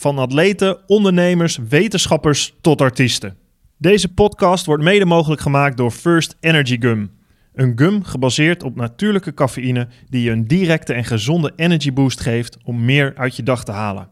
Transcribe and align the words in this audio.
Van 0.00 0.18
atleten, 0.18 0.78
ondernemers, 0.86 1.58
wetenschappers 1.68 2.54
tot 2.60 2.80
artiesten. 2.80 3.36
Deze 3.78 4.14
podcast 4.14 4.66
wordt 4.66 4.82
mede 4.82 5.04
mogelijk 5.04 5.40
gemaakt 5.40 5.76
door 5.76 5.90
First 5.90 6.36
Energy 6.40 6.76
Gum. 6.80 7.10
Een 7.54 7.78
gum 7.78 8.04
gebaseerd 8.04 8.62
op 8.62 8.76
natuurlijke 8.76 9.34
cafeïne 9.34 9.88
die 10.08 10.22
je 10.22 10.30
een 10.30 10.46
directe 10.46 10.92
en 10.92 11.04
gezonde 11.04 11.52
energy 11.56 11.92
boost 11.92 12.20
geeft 12.20 12.56
om 12.64 12.84
meer 12.84 13.12
uit 13.16 13.36
je 13.36 13.42
dag 13.42 13.64
te 13.64 13.72
halen. 13.72 14.10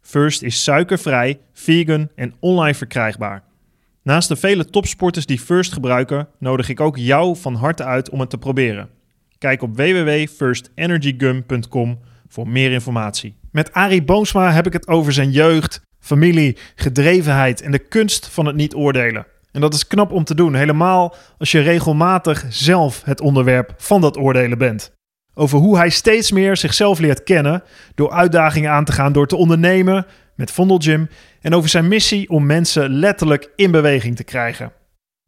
First 0.00 0.42
is 0.42 0.62
suikervrij, 0.62 1.40
vegan 1.52 2.08
en 2.14 2.34
online 2.38 2.74
verkrijgbaar. 2.74 3.44
Naast 4.02 4.28
de 4.28 4.36
vele 4.36 4.64
topsporters 4.64 5.26
die 5.26 5.38
First 5.38 5.72
gebruiken, 5.72 6.28
nodig 6.38 6.68
ik 6.68 6.80
ook 6.80 6.96
jou 6.96 7.36
van 7.36 7.54
harte 7.54 7.84
uit 7.84 8.10
om 8.10 8.20
het 8.20 8.30
te 8.30 8.38
proberen. 8.38 8.88
Kijk 9.38 9.62
op 9.62 9.76
www.firstenergygum.com 9.76 11.98
voor 12.28 12.48
meer 12.48 12.72
informatie. 12.72 13.39
Met 13.50 13.72
Arie 13.72 14.02
Boomsma 14.02 14.52
heb 14.52 14.66
ik 14.66 14.72
het 14.72 14.88
over 14.88 15.12
zijn 15.12 15.30
jeugd, 15.30 15.80
familie, 16.00 16.56
gedrevenheid 16.74 17.60
en 17.60 17.70
de 17.70 17.78
kunst 17.78 18.28
van 18.28 18.46
het 18.46 18.56
niet 18.56 18.74
oordelen. 18.74 19.26
En 19.52 19.60
dat 19.60 19.74
is 19.74 19.86
knap 19.86 20.12
om 20.12 20.24
te 20.24 20.34
doen, 20.34 20.54
helemaal 20.54 21.14
als 21.38 21.50
je 21.50 21.60
regelmatig 21.60 22.44
zelf 22.48 23.02
het 23.04 23.20
onderwerp 23.20 23.74
van 23.76 24.00
dat 24.00 24.16
oordelen 24.16 24.58
bent. 24.58 24.92
Over 25.34 25.58
hoe 25.58 25.76
hij 25.76 25.90
steeds 25.90 26.32
meer 26.32 26.56
zichzelf 26.56 26.98
leert 26.98 27.22
kennen 27.22 27.62
door 27.94 28.10
uitdagingen 28.10 28.70
aan 28.70 28.84
te 28.84 28.92
gaan, 28.92 29.12
door 29.12 29.26
te 29.26 29.36
ondernemen 29.36 30.06
met 30.34 30.50
Vondel 30.50 30.78
Gym 30.78 31.08
en 31.40 31.54
over 31.54 31.70
zijn 31.70 31.88
missie 31.88 32.28
om 32.28 32.46
mensen 32.46 32.90
letterlijk 32.90 33.50
in 33.56 33.70
beweging 33.70 34.16
te 34.16 34.24
krijgen. 34.24 34.72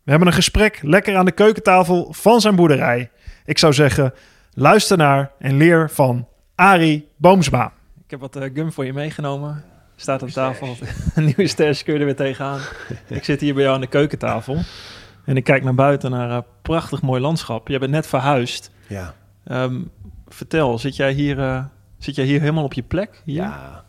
We 0.03 0.11
hebben 0.11 0.29
een 0.29 0.35
gesprek 0.35 0.79
lekker 0.83 1.17
aan 1.17 1.25
de 1.25 1.33
keukentafel 1.33 2.13
van 2.13 2.41
zijn 2.41 2.57
boerderij. 2.57 3.11
Ik 3.45 3.59
zou 3.59 3.73
zeggen, 3.73 4.15
luister 4.53 4.97
naar 4.97 5.31
en 5.39 5.57
leer 5.57 5.91
van 5.91 6.29
Arie 6.55 7.09
Boomsma. 7.17 7.73
Ik 8.13 8.21
heb 8.21 8.33
wat 8.33 8.43
uh, 8.43 8.51
gum 8.55 8.73
voor 8.73 8.85
je 8.85 8.93
meegenomen. 8.93 9.65
Staat 9.97 10.23
op 10.23 10.29
tafel. 10.29 10.77
Een 11.15 11.25
nieuwe 11.25 11.47
stash 11.47 11.83
kun 11.83 11.93
je 11.93 11.99
er 11.99 12.05
weer 12.05 12.17
tegenaan. 12.17 12.61
ik 13.09 13.25
zit 13.25 13.41
hier 13.41 13.55
bij 13.55 13.63
jou 13.63 13.75
aan 13.75 13.81
de 13.81 13.87
keukentafel. 13.87 14.59
En 15.25 15.37
ik 15.37 15.45
kijk 15.45 15.65
naar 15.65 15.75
buiten 15.75 16.11
naar 16.11 16.31
een 16.31 16.45
prachtig 16.63 17.03
mooi 17.03 17.21
landschap. 17.21 17.69
Je 17.69 17.79
bent 17.79 17.91
net 17.91 18.07
verhuisd. 18.07 18.71
Ja. 18.89 19.15
Um, 19.45 19.91
vertel, 20.29 20.79
zit 20.79 20.97
jij, 20.97 21.13
hier, 21.13 21.39
uh, 21.39 21.65
zit 21.99 22.15
jij 22.15 22.25
hier 22.25 22.41
helemaal 22.41 22.65
op 22.65 22.73
je 22.73 22.83
plek? 22.83 23.23
Hier? 23.25 23.35
Ja, 23.35 23.85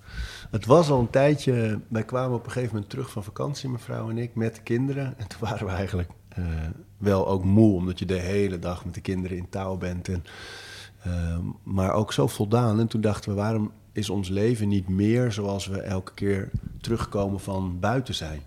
het 0.52 0.66
was 0.66 0.90
al 0.90 1.00
een 1.00 1.10
tijdje. 1.10 1.80
Wij 1.88 2.04
kwamen 2.04 2.38
op 2.38 2.46
een 2.46 2.52
gegeven 2.52 2.74
moment 2.74 2.92
terug 2.92 3.12
van 3.12 3.24
vakantie, 3.24 3.70
mevrouw 3.70 4.10
en 4.10 4.18
ik, 4.18 4.36
met 4.36 4.56
de 4.56 4.62
kinderen. 4.62 5.14
En 5.18 5.28
toen 5.28 5.40
waren 5.40 5.66
we 5.66 5.72
eigenlijk 5.72 6.10
uh, 6.40 6.46
wel 6.98 7.28
ook 7.28 7.44
moe, 7.44 7.76
omdat 7.76 8.00
je 8.00 8.06
de 8.06 8.20
hele 8.20 8.60
dag 8.60 8.86
met 8.86 8.94
de 8.94 9.02
kinderen 9.02 9.38
in 9.38 9.50
touw 9.50 9.78
bent. 9.78 10.08
En, 10.08 10.24
uh, 11.08 11.38
maar 11.64 11.94
ook 11.94 12.14
zo 12.14 12.28
voldaan. 12.28 12.80
En 12.80 12.88
toen 12.88 13.02
dachten 13.02 13.30
we, 13.30 13.36
waarom 13.36 13.72
is 13.94 14.10
ons 14.10 14.30
leven 14.30 14.68
niet 14.68 14.88
meer 14.88 15.32
zoals 15.32 15.68
we 15.68 15.82
elke 15.82 16.14
keer 16.14 16.50
terugkomen 16.82 17.40
van 17.40 17.80
buiten 17.80 18.16
zijn? 18.16 18.42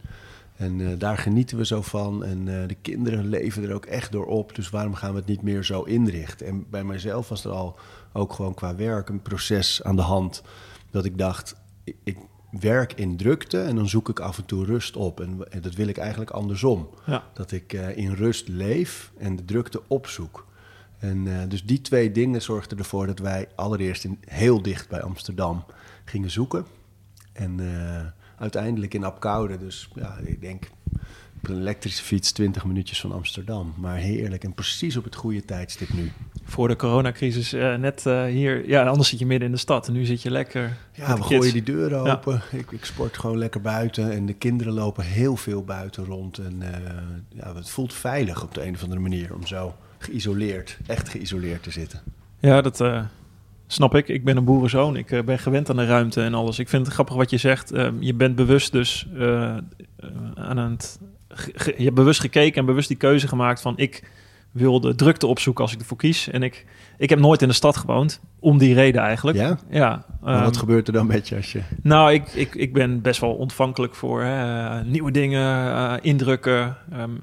En 0.57 0.79
uh, 0.79 0.99
daar 0.99 1.19
genieten 1.19 1.57
we 1.57 1.67
zo 1.67 1.83
van. 1.83 2.25
En 2.25 2.47
uh, 2.47 2.69
de 2.69 2.77
kinderen 2.83 3.29
leven 3.29 3.63
er 3.63 3.75
ook 3.75 3.87
echt 3.87 4.13
door 4.13 4.27
op. 4.27 4.55
Dus 4.55 4.71
waarom 4.71 4.95
gaan 4.95 5.11
we 5.11 5.19
het 5.19 5.27
niet 5.27 5.43
meer 5.43 5.65
zo 5.65 5.83
inrichten? 5.83 6.47
En 6.47 6.67
bij 6.71 6.85
mijzelf 6.85 7.29
was 7.29 7.45
er 7.45 7.51
al 7.51 7.79
ook 8.13 8.33
gewoon 8.33 8.55
qua 8.55 8.77
werk 8.77 9.09
een 9.09 9.23
proces 9.23 9.83
aan 9.83 9.97
de 9.97 10.03
hand. 10.03 10.43
Dat 10.91 11.05
ik 11.05 11.19
dacht, 11.19 11.57
ik, 11.85 11.97
ik 12.05 12.19
werk 12.51 12.93
in 12.93 13.17
drukte 13.17 13.61
en 13.61 13.77
dan 13.77 13.89
zoek 13.89 14.09
ik 14.09 14.21
af 14.21 14.39
en 14.39 14.45
toe 14.45 14.65
rust 14.65 14.97
op. 14.97 15.21
En, 15.21 15.51
en 15.51 15.61
dat 15.61 15.75
wil 15.75 15.89
ik 15.89 15.97
eigenlijk 15.97 16.31
andersom. 16.31 16.89
Ja. 17.07 17.25
Dat 17.35 17.53
ik 17.53 17.73
uh, 17.73 17.97
in 17.97 18.13
rust 18.13 18.49
leef 18.49 19.13
en 19.19 19.37
de 19.37 19.45
drukte 19.45 19.83
opzoek. 19.87 20.47
En 20.99 21.49
dus 21.49 21.65
die 21.65 21.81
twee 21.81 22.13
dingen 22.13 22.43
zorgden 22.43 22.79
ervoor 22.79 23.07
dat 23.07 23.19
wij 23.19 23.49
allereerst 23.55 24.05
in, 24.05 24.19
heel 24.25 24.63
dicht 24.63 24.89
bij 24.89 25.03
Amsterdam 25.03 25.65
gingen 26.05 26.31
zoeken. 26.31 26.67
En 27.33 27.61
uiteindelijk 28.39 28.95
in 28.95 29.05
Apkoude. 29.05 29.59
Dus 29.59 29.89
ja, 29.95 30.17
ik 30.25 30.41
denk 30.41 30.71
op 31.43 31.49
een 31.49 31.59
elektrische 31.59 32.03
fiets 32.03 32.33
20 32.33 32.65
minuutjes 32.65 33.01
van 33.01 33.13
Amsterdam. 33.13 33.75
Maar 33.77 33.97
heerlijk 33.97 34.45
en 34.45 34.55
precies 34.55 34.97
op 34.97 35.05
het 35.05 35.15
goede 35.15 35.45
tijdstip 35.45 35.93
nu. 35.93 36.13
Voor 36.45 36.69
de 36.69 36.77
coronacrisis 36.77 37.55
uh, 37.55 37.75
net 37.75 38.05
hier. 38.29 38.69
Ja, 38.69 38.87
anders 38.87 39.09
zit 39.09 39.19
je 39.19 39.27
midden 39.27 39.49
in 39.49 39.55
de 39.55 39.61
stad. 39.61 39.87
En 39.87 39.93
nu 39.93 40.05
zit 40.05 40.23
je 40.23 40.31
lekker. 40.31 40.77
Ja, 40.93 41.17
we 41.17 41.23
gooien 41.23 41.53
die 41.53 41.63
deuren 41.63 41.99
open. 42.13 42.43
Ja. 42.51 42.59
Ik, 42.59 42.71
ik, 42.71 42.85
sport 42.85 43.19
gewoon 43.19 43.39
lekker 43.39 43.61
buiten. 43.61 44.13
En 44.13 44.27
de 44.27 44.35
kinderen 44.35 44.73
lopen 44.73 45.05
heel 45.05 45.37
veel 45.37 45.65
buiten 45.65 46.05
rond. 46.05 46.39
En 46.39 46.63
ja, 47.29 47.55
het 47.55 47.71
voelt 47.71 47.95
veilig 47.95 48.43
op 48.43 48.55
de 48.55 48.67
een 48.67 48.75
of 48.75 48.83
andere 48.83 49.01
manier 49.01 49.35
om 49.35 49.47
zo 49.47 49.75
geïsoleerd, 50.07 50.79
echt 50.87 51.09
geïsoleerd 51.09 51.63
te 51.63 51.71
zitten. 51.71 52.01
Ja, 52.41 52.61
dat 52.61 52.81
Snap 53.67 53.95
ik. 53.95 54.09
Ik 54.09 54.25
ben 54.25 54.37
een 54.37 54.45
boerenzoon. 54.45 54.97
Ik 54.97 55.11
uh, 55.11 55.23
ben 55.23 55.39
gewend 55.39 55.71
aan 55.71 55.77
de 55.77 55.87
ruimte 55.87 56.23
en 56.23 56.35
alles. 56.35 56.59
Ik 56.59 56.69
vind 56.69 56.85
het 56.85 56.95
grappig 56.95 57.17
wat 57.17 57.31
je 57.31 57.37
zegt. 57.37 57.73
Uh, 57.73 57.89
je 58.01 58.15
bent 58.15 58.37
bewust 58.37 58.73
dus 58.73 59.07
uh, 59.15 59.57
aan 60.35 60.57
het... 60.57 60.99
je 61.55 61.85
hebt 61.85 61.95
bewust 61.95 62.21
gekeken 62.21 62.61
en 62.61 62.67
bewust 62.67 62.89
die 62.89 62.97
keuze 62.97 63.29
gemaakt 63.29 63.61
van... 63.61 63.73
ik 63.77 64.11
wil 64.53 64.81
de 64.81 64.95
drukte 64.95 65.27
opzoeken 65.27 65.65
als 65.65 65.73
ik 65.73 65.81
ervoor 65.81 65.97
kies. 65.97 66.29
En 66.29 66.43
ik, 66.43 66.67
ik 66.99 67.11
heb 67.11 67.19
nooit 67.19 67.43
in 67.43 67.49
de 67.49 67.55
stad 67.55 67.77
gewoond. 67.77 68.21
Om 68.39 68.59
die 68.59 68.75
reden 68.75 69.03
eigenlijk. 69.03 69.39
Ja? 69.39 69.59
Ja. 69.71 70.05
Um, 70.25 70.41
wat 70.41 70.57
gebeurt 70.57 70.87
er 70.87 70.93
dan 70.93 71.07
met 71.07 71.29
je 71.29 71.37
als 71.37 71.53
je... 71.53 71.61
Nou, 71.83 72.13
ik, 72.13 72.29
ik, 72.29 72.55
ik 72.55 72.73
ben 72.73 73.01
best 73.01 73.21
wel 73.21 73.35
ontvankelijk 73.35 73.95
voor 73.95 74.23
hè, 74.23 74.85
nieuwe 74.85 75.11
dingen, 75.11 76.03
indrukken... 76.03 76.77
Um, 76.93 77.21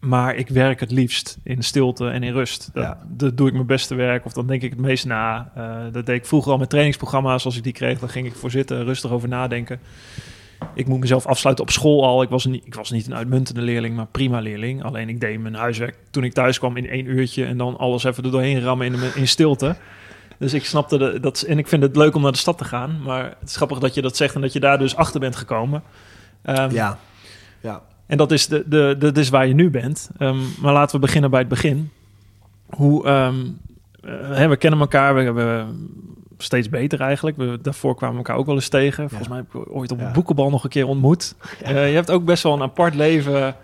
maar 0.00 0.34
ik 0.34 0.48
werk 0.48 0.80
het 0.80 0.90
liefst 0.90 1.38
in 1.42 1.62
stilte 1.62 2.08
en 2.08 2.22
in 2.22 2.32
rust. 2.32 2.70
Dat, 2.72 2.84
Ja. 2.84 2.98
dat 3.08 3.36
doe 3.36 3.46
ik 3.46 3.52
mijn 3.52 3.66
beste 3.66 3.94
werk 3.94 4.24
of 4.24 4.32
dan 4.32 4.46
denk 4.46 4.62
ik 4.62 4.70
het 4.70 4.80
meest 4.80 5.06
na. 5.06 5.52
Uh, 5.58 5.78
dat 5.92 6.06
deed 6.06 6.16
ik 6.16 6.26
vroeger 6.26 6.52
al 6.52 6.58
met 6.58 6.68
trainingsprogramma's. 6.68 7.44
Als 7.44 7.56
ik 7.56 7.62
die 7.62 7.72
kreeg, 7.72 7.98
dan 7.98 8.08
ging 8.08 8.26
ik 8.26 8.34
voor 8.34 8.50
zitten, 8.50 8.84
rustig 8.84 9.10
over 9.10 9.28
nadenken. 9.28 9.80
Ik 10.74 10.86
moet 10.86 11.00
mezelf 11.00 11.26
afsluiten 11.26 11.64
op 11.64 11.70
school 11.70 12.04
al. 12.04 12.22
Ik 12.22 12.28
was, 12.28 12.44
niet, 12.44 12.66
ik 12.66 12.74
was 12.74 12.90
niet 12.90 13.06
een 13.06 13.14
uitmuntende 13.14 13.60
leerling, 13.60 13.96
maar 13.96 14.06
prima 14.06 14.40
leerling. 14.40 14.84
Alleen 14.84 15.08
ik 15.08 15.20
deed 15.20 15.40
mijn 15.40 15.54
huiswerk 15.54 15.96
toen 16.10 16.24
ik 16.24 16.32
thuis 16.32 16.58
kwam 16.58 16.76
in 16.76 16.88
één 16.88 17.06
uurtje... 17.06 17.44
en 17.44 17.56
dan 17.56 17.78
alles 17.78 18.04
even 18.04 18.24
er 18.24 18.30
doorheen 18.30 18.60
rammen 18.62 18.86
in, 18.86 19.14
in 19.14 19.28
stilte. 19.28 19.76
Dus 20.38 20.54
ik 20.54 20.64
snapte 20.64 20.98
de, 20.98 21.20
dat... 21.20 21.42
En 21.42 21.58
ik 21.58 21.68
vind 21.68 21.82
het 21.82 21.96
leuk 21.96 22.14
om 22.14 22.22
naar 22.22 22.32
de 22.32 22.38
stad 22.38 22.58
te 22.58 22.64
gaan. 22.64 23.02
Maar 23.02 23.24
het 23.40 23.48
is 23.48 23.56
grappig 23.56 23.78
dat 23.78 23.94
je 23.94 24.02
dat 24.02 24.16
zegt 24.16 24.34
en 24.34 24.40
dat 24.40 24.52
je 24.52 24.60
daar 24.60 24.78
dus 24.78 24.96
achter 24.96 25.20
bent 25.20 25.36
gekomen. 25.36 25.82
Um, 26.44 26.70
ja, 26.70 26.98
ja. 27.60 27.82
En 28.10 28.16
dat 28.16 28.30
is, 28.32 28.46
de, 28.46 28.64
de, 28.66 28.96
dat 28.98 29.16
is 29.16 29.28
waar 29.28 29.46
je 29.46 29.54
nu 29.54 29.70
bent. 29.70 30.10
Um, 30.18 30.40
maar 30.60 30.72
laten 30.72 30.94
we 30.94 31.06
beginnen 31.06 31.30
bij 31.30 31.40
het 31.40 31.48
begin. 31.48 31.90
Hoe, 32.66 33.08
um, 33.08 33.58
uh, 34.04 34.12
hè, 34.36 34.48
we 34.48 34.56
kennen 34.56 34.80
elkaar, 34.80 35.14
we 35.14 35.22
hebben 35.22 35.88
steeds 36.38 36.68
beter 36.68 37.00
eigenlijk. 37.00 37.36
We, 37.36 37.58
daarvoor 37.62 37.94
kwamen 37.94 38.16
we 38.16 38.22
elkaar 38.22 38.36
ook 38.36 38.46
wel 38.46 38.54
eens 38.54 38.68
tegen. 38.68 39.08
Volgens 39.08 39.28
ja. 39.28 39.34
mij 39.34 39.44
heb 39.50 39.62
ik 39.62 39.76
ooit 39.76 39.92
op 39.92 39.98
een 39.98 40.04
ja. 40.04 40.12
boekenbal 40.12 40.50
nog 40.50 40.64
een 40.64 40.70
keer 40.70 40.86
ontmoet. 40.86 41.34
Ja. 41.64 41.70
Uh, 41.70 41.88
je 41.88 41.94
hebt 41.94 42.10
ook 42.10 42.24
best 42.24 42.42
wel 42.42 42.52
een 42.52 42.62
apart 42.62 42.94
leven 42.94 43.56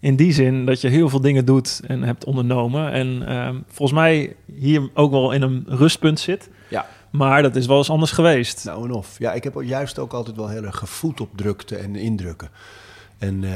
in 0.00 0.16
die 0.16 0.32
zin 0.32 0.66
dat 0.66 0.80
je 0.80 0.88
heel 0.88 1.08
veel 1.08 1.20
dingen 1.20 1.44
doet 1.44 1.80
en 1.86 2.02
hebt 2.02 2.24
ondernomen. 2.24 2.92
En 2.92 3.36
um, 3.36 3.64
volgens 3.68 3.98
mij 3.98 4.36
hier 4.54 4.90
ook 4.94 5.10
wel 5.10 5.32
in 5.32 5.42
een 5.42 5.64
rustpunt 5.68 6.20
zit. 6.20 6.50
Ja. 6.68 6.86
Maar 7.10 7.42
dat 7.42 7.56
is 7.56 7.66
wel 7.66 7.76
eens 7.76 7.90
anders 7.90 8.12
geweest. 8.12 8.64
Nou 8.64 8.84
en 8.84 8.92
of. 8.92 9.18
Ja, 9.18 9.32
ik 9.32 9.44
heb 9.44 9.54
juist 9.60 9.98
ook 9.98 10.12
altijd 10.12 10.36
wel 10.36 10.48
heel 10.48 10.64
erg 10.64 10.76
gevoed 10.76 11.20
op 11.20 11.30
drukte 11.36 11.76
en 11.76 11.96
indrukken. 11.96 12.48
En 13.18 13.34
uh, 13.42 13.50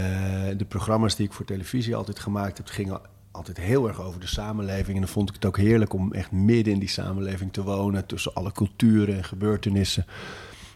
de 0.56 0.64
programma's 0.68 1.16
die 1.16 1.26
ik 1.26 1.32
voor 1.32 1.44
televisie 1.44 1.96
altijd 1.96 2.18
gemaakt 2.18 2.56
heb, 2.56 2.66
gingen 2.66 3.00
altijd 3.30 3.56
heel 3.56 3.88
erg 3.88 4.00
over 4.00 4.20
de 4.20 4.26
samenleving. 4.26 4.94
En 4.94 5.02
dan 5.02 5.12
vond 5.12 5.28
ik 5.28 5.34
het 5.34 5.44
ook 5.44 5.56
heerlijk 5.56 5.92
om 5.92 6.12
echt 6.12 6.32
midden 6.32 6.72
in 6.72 6.78
die 6.78 6.88
samenleving 6.88 7.52
te 7.52 7.62
wonen, 7.62 8.06
tussen 8.06 8.34
alle 8.34 8.52
culturen 8.52 9.16
en 9.16 9.24
gebeurtenissen. 9.24 10.06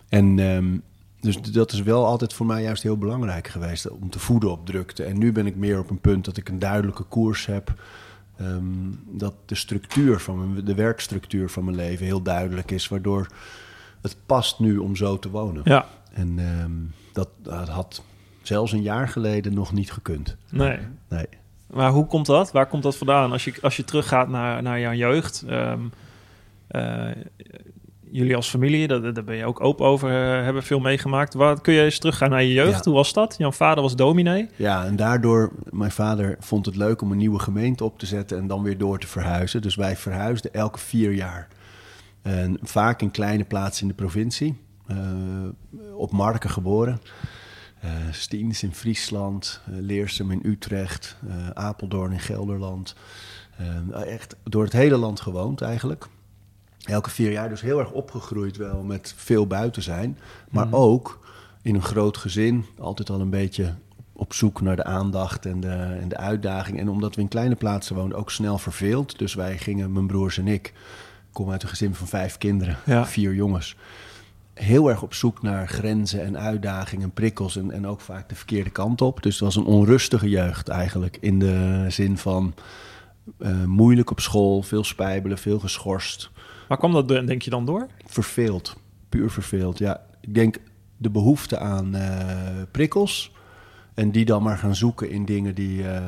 En 0.09 0.39
um, 0.39 0.83
dus 1.21 1.43
dat 1.43 1.73
is 1.73 1.83
wel 1.83 2.07
altijd 2.07 2.33
voor 2.33 2.47
mij 2.47 2.63
juist 2.63 2.83
heel 2.83 2.99
belangrijk 2.99 3.49
geweest, 3.49 3.91
om 3.91 4.11
te 4.11 4.19
voeden 4.19 4.51
op 4.51 4.67
drukte. 4.67 5.05
En 5.05 5.19
nu 5.19 5.33
ben 5.33 5.47
ik 5.47 5.57
meer 5.57 5.79
op 5.79 5.91
een 5.91 6.01
punt 6.01 6.25
dat 6.25 6.37
ik 6.37 6.49
een 6.49 6.59
duidelijke 6.59 7.03
koers 7.03 7.47
heb. 7.47 7.75
Um, 8.41 9.01
dat 9.07 9.35
de 9.47 9.55
structuur 9.55 10.21
van 10.21 10.53
mijn, 10.53 10.65
de 10.65 10.75
werkstructuur 10.75 11.51
van 11.51 11.65
mijn 11.65 11.77
leven 11.77 12.07
heel 12.07 12.23
duidelijk 12.23 12.71
is, 12.71 12.89
waardoor 12.89 13.27
het 14.01 14.17
past 14.27 14.59
nu 14.59 14.77
om 14.77 14.97
zo 14.97 15.19
te 15.19 15.31
wonen. 15.31 15.63
Ja. 15.65 15.87
En 16.13 16.39
um, 16.39 16.93
dat, 17.13 17.29
dat 17.43 17.69
had 17.69 18.03
zelfs 18.47 18.73
een 18.73 18.83
jaar 18.83 19.09
geleden 19.09 19.55
nog 19.55 19.73
niet 19.73 19.93
gekund. 19.93 20.37
Nee. 20.51 20.79
nee. 21.09 21.27
Maar 21.67 21.91
hoe 21.91 22.07
komt 22.07 22.27
dat? 22.27 22.53
Waar 22.53 22.67
komt 22.67 22.83
dat 22.83 22.97
vandaan? 22.97 23.33
Als 23.33 23.45
je, 23.45 23.55
als 23.63 23.77
je 23.77 23.85
teruggaat 23.85 24.29
naar, 24.29 24.63
naar 24.63 24.81
jouw 24.81 24.93
jeugd. 24.93 25.45
Um, 25.51 25.93
uh, 26.71 27.11
jullie 28.15 28.37
als 28.37 28.49
familie, 28.49 28.87
daar, 28.87 29.13
daar 29.13 29.25
ben 29.25 29.37
je 29.37 29.45
ook 29.45 29.61
open 29.61 29.87
over, 29.87 30.09
eh, 30.09 30.45
hebben 30.45 30.63
veel 30.63 30.81
meegemaakt. 30.81 31.35
Wat, 31.35 31.61
kun 31.61 31.75
je 31.75 31.83
eens 31.83 31.99
teruggaan 31.99 32.31
naar 32.31 32.43
je 32.43 32.53
jeugd? 32.53 32.85
Ja. 32.85 32.91
Hoe 32.91 32.95
was 32.95 33.13
dat? 33.13 33.35
Jouw 33.39 33.53
vader 33.53 33.83
was 33.83 33.97
dominee. 33.97 34.49
Ja, 34.57 34.85
en 34.85 34.97
daardoor, 34.97 35.53
mijn 35.71 35.91
vader 35.91 36.37
vond 36.41 36.67
het 36.67 36.77
leuk 36.77 37.03
om 37.03 37.11
een 37.11 37.19
nieuwe 37.19 37.39
gemeente 37.39 37.85
op 37.85 37.99
te 37.99 38.07
zetten 38.07 38.39
en 38.39 38.47
dan 38.47 38.63
weer 38.63 38.79
door 38.79 38.99
te 38.99 39.07
verhuizen. 39.07 39.63
Dus 39.63 39.75
wij 39.75 39.97
verhuisden 39.97 40.53
elke 40.53 40.79
vier 40.79 41.13
jaar. 41.13 41.49
En 42.23 42.59
vaak 42.63 43.03
in 43.03 43.11
kleine 43.11 43.45
plaatsen 43.45 43.83
in 43.83 43.89
de 43.89 43.95
provincie. 43.95 44.57
Eh, 44.87 44.97
op 45.97 46.11
Marken 46.13 46.51
geboren. 46.51 47.01
Eh 47.85 47.91
Stiens 48.11 48.63
in 48.63 48.75
Friesland, 48.75 49.61
eh, 49.67 49.73
Leersum 49.81 50.31
in 50.31 50.41
Utrecht, 50.43 51.17
eh, 51.29 51.49
Apeldoorn 51.51 52.13
in 52.13 52.21
Gelderland. 52.21 52.95
Eh, 53.57 54.13
echt 54.13 54.37
door 54.43 54.65
het 54.65 54.73
hele 54.73 54.97
land 54.97 55.21
gewoond 55.21 55.61
eigenlijk. 55.61 56.07
Elke 56.85 57.11
vier 57.11 57.31
jaar 57.33 57.49
dus 57.49 57.61
heel 57.61 57.79
erg 57.79 57.91
opgegroeid 57.91 58.57
wel 58.57 58.83
met 58.83 59.15
veel 59.17 59.47
buiten 59.47 59.83
zijn. 59.83 60.19
Maar 60.51 60.67
ook 60.71 61.27
in 61.63 61.75
een 61.75 61.83
groot 61.83 62.17
gezin, 62.17 62.65
altijd 62.79 63.11
al 63.11 63.21
een 63.21 63.31
beetje 63.31 63.75
op 64.13 64.33
zoek 64.33 64.61
naar 64.61 64.77
de 64.77 64.85
aandacht 64.85 65.47
en 65.47 65.61
de, 65.61 65.97
en 66.01 66.09
de 66.09 66.17
uitdaging. 66.17 66.79
En 66.79 66.89
omdat 66.89 67.15
we 67.15 67.21
in 67.21 67.29
kleine 67.29 67.55
plaatsen 67.55 67.97
woonden, 67.97 68.19
ook 68.19 68.31
snel 68.31 68.59
verveeld. 68.59 69.19
Dus 69.19 69.35
wij 69.35 69.59
gingen, 69.59 69.93
mijn 69.93 70.07
broers 70.07 70.39
en 70.39 70.49
ik, 70.49 70.67
ik 70.67 70.73
kom 71.33 71.51
uit 71.51 71.63
een 71.63 71.69
gezin 71.69 71.95
van 71.95 72.07
vijf 72.07 72.39
kinderen, 72.39 72.77
Ja. 72.87 73.07
vier 73.07 73.35
jongens. 73.35 73.77
Heel 74.55 74.89
erg 74.89 75.03
op 75.03 75.15
zoek 75.15 75.43
naar 75.43 75.69
grenzen 75.69 76.25
en 76.25 76.39
uitdagingen, 76.39 77.11
prikkels 77.11 77.57
en, 77.57 77.71
en 77.71 77.87
ook 77.87 78.01
vaak 78.01 78.29
de 78.29 78.35
verkeerde 78.35 78.71
kant 78.71 79.01
op. 79.01 79.23
Dus 79.23 79.35
het 79.35 79.43
was 79.45 79.57
een 79.57 79.65
onrustige 79.65 80.29
jeugd 80.29 80.69
eigenlijk. 80.69 81.17
In 81.21 81.39
de 81.39 81.87
zin 81.89 82.19
van 82.19 82.55
eh, 83.39 83.65
moeilijk 83.65 84.11
op 84.11 84.21
school, 84.21 84.63
veel 84.63 84.85
spijbelen, 84.85 85.39
veel 85.39 85.59
geschorst 85.59 86.31
Waar 86.69 86.79
kwam 86.79 86.93
dat 86.93 87.09
denk 87.09 87.43
je 87.43 87.51
dan 87.51 87.65
door? 87.65 87.87
verveeld. 88.07 88.77
Puur 89.09 89.31
verveeld. 89.31 89.79
Ja, 89.79 90.01
ik 90.21 90.35
denk 90.35 90.57
de 90.97 91.11
behoefte 91.11 91.59
aan 91.59 91.95
eh, 91.95 92.63
prikkels. 92.71 93.33
En 93.95 94.11
die 94.11 94.25
dan 94.25 94.43
maar 94.43 94.59
gaan 94.59 94.75
zoeken 94.75 95.11
in 95.11 95.25
dingen 95.25 95.55
die 95.55 95.89
eh, 95.89 96.03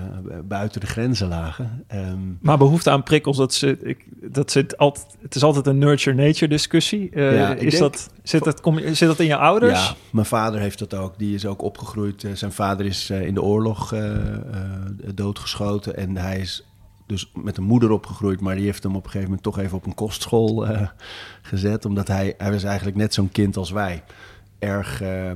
buiten 0.44 0.81
de 0.81 0.87
grenzen 0.87 1.29
lagen. 1.29 1.85
Ehm, 1.87 2.19
Maar 2.41 2.59
behoefte 2.59 2.91
aan 2.91 3.03
prikkels, 3.03 3.37
dat 3.37 3.55
zit, 3.55 3.85
ik, 3.87 4.05
dat 4.33 4.50
zit 4.50 4.79
altijd, 4.79 5.06
het 5.23 5.35
is 5.35 5.43
altijd 5.43 5.67
een 5.67 5.79
nurture-nature 5.79 6.49
discussie. 6.49 7.11
Eh, 7.11 7.37
Ja, 7.37 7.55
is 7.55 7.61
denk- 7.71 7.83
dat, 7.83 8.11
zit, 8.23 8.44
dat, 8.44 8.61
kom, 8.61 8.79
zit 8.79 9.09
dat 9.09 9.19
in 9.21 9.27
je 9.27 9.37
ouders? 9.37 9.87
ja, 9.87 9.94
mijn 10.11 10.27
vader 10.27 10.61
heeft 10.61 10.79
dat 10.79 10.94
ook. 10.94 11.19
Die 11.19 11.35
is 11.35 11.47
ook 11.47 11.62
opgegroeid. 11.62 12.25
Eh, 12.25 12.33
zijn 12.33 12.53
vader 12.53 12.87
is 12.87 13.11
in 13.11 13.35
de 13.35 13.43
oorlog 13.43 13.94
doodgeschoten. 15.15 15.97
En 15.97 16.17
hij 16.17 16.39
is 16.41 16.65
dus 17.06 17.31
met 17.35 17.56
een 17.56 17.65
moeder 17.65 17.91
opgegroeid. 17.91 18.41
Maar 18.41 18.55
die 18.55 18.65
heeft 18.65 18.82
hem 18.82 18.93
op 18.97 19.05
een 19.05 19.11
gegeven 19.11 19.29
moment 19.29 19.43
toch 19.43 19.59
even 19.59 19.77
op 19.77 19.87
een 19.87 19.94
kostschool 19.94 20.67
gezet. 21.43 21.85
Omdat 21.85 22.09
hij, 22.09 22.35
hij 22.39 22.53
was 22.53 22.65
eigenlijk 22.65 22.97
net 22.97 23.15
zo'n 23.15 23.31
kind 23.32 23.56
als 23.56 23.71
wij. 23.71 24.03
Erg 24.59 25.00
eh, 25.00 25.31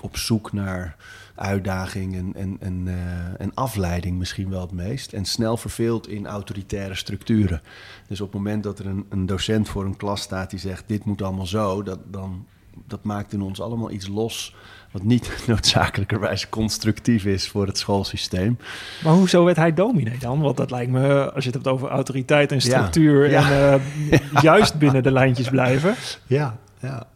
op 0.00 0.16
zoek 0.16 0.52
naar 0.52 0.96
uitdaging 1.36 2.14
en, 2.14 2.32
en, 2.34 2.56
en, 2.60 2.82
eh, 2.86 3.40
en 3.40 3.54
afleiding 3.54 4.18
misschien 4.18 4.50
wel 4.50 4.60
het 4.60 4.72
meest. 4.72 5.12
En 5.12 5.24
snel 5.24 5.56
verveeld 5.56 6.08
in 6.08 6.26
autoritaire 6.26 6.94
structuren. 6.94 7.62
Dus 8.08 8.20
op 8.20 8.26
het 8.26 8.36
moment 8.36 8.62
dat 8.62 8.78
er 8.78 8.86
een, 8.86 9.06
een 9.08 9.26
docent 9.26 9.68
voor 9.68 9.84
een 9.84 9.96
klas 9.96 10.20
staat 10.20 10.50
die 10.50 10.58
zegt... 10.58 10.84
dit 10.86 11.04
moet 11.04 11.22
allemaal 11.22 11.46
zo, 11.46 11.82
dat, 11.82 11.98
dan, 12.10 12.46
dat 12.86 13.04
maakt 13.04 13.32
in 13.32 13.42
ons 13.42 13.60
allemaal 13.60 13.90
iets 13.90 14.06
los... 14.06 14.54
wat 14.90 15.02
niet 15.02 15.30
noodzakelijkerwijs 15.46 16.48
constructief 16.48 17.24
is 17.24 17.48
voor 17.48 17.66
het 17.66 17.78
schoolsysteem. 17.78 18.58
Maar 19.04 19.12
hoezo 19.12 19.44
werd 19.44 19.56
hij 19.56 19.74
dominee 19.74 20.18
dan? 20.18 20.40
Want 20.40 20.56
dat 20.56 20.70
lijkt 20.70 20.90
me, 20.90 21.32
als 21.32 21.44
je 21.44 21.50
het 21.50 21.62
hebt 21.64 21.74
over 21.74 21.88
autoriteit 21.88 22.52
en 22.52 22.60
structuur... 22.60 23.30
ja. 23.30 23.50
en 23.50 23.80
eh, 24.10 24.20
juist 24.42 24.78
binnen 24.78 25.02
de 25.02 25.12
lijntjes 25.12 25.48
blijven. 25.48 25.94
Ja, 26.26 26.58
ja. 26.80 27.06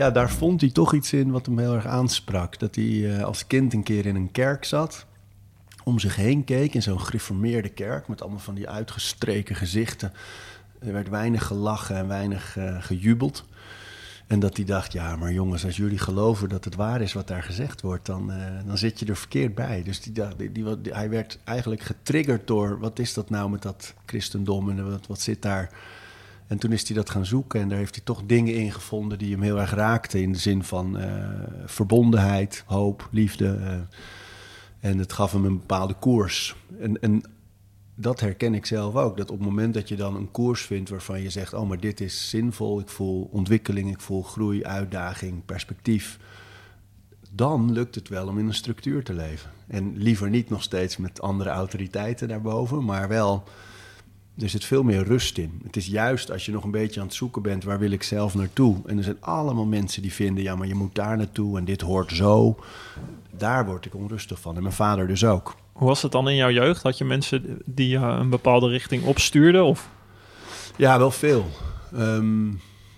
Ja, 0.00 0.10
daar 0.10 0.30
vond 0.30 0.60
hij 0.60 0.70
toch 0.70 0.94
iets 0.94 1.12
in 1.12 1.30
wat 1.30 1.46
hem 1.46 1.58
heel 1.58 1.74
erg 1.74 1.86
aansprak. 1.86 2.58
Dat 2.58 2.74
hij 2.74 3.16
eh, 3.16 3.24
als 3.24 3.46
kind 3.46 3.72
een 3.72 3.82
keer 3.82 4.06
in 4.06 4.16
een 4.16 4.30
kerk 4.30 4.64
zat, 4.64 5.06
om 5.84 5.98
zich 5.98 6.16
heen 6.16 6.44
keek 6.44 6.74
in 6.74 6.82
zo'n 6.82 7.00
gereformeerde 7.00 7.68
kerk 7.68 8.08
met 8.08 8.22
allemaal 8.22 8.40
van 8.40 8.54
die 8.54 8.68
uitgestreken 8.68 9.56
gezichten. 9.56 10.12
Er 10.78 10.92
werd 10.92 11.08
weinig 11.08 11.46
gelachen 11.46 11.96
en 11.96 12.08
weinig 12.08 12.56
eh, 12.56 12.82
gejubeld. 12.82 13.44
En 14.26 14.40
dat 14.40 14.56
hij 14.56 14.66
dacht, 14.66 14.92
ja, 14.92 15.16
maar 15.16 15.32
jongens, 15.32 15.64
als 15.64 15.76
jullie 15.76 15.98
geloven 15.98 16.48
dat 16.48 16.64
het 16.64 16.74
waar 16.74 17.00
is 17.00 17.12
wat 17.12 17.28
daar 17.28 17.42
gezegd 17.42 17.80
wordt, 17.80 18.06
dan, 18.06 18.32
eh, 18.32 18.66
dan 18.66 18.78
zit 18.78 18.98
je 18.98 19.06
er 19.06 19.16
verkeerd 19.16 19.54
bij. 19.54 19.82
Dus 19.82 20.00
die, 20.00 20.12
die, 20.36 20.80
die, 20.80 20.94
hij 20.94 21.10
werd 21.10 21.38
eigenlijk 21.44 21.82
getriggerd 21.82 22.46
door, 22.46 22.78
wat 22.78 22.98
is 22.98 23.14
dat 23.14 23.30
nou 23.30 23.50
met 23.50 23.62
dat 23.62 23.94
christendom 24.06 24.70
en 24.70 24.90
wat, 24.90 25.06
wat 25.06 25.20
zit 25.20 25.42
daar... 25.42 25.70
En 26.50 26.58
toen 26.58 26.72
is 26.72 26.86
hij 26.86 26.96
dat 26.96 27.10
gaan 27.10 27.26
zoeken 27.26 27.60
en 27.60 27.68
daar 27.68 27.78
heeft 27.78 27.94
hij 27.94 28.04
toch 28.04 28.22
dingen 28.26 28.54
in 28.54 28.72
gevonden 28.72 29.18
die 29.18 29.32
hem 29.32 29.42
heel 29.42 29.60
erg 29.60 29.74
raakten. 29.74 30.22
In 30.22 30.32
de 30.32 30.38
zin 30.38 30.64
van 30.64 30.98
eh, 30.98 31.28
verbondenheid, 31.64 32.64
hoop, 32.66 33.08
liefde. 33.10 33.46
eh. 33.46 34.90
en 34.90 34.98
het 34.98 35.12
gaf 35.12 35.32
hem 35.32 35.44
een 35.44 35.58
bepaalde 35.58 35.94
koers. 35.94 36.56
En, 36.80 37.00
en 37.00 37.22
dat 37.94 38.20
herken 38.20 38.54
ik 38.54 38.66
zelf 38.66 38.94
ook. 38.94 39.16
Dat 39.16 39.30
op 39.30 39.38
het 39.38 39.46
moment 39.48 39.74
dat 39.74 39.88
je 39.88 39.96
dan 39.96 40.16
een 40.16 40.30
koers 40.30 40.62
vindt 40.62 40.90
waarvan 40.90 41.22
je 41.22 41.30
zegt: 41.30 41.54
Oh, 41.54 41.68
maar 41.68 41.80
dit 41.80 42.00
is 42.00 42.28
zinvol. 42.28 42.80
Ik 42.80 42.88
voel 42.88 43.28
ontwikkeling, 43.32 43.90
ik 43.90 44.00
voel 44.00 44.22
groei, 44.22 44.64
uitdaging, 44.64 45.44
perspectief. 45.44 46.18
Dan 47.30 47.72
lukt 47.72 47.94
het 47.94 48.08
wel 48.08 48.28
om 48.28 48.38
in 48.38 48.46
een 48.46 48.54
structuur 48.54 49.04
te 49.04 49.14
leven. 49.14 49.50
En 49.66 49.96
liever 49.96 50.30
niet 50.30 50.50
nog 50.50 50.62
steeds 50.62 50.96
met 50.96 51.20
andere 51.20 51.50
autoriteiten 51.50 52.28
daarboven, 52.28 52.84
maar 52.84 53.08
wel 53.08 53.44
er 54.38 54.48
zit 54.48 54.64
veel 54.64 54.82
meer 54.82 55.02
rust 55.04 55.38
in. 55.38 55.60
Het 55.64 55.76
is 55.76 55.86
juist 55.86 56.30
als 56.30 56.46
je 56.46 56.52
nog 56.52 56.64
een 56.64 56.70
beetje 56.70 57.00
aan 57.00 57.06
het 57.06 57.14
zoeken 57.14 57.42
bent, 57.42 57.64
waar 57.64 57.78
wil 57.78 57.90
ik 57.90 58.02
zelf 58.02 58.34
naartoe? 58.34 58.76
En 58.86 58.96
er 58.98 59.04
zijn 59.04 59.16
allemaal 59.20 59.66
mensen 59.66 60.02
die 60.02 60.12
vinden, 60.12 60.42
ja, 60.42 60.56
maar 60.56 60.66
je 60.66 60.74
moet 60.74 60.94
daar 60.94 61.16
naartoe 61.16 61.58
en 61.58 61.64
dit 61.64 61.80
hoort 61.80 62.12
zo. 62.12 62.56
Daar 63.36 63.66
word 63.66 63.84
ik 63.86 63.94
onrustig 63.94 64.40
van. 64.40 64.56
En 64.56 64.62
mijn 64.62 64.74
vader 64.74 65.06
dus 65.06 65.24
ook. 65.24 65.54
Hoe 65.72 65.88
was 65.88 66.02
het 66.02 66.12
dan 66.12 66.28
in 66.28 66.36
jouw 66.36 66.50
jeugd? 66.50 66.82
Had 66.82 66.98
je 66.98 67.04
mensen 67.04 67.58
die 67.64 67.88
je 67.88 67.96
een 67.96 68.30
bepaalde 68.30 68.68
richting 68.68 69.04
opstuurden? 69.04 69.64
Of? 69.64 69.88
Ja, 70.76 70.98
wel 70.98 71.10
veel. 71.10 71.46
Ehm, 71.94 72.48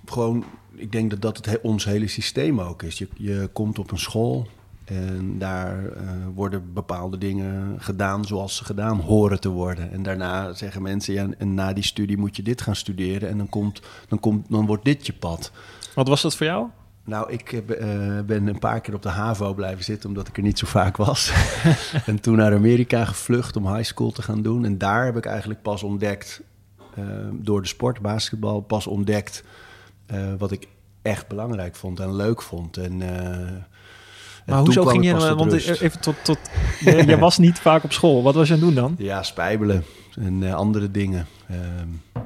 gewoon, 0.07 0.45
ik 0.75 0.93
denk 0.93 1.11
dat 1.11 1.23
dat 1.23 1.37
het 1.37 1.47
he- 1.47 1.59
ons 1.63 1.85
hele 1.85 2.09
systeem 2.09 2.61
ook 2.61 2.83
is. 2.83 2.99
Je, 2.99 3.09
je 3.17 3.49
komt 3.53 3.79
op 3.79 3.91
een 3.91 3.99
school 3.99 4.47
en 4.85 5.39
daar 5.39 5.87
eh, 5.87 6.03
worden 6.35 6.73
bepaalde 6.73 7.19
dingen 7.19 7.77
gedaan 7.79 8.25
zoals 8.25 8.57
ze 8.57 8.65
gedaan 8.65 9.01
horen 9.01 9.41
te 9.41 9.49
worden. 9.49 9.93
En 9.93 10.03
daarna 10.03 10.53
zeggen 10.53 10.83
mensen, 10.83 11.15
ja, 11.15 11.29
en 11.39 11.55
na 11.55 11.73
die 11.73 11.85
studie 11.85 12.19
moet 12.19 12.37
je 12.37 12.43
dit 12.43 12.61
gaan 12.61 12.77
studeren 12.77 13.29
en 13.29 13.39
dan, 13.39 13.49
komt, 13.49 13.83
dan, 14.09 14.21
komt, 14.21 14.47
dan 14.51 14.67
wordt 14.67 14.85
dit 14.85 15.07
je 15.07 15.13
pad. 15.13 15.53
Wat 15.95 16.09
was 16.09 16.23
dat 16.23 16.37
voor 16.37 16.47
jou? 16.47 16.67
Nou, 17.05 17.33
ik 17.33 17.49
heb, 17.49 17.71
eh, 17.71 18.21
ben 18.27 18.47
een 18.47 18.59
paar 18.59 18.81
keer 18.81 18.95
op 18.95 19.03
de 19.03 19.09
HAVO 19.09 19.55
blijven 19.55 19.85
zitten 19.85 20.09
omdat 20.09 20.29
ik 20.29 20.37
er 20.37 20.43
niet 20.43 20.59
zo 20.59 20.67
vaak 20.67 20.97
was. 20.97 21.33
en 22.07 22.21
toen 22.21 22.37
naar 22.37 22.55
Amerika 22.55 23.05
gevlucht 23.05 23.57
om 23.57 23.75
high 23.75 23.85
school 23.85 24.11
te 24.11 24.23
gaan 24.23 24.43
doen. 24.43 24.65
En 24.65 24.79
daar 24.79 25.05
heb 25.05 25.17
ik 25.17 25.27
eigenlijk 25.27 25.63
pas 25.63 25.83
ontdekt, 25.83 26.43
eh, 26.95 27.05
door 27.33 27.63
de 27.63 27.69
sport, 27.69 28.01
basketbal, 28.01 28.61
pas 28.61 28.87
ontdekt 28.87 29.45
eh, 30.07 30.35
wat 30.39 30.51
ik 30.51 30.69
echt 31.03 31.29
belangrijk 31.29 31.77
vond 31.77 32.01
en 32.01 32.17
leuk 32.17 32.43
vond. 32.43 32.77
En, 32.77 33.03
en 34.47 34.53
Maar 34.55 34.61
hoezo 34.61 34.85
ging 34.85 35.05
je... 35.05 35.13
tot 35.13 35.35
Want 35.35 35.53
rust. 35.53 35.81
even 35.81 36.01
tot... 36.01 36.15
tot 36.23 36.39
je, 36.81 37.07
je 37.07 37.19
was 37.19 37.39
niet 37.39 37.59
vaak 37.59 37.85
op 37.85 37.93
school. 37.93 38.23
Wat 38.23 38.35
was 38.35 38.49
je 38.49 38.55
aan 38.55 38.61
het 38.61 38.69
doen 38.69 38.83
dan? 38.83 38.95
Ja, 38.99 39.23
spijbelen 39.23 39.85
en 40.15 40.43
eh, 40.43 40.55
andere 40.55 40.91
dingen. 40.91 41.27
Ehm, 41.49 42.25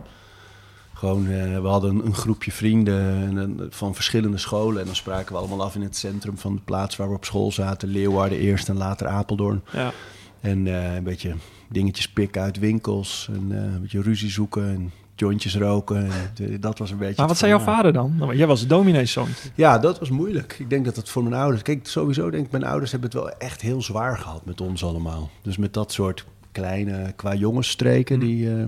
gewoon, 0.94 1.26
eh, 1.26 1.60
we 1.60 1.68
hadden 1.68 1.90
een, 1.90 2.06
een 2.06 2.14
groepje 2.14 2.52
vrienden 2.52 3.38
en, 3.38 3.66
van 3.70 3.94
verschillende 3.94 4.38
scholen. 4.38 4.80
En 4.80 4.86
dan 4.86 4.96
spraken 4.96 5.32
we 5.32 5.38
allemaal 5.38 5.62
af 5.62 5.74
in 5.74 5.82
het 5.82 5.96
centrum 5.96 6.38
van 6.38 6.54
de 6.54 6.62
plaats 6.64 6.96
waar 6.96 7.08
we 7.08 7.14
op 7.14 7.24
school 7.24 7.52
zaten. 7.52 7.88
Leeuwarden 7.88 8.38
eerst 8.38 8.68
en 8.68 8.76
later 8.76 9.06
Apeldoorn. 9.06 9.62
Ja. 9.72 9.92
En 10.40 10.66
eh, 10.66 10.94
een 10.94 11.04
beetje 11.04 11.34
dingetjes 11.68 12.08
pikken 12.08 12.42
uit 12.42 12.58
winkels. 12.58 13.28
En 13.32 13.50
een 13.50 13.80
beetje 13.80 14.02
ruzie 14.02 14.30
zoeken 14.30 14.68
en 14.68 14.92
jointjes 15.16 15.56
roken. 15.56 15.96
En, 15.96 16.10
eh, 16.36 16.56
dat 16.60 16.78
was 16.78 16.90
een 16.90 16.98
beetje... 16.98 17.14
Maar 17.16 17.26
wat 17.26 17.38
zei 17.38 17.50
jouw 17.50 17.60
vader 17.60 17.92
dan? 17.92 18.14
Nou, 18.18 18.36
jij 18.36 18.46
was 18.46 18.66
domineeszoon. 18.66 19.28
Ja, 19.54 19.78
dat 19.78 19.98
was 19.98 20.10
moeilijk. 20.10 20.56
Ik 20.58 20.70
denk 20.70 20.84
dat 20.84 20.96
het 20.96 21.08
voor 21.08 21.22
mijn 21.22 21.34
ouders... 21.34 21.62
Kijk, 21.62 21.86
sowieso 21.86 22.30
denk 22.30 22.44
ik, 22.44 22.50
mijn 22.50 22.64
ouders 22.64 22.90
hebben 22.90 23.10
het 23.10 23.18
wel 23.18 23.30
echt 23.30 23.60
heel 23.60 23.82
zwaar 23.82 24.18
gehad 24.18 24.44
met 24.44 24.60
ons 24.60 24.84
allemaal. 24.84 25.30
Dus 25.42 25.56
met 25.56 25.74
dat 25.74 25.92
soort 25.92 26.24
kleine, 26.52 27.12
qua 27.16 27.34
jongensstreken 27.34 28.20
die... 28.20 28.50
eh, 28.50 28.64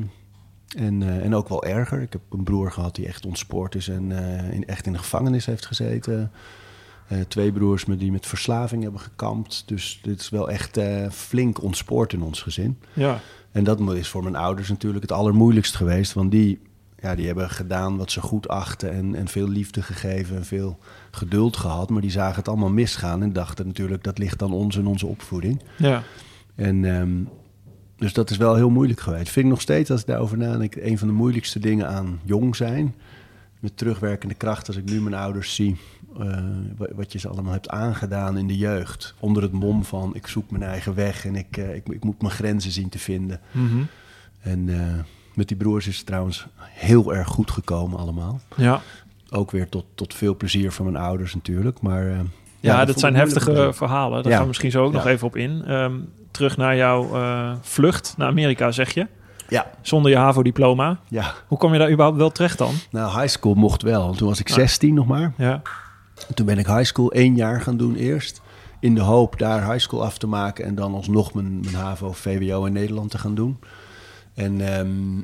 en, 0.76 1.02
eh, 1.02 1.25
en 1.25 1.35
ook 1.35 1.49
wel 1.49 1.64
erger. 1.64 2.00
Ik 2.00 2.12
heb 2.12 2.23
een 2.31 2.45
broer 2.45 2.73
gehad 2.73 2.95
die 2.95 3.07
echt 3.07 3.26
ontspoord 3.26 3.75
is 3.75 3.88
en 3.88 4.11
in, 4.52 4.67
echt 4.67 4.87
in 4.87 4.93
de 4.93 4.99
gevangenis 4.99 5.47
heeft 5.47 5.67
gezeten. 5.67 6.33
Twee 7.28 7.52
broers 7.52 7.85
met, 7.85 7.99
die 7.99 8.12
met 8.12 8.26
verslaving 8.26 8.83
hebben 8.83 9.00
gekampt. 9.00 9.62
Dus 9.67 10.00
dit 10.02 10.21
is 10.21 10.28
wel 10.28 10.50
echt 10.50 10.81
flink 11.11 11.62
ontspoord 11.62 12.12
in 12.12 12.23
ons 12.23 12.43
gezin. 12.43 12.78
Ja. 12.93 13.21
En 13.52 13.64
dat 13.64 13.81
is 13.81 14.09
voor 14.09 14.23
mijn 14.23 14.37
ouders 14.37 14.69
natuurlijk 14.69 15.02
het 15.02 15.12
allermoeilijkst 15.12 15.76
geweest. 15.76 16.12
Want 16.12 16.31
die, 16.31 16.61
ja, 17.02 17.14
die 17.14 17.26
hebben 17.26 17.50
gedaan 17.50 17.97
wat 17.97 18.11
ze 18.11 18.21
goed 18.21 18.49
achten 18.49 18.93
en, 18.93 19.14
en 19.14 19.28
veel 19.28 19.49
liefde 19.49 19.83
gegeven 19.83 20.37
en 20.37 20.45
veel 20.45 20.78
geduld 21.11 21.57
gehad. 21.57 21.90
Maar 21.90 22.00
die 22.00 22.11
zagen 22.11 22.37
het 22.37 22.49
allemaal 22.49 22.71
misgaan 22.71 23.23
en 23.23 23.33
dachten 23.33 23.67
natuurlijk 23.67 24.05
dat 24.05 24.19
ligt 24.19 24.43
aan 24.43 24.52
ons 24.52 24.76
en 24.76 24.87
onze 24.87 25.07
opvoeding. 25.07 25.62
Ja. 25.76 26.02
En 26.55 26.85
ehm, 26.85 27.25
dus 27.99 28.12
dat 28.12 28.31
is 28.31 28.37
wel 28.37 28.55
heel 28.55 28.71
moeilijk 28.71 29.00
geweest. 29.00 29.31
Vind 29.31 29.45
ik 29.45 29.50
nog 29.50 29.61
steeds, 29.61 29.90
als 29.90 30.00
ik 30.00 30.07
daarover 30.07 30.38
nadenk, 30.38 30.75
een 30.75 30.99
van 30.99 31.09
de 31.09 31.14
moeilijkste 31.14 31.59
dingen 31.59 31.88
aan 31.88 32.21
jong 32.25 32.57
zijn. 32.57 32.95
met 33.61 33.76
terugwerkende 33.76 34.35
kracht, 34.35 34.67
als 34.67 34.76
ik 34.76 34.85
nu 34.85 35.00
mijn 35.00 35.14
ouders 35.14 35.55
zie, 35.55 35.76
eh, 36.19 36.27
wa- 36.77 36.88
wat 36.95 37.12
je 37.12 37.19
ze 37.19 37.29
allemaal 37.29 37.53
hebt 37.53 37.69
aangedaan 37.69 38.38
in 38.38 38.47
de 38.47 38.57
jeugd. 38.57 39.15
Onder 39.19 39.43
het 39.43 39.53
mom 39.53 39.85
van 39.85 40.11
ik 40.15 40.27
zoek 40.27 40.50
mijn 40.50 40.62
eigen 40.62 40.95
weg 40.95 41.25
en 41.27 41.37
ik, 41.37 41.57
eh, 41.57 41.75
ik, 41.75 41.88
ik 41.88 42.05
moet 42.05 42.21
mijn 42.23 42.35
grenzen 42.35 42.71
zien 42.71 42.88
te 42.88 42.99
vinden. 42.99 43.41
Mhm. 43.50 43.83
En 44.41 44.69
eh, 44.69 45.05
met 45.35 45.49
die 45.49 45.57
broers 45.57 45.87
is 45.87 45.97
het 45.97 46.07
trouwens 46.07 46.47
heel 46.61 47.15
erg 47.15 47.29
goed 47.29 47.50
gekomen 47.50 47.99
allemaal. 47.99 48.41
Ja, 48.57 48.81
Ook 49.31 49.50
weer 49.50 49.69
tot, 49.69 49.85
tot 49.95 50.15
veel 50.15 50.37
plezier 50.37 50.73
van 50.73 50.85
mijn 50.93 51.05
ouders 51.05 51.35
natuurlijk. 51.35 51.81
Maar, 51.81 52.07
eh, 52.09 52.19
ja, 52.61 52.85
dat 52.85 52.99
zijn 52.99 53.15
heftige 53.15 53.71
verhalen. 53.73 54.17
Daar 54.17 54.25
Ja. 54.25 54.31
gaan 54.33 54.41
we 54.41 54.47
misschien 54.49 54.71
zo 54.71 54.85
ook 54.85 54.93
nog 54.93 55.05
Ja. 55.05 55.11
even 55.11 55.27
op 55.27 55.37
in. 55.37 55.65
Ehm, 55.65 55.93
terug 56.31 56.57
naar 56.57 56.77
jouw 56.77 57.11
vlucht 57.62 58.15
naar 58.17 58.29
Amerika, 58.29 58.71
zeg 58.71 58.95
je. 58.95 59.07
Ja, 59.49 59.71
Zonder 59.83 60.11
je 60.11 60.17
HAVO-diploma. 60.17 60.99
ja. 61.09 61.35
Hoe 61.47 61.59
kom 61.59 61.73
je 61.73 61.79
daar 61.79 61.91
überhaupt 61.91 62.17
wel 62.19 62.31
terecht 62.33 62.59
dan? 62.59 62.73
Nou, 62.91 63.21
high 63.21 63.27
school 63.37 63.55
mocht 63.55 63.83
wel. 63.83 64.12
Toen 64.15 64.29
was 64.29 64.41
ik 64.41 64.49
Ah. 64.49 64.55
16 64.55 64.95
nog 64.95 65.07
maar. 65.07 65.33
Ja, 65.37 65.62
Toen 66.34 66.46
ben 66.46 66.58
ik 66.58 66.66
high 66.66 66.84
school 66.84 67.12
één 67.12 67.34
jaar 67.34 67.60
gaan 67.60 67.76
doen 67.76 67.94
eerst. 67.94 68.40
In 68.80 68.94
de 68.94 69.00
hoop 69.00 69.38
daar 69.38 69.70
high 69.70 69.78
school 69.78 70.04
af 70.04 70.18
te 70.18 70.26
maken 70.26 70.64
en 70.64 70.75
dan 70.75 70.94
alsnog 70.94 71.34
mijn, 71.34 71.60
mijn 71.60 71.75
HAVO, 71.75 72.12
VWO 72.12 72.64
in 72.64 72.72
Nederland 72.72 73.10
te 73.10 73.18
gaan 73.18 73.34
doen. 73.34 73.58
En 74.34 74.75
ehm, 74.75 75.22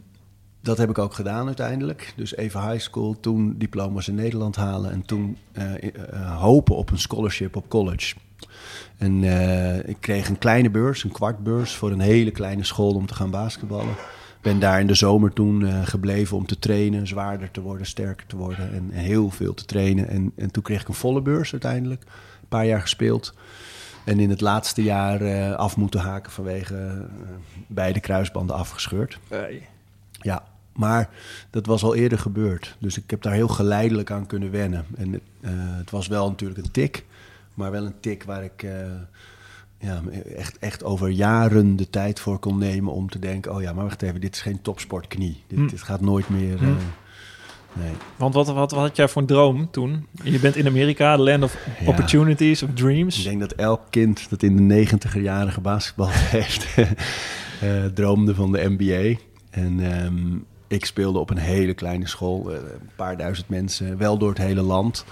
dat 0.61 0.79
heb 0.79 0.91
ik 0.91 0.99
ook 0.99 1.15
gedaan 1.15 1.47
uiteindelijk. 1.47 2.13
Dus 2.17 2.37
even 2.37 2.69
high 2.71 2.83
school, 2.83 3.17
toen 3.21 3.55
diploma's 3.59 4.09
in 4.09 4.15
Nederland 4.15 4.57
halen 4.57 4.91
en 4.91 5.03
toen 5.03 5.37
eh, 5.53 6.41
hopen 6.41 6.77
op 6.77 6.91
een 6.91 6.99
scholarship 6.99 7.57
op 7.57 7.69
college. 7.69 8.15
En 8.97 9.25
ik 9.89 9.97
kreeg 10.01 10.29
een 10.29 10.39
kleine 10.39 10.71
beurs, 10.71 11.05
een 11.05 11.13
kwartbeurs, 11.13 11.75
voor 11.75 11.91
een 11.91 12.01
hele 12.01 12.31
kleine 12.31 12.65
school 12.65 12.95
om 12.95 13.07
te 13.07 13.15
gaan 13.15 13.31
basketballen. 13.31 13.95
Ben 14.45 14.59
daar 14.59 14.81
in 14.81 14.87
de 14.87 14.95
zomer 14.95 15.33
toen 15.33 15.67
eh, 15.67 15.87
gebleven 15.87 16.37
om 16.37 16.47
te 16.47 16.59
trainen, 16.59 17.07
zwaarder 17.07 17.51
te 17.51 17.61
worden, 17.61 17.87
sterker 17.87 18.27
te 18.27 18.37
worden 18.37 18.73
en, 18.73 18.91
en 18.93 19.05
heel 19.05 19.31
veel 19.31 19.55
te 19.55 19.65
trainen. 19.65 20.09
En, 20.09 20.33
en 20.37 20.51
toen 20.51 20.63
kreeg 20.63 20.81
ik 20.81 20.89
een 20.89 20.95
volle 20.95 21.21
beurs 21.21 21.53
uiteindelijk, 21.53 22.03
een 22.03 22.49
paar 22.49 22.67
jaar 22.67 22.81
gespeeld. 22.81 23.35
En 24.05 24.21
in 24.21 24.31
het 24.31 24.41
laatste 24.41 24.83
jaar 24.83 25.21
eh, 25.21 25.55
af 25.55 25.77
moeten 25.77 26.01
haken 26.01 26.33
vanwege 26.33 26.77
eh, 26.77 27.31
beide 27.67 28.01
kruisbanden 28.01 28.57
afgescheurd. 28.57 29.19
Ja, 30.11 30.45
maar 30.73 31.11
dat 31.51 31.67
was 31.67 31.83
al 31.83 31.95
eerder 31.95 32.19
gebeurd. 32.19 32.77
Dus 32.79 32.99
ik 32.99 33.11
heb 33.11 33.23
daar 33.23 33.33
heel 33.33 33.49
geleidelijk 33.49 34.11
aan 34.11 34.27
kunnen 34.27 34.51
wennen. 34.51 34.87
En 34.97 35.13
het, 35.13 35.23
het 35.77 35.91
was 35.91 36.07
wel 36.07 36.29
natuurlijk 36.29 36.65
een 36.65 36.71
tik, 36.71 37.05
maar 37.55 37.71
wel 37.71 37.87
een 37.87 38.01
tik 38.01 38.25
waar 38.25 38.45
ik 38.45 38.67
ja, 39.79 40.03
echt, 40.37 40.59
echt 40.59 40.85
over 40.85 41.09
jaren 41.09 41.77
de 41.77 41.91
tijd 41.91 42.21
voor 42.21 42.39
kon 42.39 42.59
nemen 42.59 42.93
om 42.93 43.09
te 43.11 43.19
denken: 43.19 43.55
oh 43.55 43.63
ja, 43.63 43.73
maar 43.73 43.85
wacht 43.85 44.03
even, 44.03 44.21
dit 44.21 44.35
is 44.35 44.41
geen 44.43 44.63
topsportknie. 44.63 45.43
Dit, 45.47 45.59
Hm. 45.59 45.67
dit 45.67 45.83
gaat 45.83 46.01
nooit 46.01 46.29
meer. 46.29 46.59
Hm. 46.59 46.65
eh, 46.65 46.71
nee. 47.73 47.93
want 48.17 48.35
wat, 48.35 48.47
wat, 48.47 48.57
wat 48.57 48.73
had 48.81 48.97
jij 48.97 49.09
voor 49.09 49.23
een 49.23 49.29
droom 49.29 49.71
toen? 49.71 50.07
Je 50.23 50.39
bent 50.39 50.57
in 50.57 50.67
Amerika, 50.67 51.17
the 51.17 51.23
land 51.23 51.43
of 51.43 51.59
Ja. 51.81 51.87
opportunities, 51.89 52.63
of 52.63 52.69
Ik 52.69 52.77
dreams. 52.77 53.23
denk 53.23 53.41
dat 53.41 53.53
elk 53.53 53.81
kind 53.91 54.31
dat 54.31 54.43
in 54.43 54.57
de 54.57 54.63
negentiger 54.63 55.21
jaren 55.21 55.53
gebasketbald 55.53 56.13
heeft, 56.37 56.67
eh, 57.61 57.85
droomde 57.85 58.35
van 58.35 58.53
de 58.53 58.75
NBA. 58.79 59.19
En 59.51 59.93
ehm, 59.93 60.37
ik 60.69 60.85
speelde 60.85 61.19
op 61.19 61.31
een 61.31 61.37
hele 61.39 61.75
kleine 61.75 62.09
school, 62.09 62.51
eh, 62.51 62.57
een 62.57 62.91
paar 62.97 63.17
duizend 63.17 63.49
mensen, 63.49 63.99
wel 63.99 64.19
door 64.19 64.29
het 64.29 64.39
hele 64.39 64.63
land. 64.63 65.05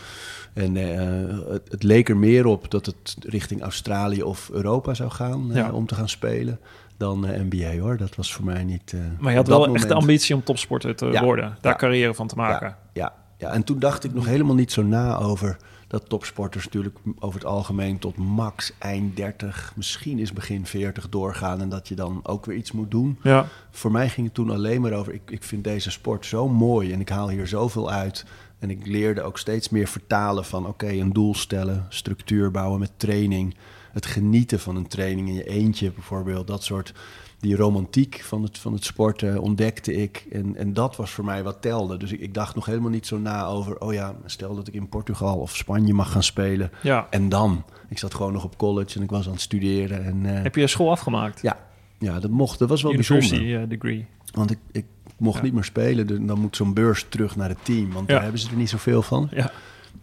En 0.54 0.76
eh, 0.76 1.38
het, 1.52 1.62
het 1.70 1.82
leek 1.82 2.08
er 2.08 2.16
meer 2.16 2.46
op 2.46 2.70
dat 2.70 2.86
het 2.86 3.16
richting 3.20 3.62
Australië 3.62 4.22
of 4.22 4.50
Europa 4.52 4.94
zou 4.94 5.10
gaan 5.10 5.50
eh, 5.50 5.56
Ja. 5.56 5.70
om 5.72 5.86
te 5.86 5.94
gaan 5.94 6.08
spelen 6.08 6.58
dan 6.96 7.26
eh, 7.26 7.40
NBA 7.50 7.78
hoor. 7.80 7.96
Dat 7.96 8.14
was 8.16 8.32
voor 8.34 8.44
mij 8.44 8.64
niet. 8.64 8.94
Maar 9.18 9.30
je 9.30 9.36
had 9.36 9.46
wel 9.48 9.58
echt 9.64 9.72
de 9.72 9.78
moment- 9.80 9.92
ambitie 10.00 10.34
om 10.34 10.42
topsporter 10.44 10.94
te 10.96 11.06
Ja. 11.06 11.24
worden. 11.24 11.56
Daar 11.60 11.76
carrière 11.76 12.14
van 12.14 12.26
te 12.26 12.36
maken. 12.36 12.66
ja, 12.68 12.76
ja, 12.92 13.12
ja, 13.38 13.50
en 13.52 13.64
toen 13.64 13.78
dacht 13.78 14.04
ik 14.04 14.14
nog 14.14 14.26
helemaal 14.26 14.54
niet 14.54 14.72
zo 14.72 14.82
na 14.82 15.16
over 15.18 15.56
dat 15.86 16.08
topsporters 16.08 16.64
natuurlijk 16.64 16.96
over 17.18 17.40
het 17.40 17.48
algemeen 17.48 17.98
tot 17.98 18.16
max 18.16 18.72
eind 18.78 19.16
30, 19.16 19.72
misschien 19.76 20.18
is 20.18 20.32
begin 20.32 20.66
40 20.66 21.08
doorgaan 21.08 21.60
en 21.60 21.68
dat 21.68 21.88
je 21.88 21.94
dan 21.94 22.20
ook 22.22 22.46
weer 22.46 22.56
iets 22.56 22.72
moet 22.72 22.90
doen. 22.90 23.18
Ja. 23.22 23.46
Voor 23.70 23.90
mij 23.92 24.08
ging 24.08 24.26
het 24.26 24.34
toen 24.34 24.50
alleen 24.50 24.80
maar 24.80 24.92
over, 24.92 25.12
ik, 25.14 25.22
ik 25.30 25.42
vind 25.42 25.64
deze 25.64 25.90
sport 25.90 26.26
zo 26.26 26.48
mooi 26.48 26.92
en 26.92 27.00
ik 27.00 27.08
haal 27.08 27.28
hier 27.28 27.46
zoveel 27.46 27.90
uit. 27.90 28.24
En 28.62 28.70
ik 28.70 28.86
leerde 28.86 29.22
ook 29.22 29.38
steeds 29.38 29.68
meer 29.68 29.86
vertalen 29.88 30.44
van, 30.44 30.66
oké, 30.66 30.88
een 30.88 31.12
doel 31.12 31.34
stellen, 31.34 31.86
structuur 31.88 32.50
bouwen 32.50 32.80
met 32.80 32.92
training. 32.96 33.54
Het 33.92 34.06
genieten 34.06 34.60
van 34.60 34.76
een 34.76 34.86
training 34.86 35.28
in 35.28 35.34
je 35.34 35.48
eentje 35.48 35.92
bijvoorbeeld, 35.92 36.46
dat 36.46 36.64
soort... 36.64 36.92
Die 37.40 37.56
romantiek 37.56 38.20
van 38.24 38.42
het, 38.42 38.58
van 38.58 38.72
het 38.72 38.84
sporten 38.84 39.40
ontdekte 39.40 39.92
ik. 39.94 40.26
En, 40.32 40.56
en 40.56 40.72
dat 40.72 40.96
was 40.96 41.10
voor 41.10 41.24
mij 41.24 41.42
wat 41.42 41.62
telde. 41.62 41.96
Dus 41.96 42.12
ik, 42.12 42.20
ik 42.20 42.34
dacht 42.34 42.54
nog 42.54 42.66
helemaal 42.66 42.90
niet 42.90 43.06
zo 43.06 43.18
na 43.18 43.44
over... 43.44 43.80
oh 43.80 43.92
ja, 43.92 44.14
stel 44.24 44.54
dat 44.54 44.68
ik 44.68 44.74
in 44.74 44.88
Portugal 44.88 45.38
of 45.38 45.56
Spanje 45.56 45.92
mag 45.94 46.12
gaan 46.12 46.22
spelen. 46.22 46.70
ja. 46.82 47.06
En 47.10 47.28
dan? 47.28 47.64
Ik 47.88 47.98
zat 47.98 48.14
gewoon 48.14 48.32
nog 48.32 48.44
op 48.44 48.56
college 48.58 48.96
en 48.96 49.02
ik 49.02 49.10
was 49.10 49.26
aan 49.26 49.32
het 49.32 49.40
studeren. 49.40 50.04
En, 50.04 50.36
eh, 50.36 50.42
Heb 50.42 50.54
je 50.54 50.66
school 50.66 50.90
afgemaakt? 50.90 51.42
ja, 51.42 51.58
ja, 51.98 52.20
dat 52.20 52.30
mocht. 52.30 52.58
Dat 52.58 52.68
was 52.68 52.82
wel 52.82 52.92
University 52.92 53.28
bijzonder. 53.30 53.62
eh, 53.62 53.68
degree. 53.68 54.06
Want 54.32 54.50
ik, 54.50 54.58
ik 54.72 54.84
mocht 55.22 55.36
Ja. 55.38 55.42
niet 55.42 55.52
meer 55.52 55.64
spelen. 55.64 56.06
dus 56.06 56.18
Dan 56.20 56.38
moet 56.40 56.56
zo'n 56.56 56.74
beurs 56.74 57.06
terug 57.08 57.36
naar 57.36 57.48
het 57.48 57.58
team. 57.64 57.92
Want 57.92 58.08
daar 58.08 58.22
hebben 58.22 58.40
ze 58.40 58.48
er 58.50 58.56
niet 58.56 58.70
zoveel 58.70 59.02
van. 59.02 59.28
Ja. 59.30 59.50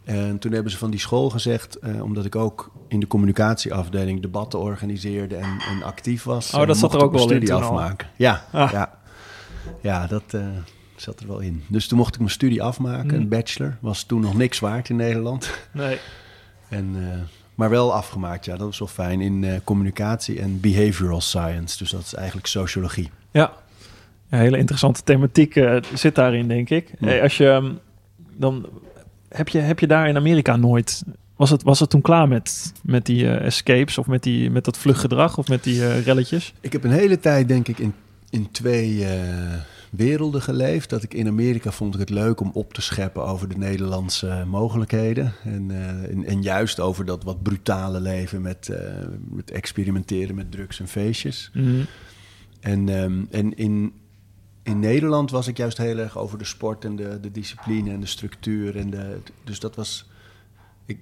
En 0.04 0.40
toen 0.40 0.52
hebben 0.52 0.72
ze 0.72 0.78
van 0.78 0.90
die 0.92 1.00
school 1.00 1.30
gezegd... 1.30 1.80
eh, 1.80 2.04
omdat 2.04 2.26
ik 2.26 2.36
ook 2.36 2.72
in 2.88 3.00
de 3.00 3.08
communicatieafdeling 3.08 4.22
debatten 4.22 4.60
organiseerde... 4.60 5.36
en, 5.36 5.60
en 5.70 5.84
actief 5.84 6.24
was. 6.24 6.54
Oh, 6.54 6.60
dat 6.60 6.76
eh, 6.76 6.82
zat 6.82 6.94
er 6.94 7.04
ook 7.04 7.12
wel 7.12 7.22
in 7.22 7.28
studie 7.28 7.54
al. 7.54 7.62
afmaken. 7.62 8.08
Ja, 8.16 8.46
Ah. 8.52 8.72
ja. 8.72 8.98
ja, 9.82 10.08
dat 10.08 10.24
eh, 10.34 10.42
zat 10.96 11.20
er 11.20 11.28
wel 11.28 11.40
in. 11.40 11.64
Dus 11.68 11.88
toen 11.88 11.98
mocht 11.98 12.14
ik 12.14 12.20
mijn 12.20 12.32
studie 12.32 12.64
afmaken. 12.64 13.10
Hmm. 13.10 13.20
Een 13.20 13.28
bachelor. 13.28 13.78
Was 13.82 14.04
toen 14.04 14.22
nog 14.22 14.38
niks 14.38 14.60
waard 14.60 14.90
in 14.90 14.96
Nederland. 14.96 15.52
Nee. 15.72 15.98
En, 16.70 16.96
maar 17.56 17.70
wel 17.70 17.94
afgemaakt, 17.94 18.46
ja. 18.46 18.56
Dat 18.56 18.66
was 18.68 18.80
wel 18.80 18.88
fijn. 18.88 19.22
In 19.22 19.62
communicatie 19.64 20.40
en 20.40 20.60
behavioral 20.60 21.22
science. 21.22 21.78
Dus 21.78 21.90
dat 21.90 22.02
is 22.02 22.14
eigenlijk 22.14 22.48
sociologie. 22.48 23.10
Ja. 23.32 23.54
Ja 24.30 24.38
hele 24.38 24.58
interessante 24.58 25.04
thematiek 25.04 25.56
eh, 25.56 25.78
zit 25.94 26.16
daarin, 26.16 26.48
denk 26.48 26.70
ik. 26.70 26.94
Ja. 27.00 27.08
Hey, 27.08 27.22
als 27.22 27.38
je 27.38 27.50
ehm, 27.50 27.72
dan 28.38 28.66
heb 29.30 29.48
je, 29.48 29.60
heb 29.60 29.80
je 29.80 29.88
daar 29.88 30.08
in 30.08 30.16
Amerika 30.16 30.56
nooit. 30.56 31.04
Was 31.36 31.50
het, 31.50 31.64
was 31.64 31.80
het 31.80 31.90
toen 31.90 32.02
klaar 32.02 32.28
met, 32.28 32.74
met 32.84 33.06
die 33.06 33.28
eh, 33.28 33.46
escapes 33.46 33.98
of 33.98 34.08
met, 34.08 34.24
die, 34.24 34.50
met 34.50 34.66
dat 34.66 34.78
vluchtgedrag 34.78 35.38
of 35.38 35.48
met 35.48 35.64
die 35.64 35.86
eh, 35.86 36.04
relletjes? 36.04 36.54
Ik 36.62 36.72
heb 36.72 36.84
een 36.84 36.92
hele 36.92 37.20
tijd, 37.20 37.48
denk 37.48 37.68
ik, 37.68 37.80
in, 37.80 37.94
in 38.30 38.52
twee 38.52 39.06
eh, 39.06 39.60
werelden 39.90 40.42
geleefd. 40.42 40.90
Dat 40.90 41.04
ik 41.04 41.14
in 41.14 41.28
Amerika 41.28 41.72
vond 41.72 41.94
ik 41.94 42.00
het 42.00 42.10
leuk 42.10 42.40
om 42.40 42.52
op 42.54 42.74
te 42.74 42.82
scheppen 42.82 43.26
over 43.26 43.50
de 43.50 43.58
Nederlandse 43.58 44.44
mogelijkheden. 44.48 45.34
En, 45.44 45.72
eh, 45.72 46.12
en, 46.12 46.26
en 46.26 46.42
juist 46.42 46.80
over 46.80 47.06
dat 47.06 47.24
wat 47.24 47.44
brutale 47.44 48.00
leven 48.00 48.42
met, 48.42 48.70
eh, 48.70 49.08
met 49.30 49.52
experimenteren 49.52 50.36
met 50.36 50.52
drugs 50.52 50.80
en 50.80 50.88
feestjes. 50.88 51.52
Mhm. 51.54 51.82
En, 52.60 52.90
ehm, 52.90 53.24
en 53.32 53.58
in, 53.58 53.94
in 54.64 54.80
Nederland 54.80 55.32
was 55.32 55.48
ik 55.48 55.58
juist 55.58 55.78
heel 55.78 55.98
erg 55.98 56.18
over 56.18 56.38
de 56.38 56.44
sport 56.46 56.86
en 56.86 56.96
de, 56.96 57.20
de 57.22 57.32
discipline 57.32 57.92
en 57.92 58.00
de 58.00 58.06
structuur. 58.06 58.78
En 58.78 58.90
de, 58.90 59.18
dus 59.44 59.60
dat 59.60 59.76
was. 59.76 60.08
Ik, 60.86 61.00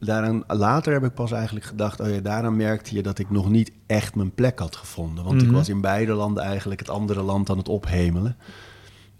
daaraan, 0.00 0.44
later 0.46 0.92
heb 0.92 1.04
ik 1.04 1.14
pas 1.14 1.32
eigenlijk 1.32 1.66
gedacht, 1.66 2.00
oh 2.00 2.08
ja, 2.08 2.20
daaraan 2.20 2.56
merkte 2.56 2.94
je 2.94 3.02
dat 3.02 3.18
ik 3.18 3.30
nog 3.30 3.50
niet 3.50 3.72
echt 3.86 4.14
mijn 4.14 4.34
plek 4.34 4.58
had 4.58 4.76
gevonden. 4.76 5.24
Want 5.24 5.36
Mhm. 5.36 5.46
ik 5.46 5.52
was 5.52 5.68
in 5.68 5.80
beide 5.80 6.12
landen 6.12 6.42
eigenlijk 6.42 6.80
het 6.80 6.90
andere 6.90 7.22
land 7.22 7.50
aan 7.50 7.58
het 7.58 7.68
ophemelen. 7.68 8.36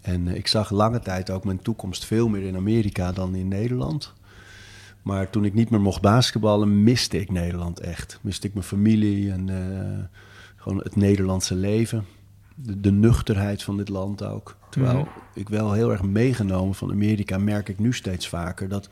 En 0.01 0.27
eh, 0.27 0.35
ik 0.35 0.47
zag 0.47 0.69
lange 0.69 0.99
tijd 0.99 1.29
ook 1.29 1.43
mijn 1.43 1.61
toekomst 1.61 2.05
veel 2.05 2.27
meer 2.27 2.41
in 2.43 2.55
Amerika 2.55 3.11
dan 3.11 3.35
in 3.35 3.47
Nederland. 3.47 4.13
Maar 5.01 5.29
toen 5.29 5.45
ik 5.45 5.53
niet 5.53 5.69
meer 5.69 5.81
mocht 5.81 6.01
basketballen, 6.01 6.83
miste 6.83 7.19
ik 7.19 7.31
Nederland 7.31 7.79
echt. 7.79 8.19
Miste 8.21 8.47
ik 8.47 8.53
mijn 8.53 8.65
familie 8.65 9.31
en 9.31 9.49
eh, 9.49 10.03
gewoon 10.55 10.77
het 10.77 10.95
Nederlandse 10.95 11.55
leven. 11.55 12.05
De, 12.59 12.79
de 12.81 12.91
nuchterheid 12.91 13.63
van 13.63 13.77
dit 13.77 13.89
land 13.89 14.23
ook. 14.23 14.55
Terwijl 14.69 14.97
Mhm. 14.99 15.07
ik 15.33 15.49
wel 15.49 15.71
heel 15.73 15.91
erg 15.91 16.03
meegenomen 16.03 16.75
van 16.75 16.91
Amerika, 16.91 17.37
merk 17.37 17.69
ik 17.69 17.79
nu 17.79 17.93
steeds 17.93 18.27
vaker 18.27 18.69
dat 18.69 18.89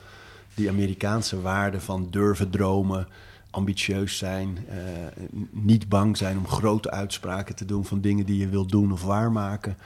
die 0.53 0.69
Amerikaanse 0.69 1.41
waarden 1.41 1.81
van 1.81 2.07
durven 2.09 2.49
dromen, 2.49 3.07
ambitieus 3.49 4.17
zijn, 4.17 4.57
eh, 4.69 4.77
niet 5.51 5.89
bang 5.89 6.17
zijn 6.17 6.37
om 6.37 6.47
grote 6.47 6.91
uitspraken 6.91 7.55
te 7.55 7.65
doen 7.65 7.85
van 7.85 8.01
dingen 8.01 8.25
die 8.25 8.37
je 8.37 8.47
wilt 8.49 8.69
doen 8.71 8.91
of 8.91 9.03
waarmaken. 9.03 9.77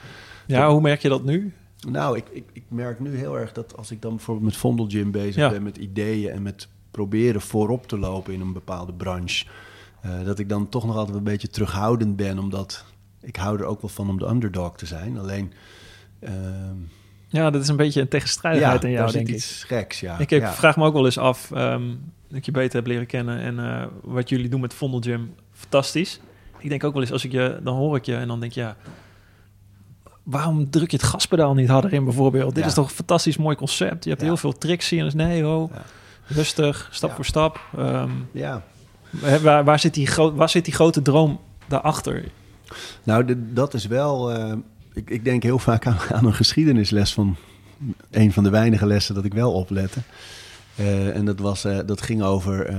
Ja, 0.46 0.70
hoe 0.70 0.80
merk 0.80 1.02
je 1.02 1.08
dat 1.08 1.24
nu? 1.24 1.52
Nou, 1.88 2.16
ik, 2.16 2.24
ik, 2.32 2.44
ik 2.52 2.62
merk 2.68 3.00
nu 3.00 3.16
heel 3.16 3.38
erg 3.38 3.52
dat 3.52 3.76
als 3.76 3.90
ik 3.90 4.02
dan 4.02 4.10
bijvoorbeeld 4.16 4.46
met 4.46 4.56
Vondel 4.56 4.86
Gym 4.88 5.10
bezig 5.10 5.34
Ja. 5.36 5.50
ben, 5.50 5.62
met 5.62 5.76
ideeën 5.76 6.30
en 6.32 6.42
met 6.42 6.68
proberen 6.90 7.40
voorop 7.40 7.86
te 7.86 7.98
lopen 7.98 8.32
in 8.34 8.40
een 8.40 8.52
bepaalde 8.52 8.92
branche, 8.92 9.46
eh, 10.00 10.10
dat 10.24 10.38
ik 10.38 10.48
dan 10.48 10.68
toch 10.68 10.86
nog 10.86 10.96
altijd 10.96 11.16
een 11.16 11.22
beetje 11.24 11.48
terughoudend 11.48 12.16
ben, 12.16 12.38
omdat 12.38 12.84
ik 13.22 13.36
hou 13.36 13.58
er 13.58 13.64
ook 13.64 13.80
wel 13.80 13.90
van 13.90 14.08
om 14.08 14.18
de 14.18 14.26
underdog 14.28 14.76
te 14.76 14.86
zijn. 14.86 15.18
Alleen, 15.18 15.52
ehm, 16.20 16.76
Ja, 17.28 17.50
dat 17.50 17.62
is 17.62 17.68
een 17.68 17.76
beetje 17.76 18.00
een 18.00 18.08
tegenstrijdigheid 18.08 18.84
in 18.84 18.90
jou, 18.90 19.12
denk 19.12 19.28
ik. 19.28 19.34
iets 19.34 19.64
geks, 19.64 20.00
ja. 20.00 20.18
Ik 20.18 20.30
heb, 20.30 20.40
ja. 20.40 20.52
vraag 20.52 20.76
me 20.76 20.84
ook 20.84 20.92
wel 20.92 21.04
eens 21.04 21.18
af, 21.18 21.50
ehm, 21.50 21.82
dat 22.28 22.38
ik 22.38 22.44
je 22.44 22.50
beter 22.50 22.76
heb 22.76 22.86
leren 22.86 23.06
kennen 23.06 23.38
en 23.40 23.58
eh, 23.58 23.86
wat 24.02 24.28
jullie 24.28 24.48
doen 24.48 24.60
met 24.60 24.74
Vondel 24.74 25.00
Gym, 25.00 25.34
fantastisch. 25.52 26.20
Ik 26.58 26.68
denk 26.68 26.84
ook 26.84 26.92
wel 26.92 27.02
eens, 27.02 27.12
als 27.12 27.24
ik 27.24 27.32
je, 27.32 27.60
dan 27.62 27.76
hoor 27.76 27.96
ik 27.96 28.04
je 28.04 28.16
en 28.16 28.28
dan 28.28 28.40
denk 28.40 28.52
je, 28.52 28.60
ja, 28.60 28.76
waarom 30.22 30.70
druk 30.70 30.90
je 30.90 30.96
het 30.96 31.06
gaspedaal 31.06 31.54
niet 31.54 31.68
harder 31.68 31.92
in 31.92 32.04
bijvoorbeeld? 32.04 32.54
Dit 32.54 32.62
Ja. 32.62 32.68
is 32.68 32.74
toch 32.74 32.88
een 32.88 32.94
fantastisch 32.94 33.36
mooi 33.36 33.56
concept. 33.56 34.04
Je 34.04 34.10
hebt 34.10 34.22
Ja. 34.22 34.28
heel 34.28 34.36
veel 34.36 34.58
tricks 34.58 34.86
zien. 34.86 35.04
Dus 35.04 35.14
nee, 35.14 35.42
ho, 35.42 35.70
Ja. 35.72 35.82
rustig, 36.26 36.88
stap 36.90 37.08
Ja. 37.08 37.14
voor 37.14 37.24
stap. 37.24 37.60
Ehm, 37.76 38.10
Ja, 38.32 38.62
waar, 39.42 39.64
waar, 39.64 39.78
zit 39.78 39.94
die 39.94 40.08
waar 40.34 40.48
zit 40.48 40.64
die 40.64 40.74
grote 40.74 41.02
droom 41.02 41.40
daarachter? 41.66 42.24
Nou, 43.02 43.24
de- 43.24 43.52
dat 43.52 43.74
is 43.74 43.86
wel. 43.86 44.32
eh, 44.32 44.52
ik, 44.92 45.10
ik 45.10 45.24
denk 45.24 45.42
heel 45.42 45.58
vaak 45.58 45.86
aan, 45.86 45.96
aan 46.12 46.24
een 46.26 46.34
geschiedenisles 46.34 47.12
van 47.14 47.36
een 48.10 48.32
van 48.32 48.44
de 48.44 48.50
weinige 48.50 48.86
lessen 48.86 49.14
dat 49.14 49.24
ik 49.24 49.34
wel 49.34 49.52
oplette. 49.52 50.00
Eh, 50.74 51.16
en 51.16 51.24
dat, 51.24 51.38
was, 51.38 51.64
eh, 51.64 51.78
dat 51.86 52.02
ging 52.02 52.22
over 52.22 52.74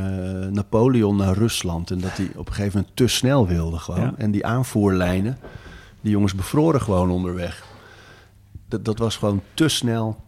Napoleon 0.51 1.15
naar 1.15 1.33
Rusland. 1.37 1.91
En 1.91 1.99
dat 1.99 2.17
hij 2.17 2.29
op 2.35 2.47
een 2.47 2.53
gegeven 2.53 2.77
moment 2.77 2.95
te 2.97 3.07
snel 3.07 3.47
wilde 3.47 3.77
gewoon. 3.77 3.99
Ja. 4.01 4.13
En 4.17 4.31
die 4.31 4.45
aanvoerlijnen, 4.45 5.37
die 6.01 6.11
jongens 6.11 6.35
bevroren 6.35 6.81
gewoon 6.81 7.09
onderweg. 7.09 7.63
Dat, 8.67 8.85
dat 8.85 8.97
was 8.97 9.17
gewoon 9.17 9.41
te 9.53 9.67
snel, 9.67 10.23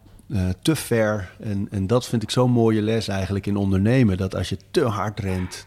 te 0.62 0.76
ver. 0.76 1.30
En, 1.40 1.68
en 1.70 1.86
dat 1.86 2.06
vind 2.06 2.22
ik 2.22 2.30
zo'n 2.30 2.50
mooie 2.50 2.82
les 2.82 3.08
eigenlijk 3.08 3.46
in 3.46 3.56
ondernemen. 3.56 4.16
Dat 4.16 4.34
als 4.36 4.48
je 4.48 4.56
te 4.70 4.84
hard 4.84 5.20
rent, 5.20 5.64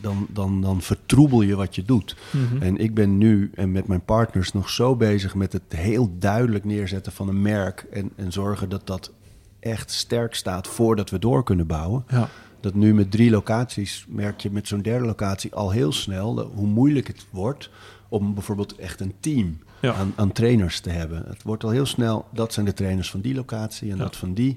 dan, 0.00 0.26
dan, 0.30 0.60
dan 0.60 0.82
vertroebel 0.82 1.42
je 1.42 1.54
wat 1.56 1.74
je 1.74 1.82
doet. 1.84 2.16
En 2.60 2.76
ik 2.76 2.94
ben 2.94 3.18
nu 3.18 3.50
en 3.54 3.72
met 3.72 3.86
mijn 3.86 4.04
partners 4.04 4.52
nog 4.52 4.70
zo 4.70 4.96
bezig 4.96 5.34
met 5.34 5.52
het 5.52 5.62
heel 5.68 6.14
duidelijk 6.18 6.64
neerzetten 6.64 7.12
van 7.12 7.28
een 7.28 7.42
merk. 7.42 7.86
En, 7.92 8.10
en 8.16 8.32
zorgen 8.32 8.68
dat 8.68 8.86
dat 8.86 9.12
echt 9.60 9.90
sterk 9.90 10.34
staat 10.34 10.66
voordat 10.68 11.10
we 11.10 11.18
door 11.18 11.44
kunnen 11.44 11.66
bouwen. 11.66 12.04
Ja. 12.08 12.28
Dat 12.60 12.74
nu 12.74 12.94
met 12.94 13.10
drie 13.10 13.30
locaties 13.30 14.04
merk 14.08 14.40
je 14.40 14.50
met 14.50 14.68
zo'n 14.68 14.82
derde 14.82 15.06
locatie 15.06 15.54
al 15.54 15.70
heel 15.70 15.92
snel 15.92 16.34
dat- 16.34 16.50
hoe 16.54 16.66
moeilijk 16.66 17.06
het 17.06 17.26
wordt 17.30 17.70
om 18.08 18.34
bijvoorbeeld 18.34 18.76
echt 18.76 19.00
een 19.00 19.12
team 19.20 19.58
Ja. 19.80 19.94
aan, 19.94 20.12
aan 20.16 20.32
trainers 20.32 20.80
te 20.80 20.90
hebben. 20.90 21.24
Het 21.28 21.42
wordt 21.42 21.64
al 21.64 21.70
heel 21.70 21.86
snel, 21.86 22.26
dat 22.32 22.52
zijn 22.52 22.66
de 22.66 22.72
trainers 22.72 23.10
van 23.10 23.20
die 23.20 23.34
locatie 23.34 23.90
en 23.90 23.96
Ja. 23.96 24.02
dat 24.02 24.16
van 24.16 24.34
die. 24.34 24.56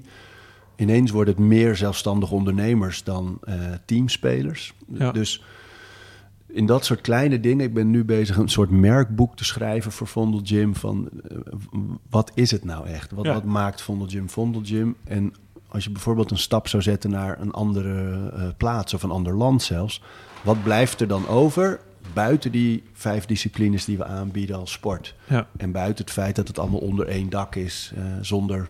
Ineens 0.78 1.10
worden 1.10 1.34
het 1.34 1.42
meer 1.44 1.76
zelfstandige 1.76 2.34
ondernemers 2.34 3.04
dan 3.04 3.38
eh, 3.42 3.54
teamspelers. 3.84 4.74
Ja. 4.92 5.12
Dus 5.12 5.42
in 6.46 6.66
dat 6.66 6.84
soort 6.84 7.00
kleine 7.00 7.40
dingen. 7.40 7.64
Ik 7.66 7.74
ben 7.74 7.90
nu 7.90 8.04
bezig 8.04 8.36
een 8.36 8.48
soort 8.48 8.70
merkboek 8.70 9.36
te 9.36 9.44
schrijven 9.44 9.92
voor 9.92 10.06
Vondel 10.06 10.40
Gym. 10.44 10.74
Van 10.74 11.08
eh, 11.28 11.38
wat 12.10 12.30
is 12.34 12.50
het 12.50 12.64
nou 12.64 12.86
echt? 12.86 13.10
Wat, 13.10 13.24
Ja. 13.24 13.32
wat 13.32 13.44
maakt 13.44 13.82
Vondel 13.82 14.06
Gym 14.08 14.28
Vondel 14.28 14.60
Gym? 14.64 14.96
En 15.04 15.34
als 15.68 15.84
je 15.84 15.90
bijvoorbeeld 15.90 16.30
een 16.30 16.38
stap 16.38 16.68
zou 16.68 16.82
zetten 16.82 17.10
naar 17.10 17.40
een 17.40 17.52
andere 17.52 18.28
eh, 18.30 18.48
plaats 18.56 18.94
of 18.94 19.02
een 19.02 19.10
ander 19.10 19.34
land 19.36 19.62
zelfs. 19.62 20.02
Wat 20.42 20.62
blijft 20.62 21.00
er 21.00 21.08
dan 21.08 21.28
over 21.28 21.80
buiten 22.12 22.52
die 22.52 22.82
vijf 22.92 23.26
disciplines 23.26 23.84
die 23.84 23.96
we 23.96 24.04
aanbieden 24.04 24.56
als 24.56 24.72
sport? 24.72 25.14
Ja. 25.28 25.46
En 25.56 25.72
buiten 25.72 26.04
het 26.04 26.14
feit 26.14 26.36
dat 26.36 26.48
het 26.48 26.58
allemaal 26.58 26.80
onder 26.80 27.06
één 27.08 27.30
dak 27.30 27.54
is, 27.54 27.92
eh, 27.96 28.02
zonder 28.20 28.68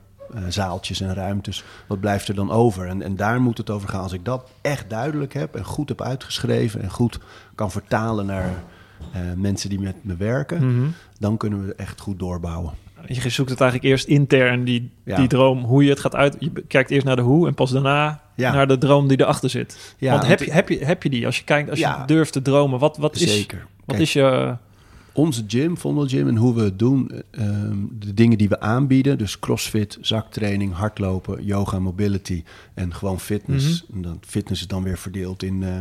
zaaltjes 0.48 1.00
en 1.00 1.14
ruimtes. 1.14 1.64
Wat 1.86 2.00
blijft 2.00 2.28
er 2.28 2.34
dan 2.34 2.50
over? 2.50 2.86
En, 2.86 3.02
en 3.02 3.16
daar 3.16 3.40
moet 3.40 3.58
het 3.58 3.70
over 3.70 3.88
gaan. 3.88 4.02
Als 4.02 4.12
ik 4.12 4.24
dat 4.24 4.50
echt 4.60 4.90
duidelijk 4.90 5.32
heb 5.34 5.54
en 5.54 5.64
goed 5.64 5.88
heb 5.88 6.02
uitgeschreven 6.02 6.82
en 6.82 6.90
goed 6.90 7.18
kan 7.54 7.70
vertalen 7.70 8.26
naar 8.26 8.62
eh, 9.12 9.20
mensen 9.36 9.68
die 9.70 9.80
met 9.80 9.94
me 10.04 10.16
werken, 10.16 10.74
Mhm. 10.76 10.86
dan 11.18 11.36
kunnen 11.36 11.66
we 11.66 11.74
echt 11.74 12.00
goed 12.00 12.18
doorbouwen. 12.18 12.72
Je 13.06 13.28
zoekt 13.28 13.50
het 13.50 13.60
eigenlijk 13.60 13.90
eerst 13.90 14.06
intern, 14.06 14.64
die, 14.64 14.90
Ja. 15.04 15.16
die 15.16 15.28
droom, 15.28 15.62
hoe 15.64 15.84
je 15.84 15.90
het 15.90 16.00
gaat 16.00 16.14
uit. 16.14 16.36
Je 16.38 16.52
kijkt 16.68 16.90
eerst 16.90 17.06
naar 17.06 17.16
de 17.16 17.22
hoe 17.22 17.46
en 17.46 17.54
pas 17.54 17.70
daarna 17.70 18.20
Ja. 18.34 18.52
naar 18.52 18.66
de 18.66 18.78
droom 18.78 19.08
die 19.08 19.20
erachter 19.20 19.50
zit. 19.50 19.94
Ja, 19.98 20.10
Want 20.10 20.26
heb 20.26 20.38
want- 20.38 20.50
je, 20.50 20.56
heb, 20.56 20.68
je, 20.68 20.84
heb 20.84 21.02
je 21.02 21.10
die? 21.10 21.26
Als 21.26 21.38
je 21.38 21.44
kijkt, 21.44 21.70
als 21.70 21.78
Ja. 21.78 21.98
je 22.00 22.06
durft 22.06 22.32
te 22.32 22.42
dromen, 22.42 22.78
wat, 22.78 22.96
wat 22.96 23.16
is, 23.16 23.34
Zeker. 23.34 23.58
wat 23.58 23.66
Kijk, 23.86 23.98
is 24.00 24.12
je... 24.12 24.56
onze 25.18 25.44
gym, 25.46 25.76
Vondel 25.78 26.06
Gym 26.08 26.28
en 26.28 26.36
hoe 26.36 26.54
we 26.54 26.62
het 26.62 26.78
doen, 26.78 27.10
eh, 27.10 27.46
ehm, 27.48 27.76
de 27.92 28.14
dingen 28.14 28.38
die 28.38 28.48
we 28.48 28.60
aanbieden, 28.60 29.18
dus 29.18 29.38
crossfit, 29.38 29.98
zaktraining, 30.00 30.72
hardlopen, 30.74 31.44
yoga, 31.44 31.78
mobility 31.78 32.42
en 32.74 32.94
gewoon 32.94 33.20
fitness. 33.20 33.84
Mhm. 33.86 33.96
En 33.96 34.02
dan, 34.02 34.18
fitness 34.26 34.60
is 34.60 34.66
dan 34.66 34.82
weer 34.82 34.98
verdeeld 34.98 35.42
in 35.42 35.62
eh, 35.62 35.74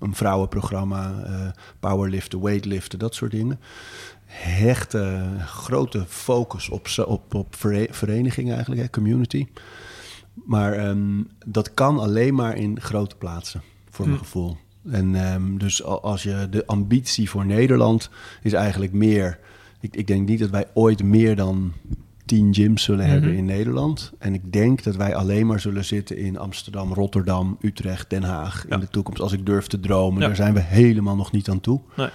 een 0.00 0.14
vrouwenprogramma, 0.14 1.22
eh, 1.24 1.50
powerliften, 1.80 2.40
weightliften, 2.42 2.98
dat 2.98 3.14
soort 3.14 3.30
dingen. 3.30 3.60
Hechte, 4.26 5.22
grote 5.46 6.04
focus 6.08 6.68
op, 6.68 6.88
op, 7.06 7.34
op 7.34 7.56
vere- 7.56 7.88
vereniging 7.90 8.50
eigenlijk, 8.52 8.80
hè, 8.80 8.90
community. 8.90 9.46
Maar 10.34 10.72
ehm, 10.72 11.22
dat 11.46 11.74
kan 11.74 11.98
alleen 11.98 12.34
maar 12.34 12.56
in 12.56 12.80
grote 12.80 13.16
plaatsen, 13.16 13.62
voor 13.90 14.04
mijn 14.06 14.18
Hm. 14.18 14.24
gevoel. 14.24 14.56
En 14.90 15.14
ehm, 15.14 15.56
dus 15.56 15.82
als 15.84 16.22
je 16.22 16.46
de 16.50 16.66
ambitie 16.66 17.30
voor 17.30 17.46
Nederland 17.46 18.10
is 18.42 18.52
eigenlijk 18.52 18.92
meer. 18.92 19.38
Ik, 19.80 19.96
ik 19.96 20.06
denk 20.06 20.28
niet 20.28 20.38
dat 20.38 20.50
wij 20.50 20.64
ooit 20.74 21.02
meer 21.02 21.36
dan 21.36 21.72
tien 22.26 22.54
gyms 22.54 22.82
zullen 22.82 23.06
hebben 23.06 23.28
Mhm. 23.30 23.38
in 23.38 23.44
Nederland. 23.44 24.12
En 24.18 24.34
ik 24.34 24.52
denk 24.52 24.82
dat 24.82 24.96
wij 24.96 25.14
alleen 25.14 25.46
maar 25.46 25.60
zullen 25.60 25.84
zitten 25.84 26.16
in 26.16 26.38
Amsterdam, 26.38 26.92
Rotterdam, 26.92 27.56
Utrecht, 27.60 28.10
Den 28.10 28.22
Haag 28.22 28.64
Ja. 28.68 28.74
in 28.74 28.80
de 28.80 28.88
toekomst. 28.88 29.20
Als 29.20 29.32
ik 29.32 29.46
durf 29.46 29.66
te 29.66 29.80
dromen. 29.80 30.20
Ja. 30.20 30.26
Daar 30.26 30.36
zijn 30.36 30.54
we 30.54 30.60
helemaal 30.60 31.16
nog 31.16 31.32
niet 31.32 31.48
aan 31.48 31.60
toe. 31.60 31.80
Nee. 31.96 32.08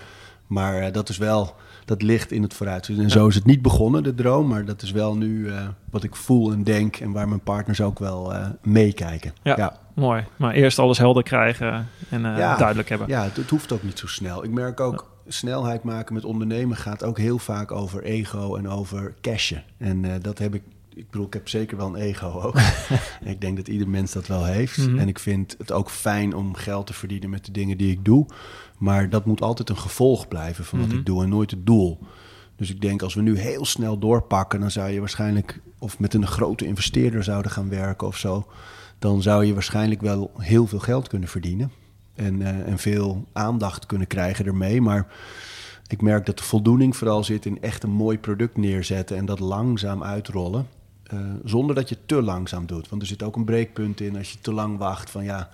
Maar 0.47 0.75
eh, 0.81 0.93
dat 0.93 1.09
is 1.09 1.17
wel, 1.17 1.55
dat 1.85 2.01
ligt 2.01 2.31
in 2.31 2.41
het 2.41 2.53
vooruitzicht. 2.53 2.99
En 2.99 3.09
zo 3.09 3.27
is 3.27 3.35
het 3.35 3.45
niet 3.45 3.61
begonnen, 3.61 4.03
de 4.03 4.13
droom. 4.13 4.47
Maar 4.47 4.65
dat 4.65 4.81
is 4.81 4.91
wel 4.91 5.15
nu 5.17 5.49
eh, 5.49 5.67
wat 5.89 6.03
ik 6.03 6.15
voel 6.15 6.51
en 6.51 6.63
denk. 6.63 6.95
En 6.95 7.11
waar 7.11 7.27
mijn 7.27 7.43
partners 7.43 7.81
ook 7.81 7.99
wel 7.99 8.33
eh, 8.33 8.47
meekijken. 8.63 9.33
Ja. 9.43 9.79
Mooi. 9.99 10.23
Maar 10.35 10.53
eerst 10.53 10.79
alles 10.79 10.97
helder 10.97 11.23
krijgen 11.23 11.87
en 12.09 12.25
eh, 12.25 12.37
Ja. 12.37 12.55
duidelijk 12.57 12.89
hebben. 12.89 13.07
Ja, 13.07 13.23
het, 13.33 13.49
hoeft 13.49 13.71
ook 13.71 13.83
niet 13.83 13.99
zo 13.99 14.07
snel. 14.07 14.43
Ik 14.43 14.51
merk 14.51 14.79
ook, 14.79 15.11
snelheid 15.27 15.83
maken 15.83 16.13
met 16.13 16.25
ondernemen 16.25 16.77
gaat 16.77 17.03
ook 17.03 17.17
heel 17.17 17.37
vaak 17.37 17.71
over 17.71 18.03
ego 18.03 18.55
en 18.55 18.69
over 18.69 19.13
cashen. 19.21 19.63
En 19.77 20.05
eh, 20.05 20.11
dat 20.21 20.37
heb 20.37 20.55
ik, 20.55 20.63
ik 20.93 21.09
bedoel, 21.09 21.25
ik 21.25 21.33
heb 21.33 21.49
zeker 21.49 21.77
wel 21.77 21.87
een 21.87 21.95
ego 22.01 22.41
ook. 22.41 22.55
Ik 23.23 23.41
denk 23.41 23.57
dat 23.57 23.67
ieder 23.67 23.89
mens 23.89 24.11
dat 24.11 24.27
wel 24.27 24.45
heeft. 24.45 24.77
Mhm. 24.77 24.99
En 24.99 25.07
ik 25.07 25.19
vind 25.19 25.55
het 25.57 25.71
ook 25.71 25.89
fijn 25.89 26.35
om 26.35 26.55
geld 26.55 26.87
te 26.87 26.93
verdienen 26.93 27.29
met 27.29 27.45
de 27.45 27.51
dingen 27.51 27.77
die 27.77 27.91
ik 27.91 28.05
doe. 28.05 28.25
Maar 28.77 29.09
dat 29.09 29.25
moet 29.25 29.41
altijd 29.41 29.69
een 29.69 29.77
gevolg 29.77 30.27
blijven 30.27 30.65
van 30.65 30.79
wat 30.79 30.87
Mhm. 30.87 30.97
ik 30.97 31.05
doe 31.05 31.23
en 31.23 31.29
nooit 31.29 31.51
het 31.51 31.65
doel. 31.65 31.99
Dus 32.55 32.69
ik 32.69 32.81
denk 32.81 33.01
als 33.01 33.13
we 33.13 33.21
nu 33.21 33.37
heel 33.39 33.65
snel 33.65 33.97
doorpakken, 33.99 34.59
dan 34.59 34.71
zou 34.71 34.89
je 34.89 34.99
waarschijnlijk, 34.99 35.59
of 35.77 35.99
met 35.99 36.13
een 36.13 36.27
grote 36.27 36.65
investeerder 36.65 37.23
zouden 37.23 37.51
gaan 37.51 37.69
werken 37.69 38.07
of 38.07 38.17
zo, 38.17 38.47
dan 38.99 39.21
zou 39.21 39.45
je 39.45 39.53
waarschijnlijk 39.53 40.01
wel 40.01 40.31
heel 40.37 40.67
veel 40.67 40.79
geld 40.79 41.07
kunnen 41.07 41.29
verdienen. 41.29 41.71
En, 42.15 42.41
eh, 42.41 42.67
en 42.71 42.77
veel 42.77 43.25
aandacht 43.33 43.85
kunnen 43.85 44.07
krijgen 44.07 44.45
ermee. 44.45 44.81
Maar 44.81 45.07
ik 45.87 46.01
merk 46.01 46.25
dat 46.25 46.37
de 46.37 46.43
voldoening 46.43 46.95
vooral 46.97 47.23
zit 47.23 47.45
in 47.45 47.61
echt 47.61 47.83
een 47.83 47.89
mooi 47.91 48.19
product 48.19 48.57
neerzetten 48.57 49.17
en 49.17 49.25
dat 49.25 49.39
langzaam 49.39 50.03
uitrollen. 50.03 50.67
eh, 51.09 51.19
zonder 51.45 51.75
dat 51.75 51.89
je 51.89 51.97
te 52.05 52.21
langzaam 52.21 52.65
doet. 52.65 52.89
Want 52.89 53.01
er 53.01 53.07
zit 53.07 53.23
ook 53.23 53.35
een 53.35 53.45
breekpunt 53.45 54.01
in 54.01 54.17
als 54.17 54.31
je 54.31 54.37
te 54.41 54.53
lang 54.53 54.77
wacht 54.77 55.09
van 55.09 55.23
ja, 55.23 55.49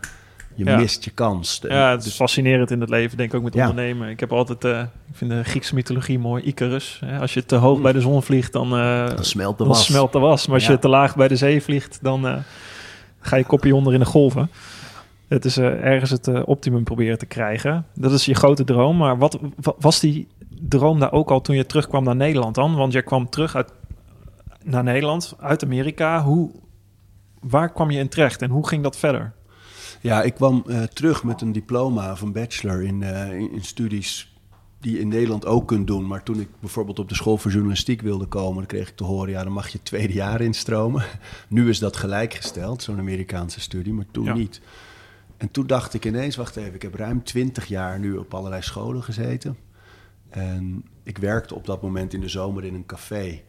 je 0.56 0.66
Ja. 0.66 0.78
mist 0.78 1.04
je 1.04 1.12
kans. 1.12 1.60
Ja, 1.68 1.90
het 1.92 2.00
is 2.00 2.06
Dus- 2.06 2.16
fascinerend 2.16 2.72
in 2.72 2.82
het 2.82 2.90
leven, 2.90 3.18
denk 3.18 3.30
ik 3.30 3.38
ook 3.38 3.44
met 3.44 3.54
Ja. 3.54 3.70
ondernemen. 3.70 4.10
Ik 4.10 4.20
heb 4.20 4.32
altijd, 4.34 4.64
eh, 4.64 4.80
ik 5.10 5.16
vind 5.16 5.32
de 5.32 5.44
Griekse 5.44 5.76
mythologie 5.76 6.20
mooi, 6.20 6.44
Icarus. 6.44 7.02
Hè? 7.06 7.20
Als 7.20 7.34
je 7.34 7.46
te 7.46 7.56
hoog 7.56 7.82
bij 7.82 7.92
de 7.92 8.02
zon 8.02 8.24
vliegt, 8.24 8.54
dan, 8.54 8.76
eh, 8.78 9.08
dan 9.16 9.24
smelt 9.26 9.58
de 9.58 9.64
dan 9.64 9.68
was. 9.74 9.86
smelt 9.86 10.12
de 10.14 10.20
was. 10.20 10.46
Maar 10.46 10.56
als 10.56 10.66
Ja. 10.66 10.72
je 10.72 10.80
te 10.80 10.88
laag 10.88 11.16
bij 11.16 11.28
de 11.28 11.36
zee 11.36 11.62
vliegt, 11.62 12.00
dan 12.02 12.26
ga 13.26 13.36
je 13.36 13.44
kopje 13.44 13.76
onder 13.76 13.94
in 13.94 14.00
de 14.00 14.06
golven. 14.06 14.50
Het 15.28 15.46
is 15.46 15.58
eh, 15.58 15.66
ergens 15.66 16.10
het 16.12 16.28
eh, 16.28 16.42
optimum 16.46 16.84
proberen 16.84 17.18
te 17.18 17.26
krijgen. 17.26 17.86
Dat 17.94 18.12
is 18.12 18.26
je 18.26 18.34
grote 18.34 18.64
droom. 18.64 18.98
Maar 18.98 19.18
wat 19.18 19.40
wa- 19.62 19.76
was 19.80 20.00
die 20.00 20.28
droom 20.50 21.00
daar 21.00 21.12
ook 21.12 21.32
al 21.32 21.42
toen 21.42 21.56
je 21.56 21.66
terugkwam 21.66 22.04
naar 22.04 22.16
Nederland 22.16 22.56
dan? 22.56 22.76
Want 22.76 22.94
je 22.94 23.02
kwam 23.02 23.30
terug 23.30 23.56
uit, 23.56 23.72
naar 24.64 24.84
Nederland, 24.84 25.36
uit 25.40 25.64
Amerika. 25.64 26.24
Hoe, 26.24 26.52
waar 27.40 27.72
kwam 27.72 27.92
je 27.92 28.00
in 28.00 28.10
terecht 28.10 28.42
en 28.42 28.50
hoe 28.50 28.68
ging 28.68 28.84
dat 28.84 28.98
verder? 28.98 29.34
Ja, 30.02 30.22
ik 30.22 30.34
kwam 30.34 30.64
eh, 30.68 30.82
terug 30.84 31.24
met 31.24 31.42
een 31.42 31.52
diploma 31.52 32.16
een 32.22 32.32
bachelor 32.32 32.84
in, 32.84 33.04
in, 33.04 33.52
in 33.54 33.64
studies 33.64 34.35
die 34.86 34.94
je 34.94 35.00
in 35.00 35.08
Nederland 35.08 35.46
ook 35.46 35.68
kunt 35.68 35.88
doen. 35.88 36.08
Maar 36.08 36.24
toen 36.24 36.40
ik 36.40 36.48
bijvoorbeeld 36.60 37.00
op 37.00 37.10
de 37.10 37.16
school 37.16 37.38
voor 37.38 37.52
journalistiek 37.52 38.02
wilde 38.02 38.26
komen, 38.26 38.56
dan 38.56 38.66
kreeg 38.66 38.90
ik 38.90 38.96
te 38.96 39.04
horen, 39.04 39.30
ja, 39.30 39.44
dan 39.44 39.52
mag 39.54 39.68
je 39.68 39.78
het 39.78 39.86
tweede 39.86 40.14
jaar 40.24 40.42
instromen. 40.42 41.04
Nu 41.48 41.70
is 41.70 41.80
dat 41.80 41.96
gelijkgesteld, 41.98 42.84
zo'n 42.84 42.98
Amerikaanse 43.00 43.60
studie, 43.62 43.94
maar 43.94 44.06
toen 44.12 44.26
Ja. 44.26 44.34
niet. 44.34 44.62
En 45.38 45.52
toen 45.52 45.68
dacht 45.68 45.94
ik 45.94 46.06
ineens, 46.06 46.36
wacht 46.36 46.56
even, 46.56 46.74
ik 46.74 46.82
heb 46.82 46.96
ruim 46.96 47.24
twintig 47.24 47.66
jaar 47.66 48.00
nu 48.00 48.18
op 48.18 48.34
allerlei 48.34 48.62
scholen 48.62 49.04
gezeten. 49.04 49.58
En 50.30 50.84
ik 51.04 51.18
werkte 51.18 51.56
op 51.56 51.66
dat 51.66 51.82
moment 51.82 52.14
in 52.14 52.22
de 52.22 52.30
zomer 52.30 52.64
in 52.64 52.74
een 52.74 52.86
café. 52.86 53.42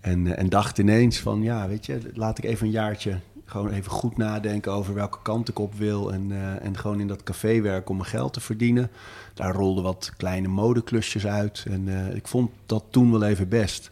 En, 0.00 0.26
eh, 0.26 0.38
en 0.38 0.48
dacht 0.48 0.78
ineens 0.78 1.18
van, 1.18 1.42
ja, 1.42 1.68
weet 1.68 1.86
je, 1.86 2.00
laat 2.14 2.38
ik 2.38 2.44
even 2.44 2.66
een 2.66 2.72
jaartje 2.72 3.18
gewoon 3.50 3.70
even 3.70 3.90
goed 3.90 4.16
nadenken 4.16 4.72
over 4.72 4.94
welke 4.94 5.18
kant 5.22 5.48
ik 5.48 5.58
op 5.58 5.74
wil. 5.74 6.12
En, 6.12 6.32
eh, 6.32 6.64
en 6.64 6.76
gewoon 6.76 7.00
in 7.00 7.06
dat 7.06 7.22
café 7.22 7.60
werken 7.60 7.90
om 7.90 7.96
mijn 7.96 8.08
geld 8.08 8.32
te 8.32 8.40
verdienen. 8.40 8.90
Daar 9.34 9.54
rolden 9.54 9.84
wat 9.84 10.12
kleine 10.16 10.48
modeklusjes 10.48 11.26
uit. 11.26 11.64
En 11.68 11.88
eh, 11.88 12.14
ik 12.14 12.28
vond 12.28 12.50
dat 12.66 12.84
toen 12.90 13.10
wel 13.10 13.22
even 13.22 13.48
best. 13.48 13.88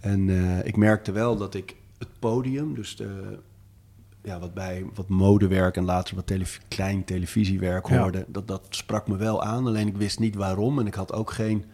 En 0.00 0.28
eh, 0.28 0.66
ik 0.66 0.76
merkte 0.76 1.12
wel 1.12 1.36
dat 1.36 1.54
ik 1.54 1.76
het 1.98 2.08
podium, 2.18 2.74
dus 2.74 2.96
de, 2.96 3.38
ja, 4.22 4.38
wat 4.38 4.54
bij 4.54 4.84
wat 4.94 5.08
modewerk 5.08 5.76
en 5.76 5.84
later 5.84 6.14
wat 6.14 6.32
klein 6.68 7.04
televisiewerk 7.04 7.88
Ja. 7.88 7.98
hoorde, 7.98 8.24
dat, 8.28 8.48
dat 8.48 8.62
sprak 8.68 9.08
me 9.08 9.16
wel 9.16 9.42
aan. 9.42 9.66
Alleen 9.66 9.88
ik 9.88 9.96
wist 9.96 10.18
niet 10.18 10.34
waarom 10.34 10.78
en 10.78 10.86
ik 10.86 10.94
had 10.94 11.12
ook 11.12 11.30
geen 11.30 11.64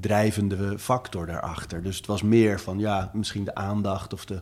drijvende 0.00 0.78
factor 0.78 1.26
daarachter. 1.26 1.82
Dus 1.82 1.96
het 1.96 2.06
was 2.06 2.22
meer 2.22 2.60
van, 2.60 2.78
ja, 2.78 3.10
misschien 3.14 3.44
de 3.44 3.54
aandacht 3.54 4.12
of 4.12 4.24
de, 4.24 4.40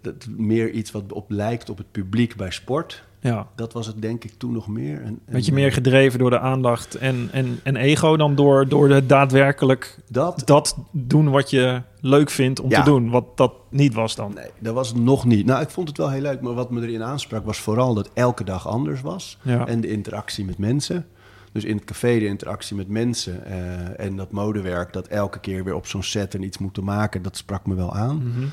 de- 0.00 0.14
meer 0.36 0.70
iets 0.70 0.90
wat 0.90 1.12
op 1.12 1.30
lijkt 1.30 1.70
op 1.70 1.78
het 1.78 1.90
publiek 1.90 2.36
bij 2.36 2.50
sport. 2.50 3.04
Ja. 3.20 3.46
Dat 3.54 3.72
was 3.72 3.86
het 3.86 4.02
denk 4.02 4.24
ik 4.24 4.32
toen 4.38 4.52
nog 4.52 4.68
meer. 4.68 4.96
En, 5.02 5.06
en, 5.06 5.20
Beetje 5.32 5.52
meer 5.52 5.72
gedreven 5.72 6.18
door 6.18 6.30
de 6.30 6.38
aandacht 6.38 6.94
en, 6.94 7.28
en, 7.32 7.60
en 7.62 7.76
ego 7.76 8.16
dan 8.16 8.34
door, 8.34 8.68
door 8.68 8.88
de 8.88 9.06
daadwerkelijk 9.06 9.98
dat. 10.08 10.42
dat 10.44 10.76
doen 10.90 11.30
wat 11.30 11.50
je 11.50 11.82
leuk 12.00 12.30
vindt 12.30 12.60
om 12.60 12.70
Ja. 12.70 12.82
te 12.82 12.90
doen. 12.90 13.10
Wat 13.10 13.36
dat 13.36 13.52
niet 13.70 13.94
was 13.94 14.14
dan. 14.14 14.34
Nee, 14.34 14.50
dat 14.58 14.74
was 14.74 14.88
het 14.88 14.96
nog 14.96 15.24
niet. 15.24 15.46
Nou, 15.46 15.62
ik 15.62 15.70
vond 15.70 15.88
het 15.88 15.96
wel 15.96 16.10
heel 16.10 16.20
leuk, 16.22 16.40
maar 16.40 16.54
wat 16.54 16.70
me 16.70 16.82
erin 16.82 17.02
aansprak 17.02 17.44
was 17.44 17.58
vooral 17.58 17.94
dat 17.94 18.10
elke 18.14 18.44
dag 18.44 18.68
anders 18.68 19.00
was. 19.00 19.38
Ja. 19.42 19.66
En 19.66 19.80
de 19.80 19.88
interactie 19.88 20.44
met 20.44 20.58
mensen. 20.58 21.06
Dus 21.52 21.64
in 21.64 21.76
het 21.76 21.84
café 21.84 22.18
de 22.18 22.26
interactie 22.26 22.76
met 22.76 22.88
mensen 22.88 23.44
eh, 23.44 24.04
en 24.06 24.16
dat 24.16 24.30
modewerk, 24.30 24.92
dat 24.92 25.06
elke 25.06 25.40
keer 25.40 25.64
weer 25.64 25.74
op 25.74 25.86
zo'n 25.86 26.02
set 26.02 26.34
en 26.34 26.42
iets 26.42 26.58
moeten 26.58 26.84
maken, 26.84 27.22
dat 27.22 27.36
sprak 27.36 27.66
me 27.66 27.74
wel 27.74 27.94
aan. 27.94 28.16
Mhm. 28.16 28.46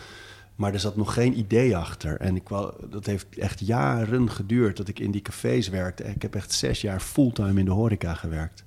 Maar 0.62 0.74
er 0.74 0.80
zat 0.80 0.96
nog 0.96 1.14
geen 1.14 1.40
idee 1.40 1.78
achter. 1.78 2.20
En 2.20 2.36
ik 2.36 2.50
dat 2.90 3.06
heeft 3.06 3.38
echt 3.38 3.60
jaren 3.60 4.30
geduurd 4.30 4.78
dat 4.78 4.88
ik 4.88 5.00
in 5.00 5.12
die 5.12 5.22
cafés 5.22 5.70
werkte. 5.70 6.04
Ik 6.04 6.22
heb 6.22 6.36
echt 6.36 6.52
zes 6.52 6.82
jaar 6.82 7.00
fulltime 7.00 7.60
in 7.60 7.66
de 7.66 7.72
horeca 7.72 8.14
gewerkt. 8.14 8.64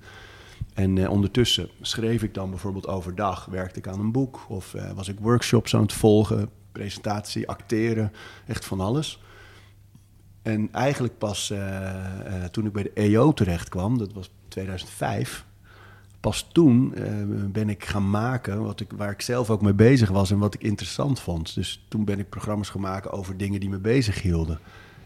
En 0.73 0.97
eh, 0.97 1.09
ondertussen 1.09 1.69
schreef 1.81 2.23
ik 2.23 2.33
dan 2.33 2.49
bijvoorbeeld 2.49 2.87
overdag, 2.87 3.45
werkte 3.45 3.79
ik 3.79 3.87
aan 3.87 3.99
een 3.99 4.11
boek 4.11 4.45
of 4.49 4.73
eh, 4.73 4.91
was 4.91 5.07
ik 5.07 5.19
workshops 5.19 5.75
aan 5.75 5.81
het 5.81 5.93
volgen, 5.93 6.49
presentatie, 6.71 7.47
acteren, 7.47 8.11
echt 8.45 8.65
van 8.65 8.79
alles. 8.79 9.19
En 10.41 10.69
eigenlijk 10.71 11.17
pas 11.17 11.49
eh, 11.49 12.43
eh, 12.43 12.49
toen 12.49 12.65
ik 12.65 12.73
bij 12.73 12.83
de 12.83 12.93
EO 12.93 13.33
terecht 13.33 13.69
kwam, 13.69 13.97
dat 13.97 14.13
was 14.13 14.29
2005, 14.47 15.45
pas 16.25 16.47
toen 16.51 16.95
eh, 16.95 17.03
ben 17.51 17.69
ik 17.69 17.85
gaan 17.85 18.09
maken 18.09 18.63
wat 18.63 18.79
ik, 18.79 18.91
waar 18.97 19.11
ik 19.11 19.21
zelf 19.21 19.49
ook 19.49 19.61
mee 19.61 19.73
bezig 19.73 20.09
was 20.09 20.31
en 20.31 20.37
wat 20.37 20.53
ik 20.53 20.63
interessant 20.63 21.19
vond. 21.19 21.55
Dus 21.55 21.85
toen 21.87 22.05
ben 22.05 22.19
ik 22.19 22.29
programma's 22.29 22.69
gaan 22.69 22.81
maken 22.81 23.11
over 23.11 23.37
dingen 23.37 23.59
die 23.59 23.69
me 23.69 23.77
bezig 23.77 24.21
hielden. 24.21 24.59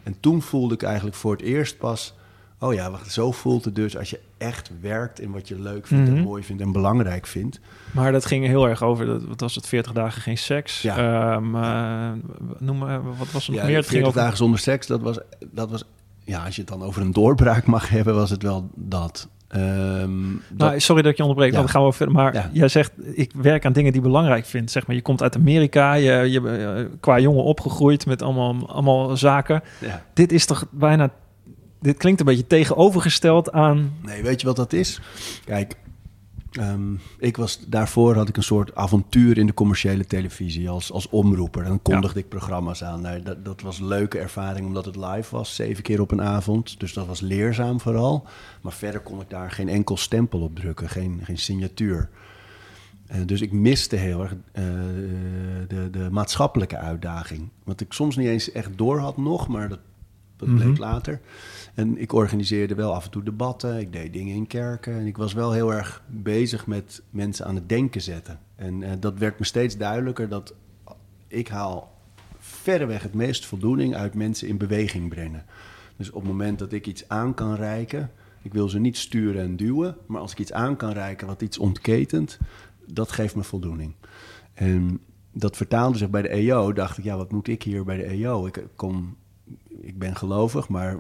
En 0.03 0.15
toen 0.19 0.41
voelde 0.41 0.73
ik 0.73 0.83
eigenlijk 0.83 1.15
voor 1.15 1.31
het 1.31 1.41
eerst 1.41 1.77
pas, 1.77 2.13
oh 2.59 2.73
ja, 2.73 2.91
wacht, 2.91 3.11
zo 3.11 3.31
voelt 3.31 3.65
het 3.65 3.75
dus 3.75 3.97
als 3.97 4.09
je 4.09 4.19
echt 4.37 4.71
werkt 4.81 5.19
in 5.19 5.31
wat 5.31 5.47
je 5.47 5.59
leuk 5.61 5.87
vindt 5.87 6.07
en 6.07 6.13
Mhm. 6.15 6.23
mooi 6.23 6.43
vindt 6.43 6.61
en 6.61 6.71
belangrijk 6.71 7.27
vindt. 7.27 7.59
Maar 7.91 8.11
dat 8.11 8.25
ging 8.25 8.45
heel 8.45 8.67
erg 8.67 8.83
over, 8.83 9.05
dat, 9.05 9.23
wat 9.23 9.39
was 9.39 9.55
het, 9.55 9.67
40 9.67 9.91
dagen 9.91 10.21
geen 10.21 10.37
seks. 10.37 10.81
Ja. 10.81 11.33
Eh, 11.35 12.13
noem 12.59 12.77
maar, 12.77 13.03
wat 13.17 13.31
was 13.31 13.47
er 13.47 13.51
nog 13.53 13.61
Ja, 13.61 13.67
meer? 13.67 13.73
40 13.73 13.75
Het 13.75 13.87
ging 13.87 14.05
over, 14.05 14.19
dagen 14.21 14.37
zonder 14.37 14.59
seks, 14.59 14.87
dat 14.87 15.01
was, 15.01 15.19
dat 15.51 15.69
was, 15.71 15.83
ja, 16.23 16.45
als 16.45 16.55
je 16.55 16.61
het 16.61 16.69
dan 16.69 16.83
over 16.83 17.01
een 17.01 17.11
doorbraak 17.13 17.65
mag 17.65 17.89
hebben, 17.89 18.15
was 18.15 18.29
het 18.29 18.43
wel 18.43 18.69
dat. 18.75 19.27
Ehm, 19.49 20.21
dat- 20.49 20.67
Nou, 20.67 20.79
sorry 20.79 21.01
dat 21.01 21.11
ik 21.11 21.17
je 21.17 21.23
onderbreek, 21.23 21.51
Ja. 21.51 21.57
dan 21.57 21.69
gaan 21.69 21.85
we 21.85 21.91
verder. 21.91 22.15
Maar 22.15 22.33
Ja. 22.33 22.49
jij 22.53 22.67
zegt, 22.67 22.91
ik 23.13 23.31
werk 23.35 23.65
aan 23.65 23.73
dingen 23.73 23.91
die 23.91 24.01
ik 24.01 24.07
belangrijk 24.07 24.45
vind. 24.45 24.71
Zeg 24.71 24.87
maar, 24.87 24.95
je 24.95 25.01
komt 25.01 25.21
uit 25.21 25.35
Amerika, 25.35 25.93
je, 25.93 26.11
je 26.31 26.41
bent 26.41 26.59
eh, 26.59 26.85
qua 26.99 27.19
jongen 27.19 27.43
opgegroeid 27.43 28.05
met 28.05 28.21
allemaal, 28.21 28.69
allemaal 28.69 29.17
zaken. 29.17 29.61
ja. 29.79 30.03
Dit 30.13 30.31
is 30.31 30.45
toch 30.45 30.65
bijna, 30.71 31.09
dit 31.81 31.97
klinkt 31.97 32.19
een 32.19 32.25
beetje 32.25 32.47
tegenovergesteld 32.47 33.51
aan... 33.51 33.93
Nee, 34.05 34.23
weet 34.23 34.41
je 34.41 34.47
wat 34.47 34.55
dat 34.55 34.73
is? 34.73 35.01
Kijk, 35.45 35.75
ehm, 36.51 36.93
ik 37.17 37.37
was, 37.37 37.59
daarvoor 37.67 38.15
had 38.15 38.29
ik 38.29 38.37
een 38.37 38.43
soort 38.43 38.75
avontuur 38.75 39.37
in 39.37 39.45
de 39.45 39.53
commerciële 39.53 40.05
televisie 40.05 40.69
als, 40.69 40.91
als 40.91 41.09
omroeper. 41.09 41.63
Dan 41.63 41.81
kondigde 41.81 42.19
ik 42.19 42.29
programma's 42.29 42.83
aan. 42.83 43.01
Nou, 43.01 43.21
dat, 43.21 43.45
dat 43.45 43.61
was 43.61 43.79
een 43.79 43.87
leuke 43.87 44.19
ervaring 44.19 44.65
omdat 44.65 44.85
het 44.85 44.95
live 44.95 45.35
was, 45.35 45.55
zeven 45.55 45.83
keer 45.83 46.01
op 46.01 46.11
een 46.11 46.21
avond. 46.21 46.79
Dus 46.79 46.93
dat 46.93 47.07
was 47.07 47.19
leerzaam 47.19 47.79
vooral. 47.79 48.27
Maar 48.61 48.73
verder 48.73 49.01
kon 49.01 49.21
ik 49.21 49.29
daar 49.29 49.51
geen 49.51 49.69
enkel 49.69 49.97
stempel 49.97 50.39
op 50.41 50.55
drukken, 50.55 50.89
geen, 50.89 51.19
geen 51.23 51.37
signatuur. 51.37 52.09
Eh, 53.07 53.21
dus 53.25 53.41
ik 53.41 53.51
miste 53.51 53.95
heel 53.95 54.21
erg 54.21 54.35
eh, 54.51 54.63
de, 55.67 55.89
de 55.91 56.07
maatschappelijke 56.11 56.77
uitdaging. 56.77 57.49
Wat 57.63 57.81
ik 57.81 57.93
soms 57.93 58.15
niet 58.15 58.27
eens 58.27 58.51
echt 58.51 58.77
door 58.77 58.99
had 58.99 59.17
nog, 59.17 59.47
maar 59.47 59.69
dat, 59.69 59.79
dat 60.39 60.55
bleek 60.55 60.67
Mhm. 60.67 60.79
later. 60.79 61.19
En 61.73 61.97
ik 61.97 62.13
organiseerde 62.13 62.75
wel 62.75 62.93
af 62.93 63.05
en 63.05 63.11
toe 63.11 63.23
debatten, 63.23 63.79
ik 63.79 63.93
deed 63.93 64.13
dingen 64.13 64.35
in 64.35 64.47
kerken. 64.47 64.93
En 64.93 65.05
ik 65.05 65.17
was 65.17 65.33
wel 65.33 65.51
heel 65.51 65.73
erg 65.73 66.03
bezig 66.07 66.67
met 66.67 67.01
mensen 67.09 67.45
aan 67.45 67.55
het 67.55 67.69
denken 67.69 68.01
zetten. 68.01 68.39
En 68.55 68.83
eh, 68.83 68.91
dat 68.99 69.17
werd 69.17 69.39
me 69.39 69.45
steeds 69.45 69.77
duidelijker 69.77 70.29
dat 70.29 70.53
ik 71.27 71.47
haal 71.47 71.97
verreweg 72.39 73.03
het 73.03 73.13
meest 73.13 73.45
voldoening 73.45 73.95
uit 73.95 74.13
mensen 74.13 74.47
in 74.47 74.57
beweging 74.57 75.09
brengen. 75.09 75.45
Dus 75.95 76.09
op 76.09 76.21
het 76.21 76.31
moment 76.31 76.59
dat 76.59 76.71
ik 76.71 76.87
iets 76.87 77.07
aan 77.09 77.33
kan 77.33 77.55
reiken, 77.55 78.11
ik 78.41 78.53
wil 78.53 78.69
ze 78.69 78.79
niet 78.79 78.97
sturen 78.97 79.41
en 79.41 79.55
duwen, 79.55 79.95
maar 80.07 80.21
als 80.21 80.31
ik 80.31 80.39
iets 80.39 80.53
aan 80.53 80.75
kan 80.75 80.91
reiken 80.91 81.27
wat 81.27 81.41
iets 81.41 81.57
ontketent, 81.57 82.37
dat 82.85 83.11
geeft 83.11 83.35
me 83.35 83.43
voldoening. 83.43 83.93
En 84.53 84.99
dat 85.33 85.57
vertaalde 85.57 85.97
zich 85.97 86.09
bij 86.09 86.21
de 86.21 86.29
EO. 86.29 86.73
Dacht 86.73 86.97
ik, 86.97 87.03
ja, 87.03 87.17
wat 87.17 87.31
moet 87.31 87.47
ik 87.47 87.63
hier 87.63 87.83
bij 87.83 87.97
de 87.97 88.03
EO? 88.03 88.45
Ik, 88.45 88.63
kom, 88.75 89.15
ik 89.81 89.99
ben 89.99 90.15
gelovig, 90.15 90.67
maar 90.69 90.97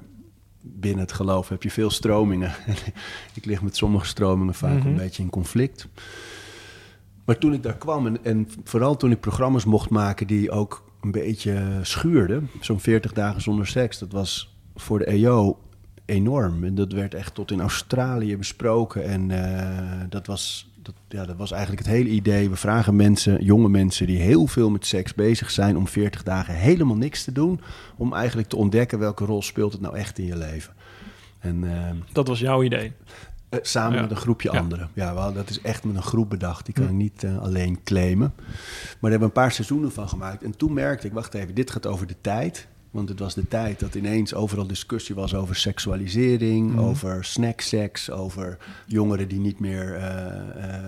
binnen 0.61 0.99
het 0.99 1.11
geloof 1.11 1.49
heb 1.49 1.63
je 1.63 1.71
veel 1.71 1.89
stromingen. 1.89 2.51
ik 3.33 3.45
lig 3.45 3.61
met 3.61 3.75
sommige 3.77 4.05
stromingen 4.05 4.53
vaak 4.53 4.77
Mhm. 4.77 4.87
een 4.87 4.95
beetje 4.95 5.23
in 5.23 5.29
conflict. 5.29 5.87
Maar 7.25 7.37
toen 7.37 7.53
ik 7.53 7.63
daar 7.63 7.77
kwam 7.77 8.05
en, 8.07 8.23
en 8.23 8.47
vooral 8.63 8.97
toen 8.97 9.11
ik 9.11 9.19
programma's 9.19 9.65
mocht 9.65 9.89
maken 9.89 10.27
die 10.27 10.51
ook 10.51 10.83
een 11.01 11.11
beetje 11.11 11.79
schuurden, 11.81 12.49
zo'n 12.61 12.79
40 12.79 13.13
dagen 13.13 13.41
zonder 13.41 13.67
seks, 13.67 13.99
dat 13.99 14.11
was 14.11 14.57
voor 14.75 14.99
de 14.99 15.05
EO 15.05 15.59
enorm. 16.05 16.63
En 16.63 16.75
dat 16.75 16.91
werd 16.91 17.13
echt 17.13 17.33
tot 17.35 17.51
in 17.51 17.61
Australië 17.61 18.37
besproken. 18.37 19.03
En 19.03 19.31
eh, 19.31 19.99
dat, 20.09 20.27
was, 20.27 20.68
dat, 20.93 21.19
ja, 21.19 21.25
dat 21.25 21.35
was 21.37 21.51
eigenlijk 21.51 21.85
het 21.85 21.95
hele 21.95 22.09
idee. 22.09 22.49
We 22.49 22.55
vragen 22.55 22.95
mensen, 22.95 23.43
jonge 23.43 23.69
mensen 23.69 24.07
die 24.07 24.17
heel 24.19 24.47
veel 24.47 24.69
met 24.69 24.85
seks 24.85 25.13
bezig 25.13 25.51
zijn, 25.51 25.77
om 25.77 25.87
40 25.87 26.23
dagen 26.23 26.53
helemaal 26.53 26.95
niks 26.97 27.23
te 27.23 27.31
doen. 27.31 27.61
Om 27.97 28.13
eigenlijk 28.13 28.47
te 28.47 28.55
ontdekken 28.55 28.99
welke 28.99 29.25
rol 29.25 29.41
speelt 29.41 29.71
het 29.71 29.81
nou 29.81 29.95
echt 29.95 30.17
in 30.17 30.25
je 30.25 30.37
leven. 30.37 30.73
En 31.39 31.63
eh, 31.77 31.89
Dat 32.13 32.27
was 32.27 32.39
jouw 32.39 32.63
idee. 32.63 32.91
eh, 33.49 33.59
samen 33.61 33.95
Ja. 33.95 34.01
met 34.01 34.11
een 34.11 34.17
groepje 34.17 34.51
Ja. 34.51 34.59
anderen. 34.59 34.89
Ja, 34.93 35.13
wel, 35.13 35.33
dat 35.33 35.49
is 35.49 35.61
echt 35.61 35.83
met 35.83 35.95
een 35.95 36.01
groep 36.01 36.29
bedacht. 36.29 36.65
Die 36.65 36.73
kan 36.73 36.83
Hm. 36.83 36.89
ik 36.89 36.95
niet 36.95 37.23
eh, 37.23 37.37
alleen 37.39 37.83
claimen. 37.83 38.33
Maar 38.37 38.45
daar 39.01 39.09
hebben 39.11 39.19
we 39.19 39.25
een 39.25 39.31
paar 39.31 39.51
seizoenen 39.51 39.91
van 39.91 40.09
gemaakt. 40.09 40.43
En 40.43 40.57
toen 40.57 40.73
merkte 40.73 41.07
ik, 41.07 41.13
wacht 41.13 41.33
even, 41.33 41.55
dit 41.55 41.71
gaat 41.71 41.85
over 41.85 42.07
de 42.07 42.15
tijd. 42.21 42.67
Want 42.91 43.09
het 43.09 43.19
was 43.19 43.33
de 43.33 43.47
tijd 43.47 43.79
dat 43.79 43.95
ineens 43.95 44.33
overal 44.33 44.67
discussie 44.67 45.15
was 45.15 45.33
over 45.35 45.55
seksualisering, 45.55 46.69
Mhm. 46.71 46.79
over 46.79 47.23
snackseks, 47.25 48.11
over 48.11 48.57
jongeren 48.85 49.27
die 49.27 49.39
niet 49.39 49.59
meer 49.59 49.95
eh, 49.95 50.25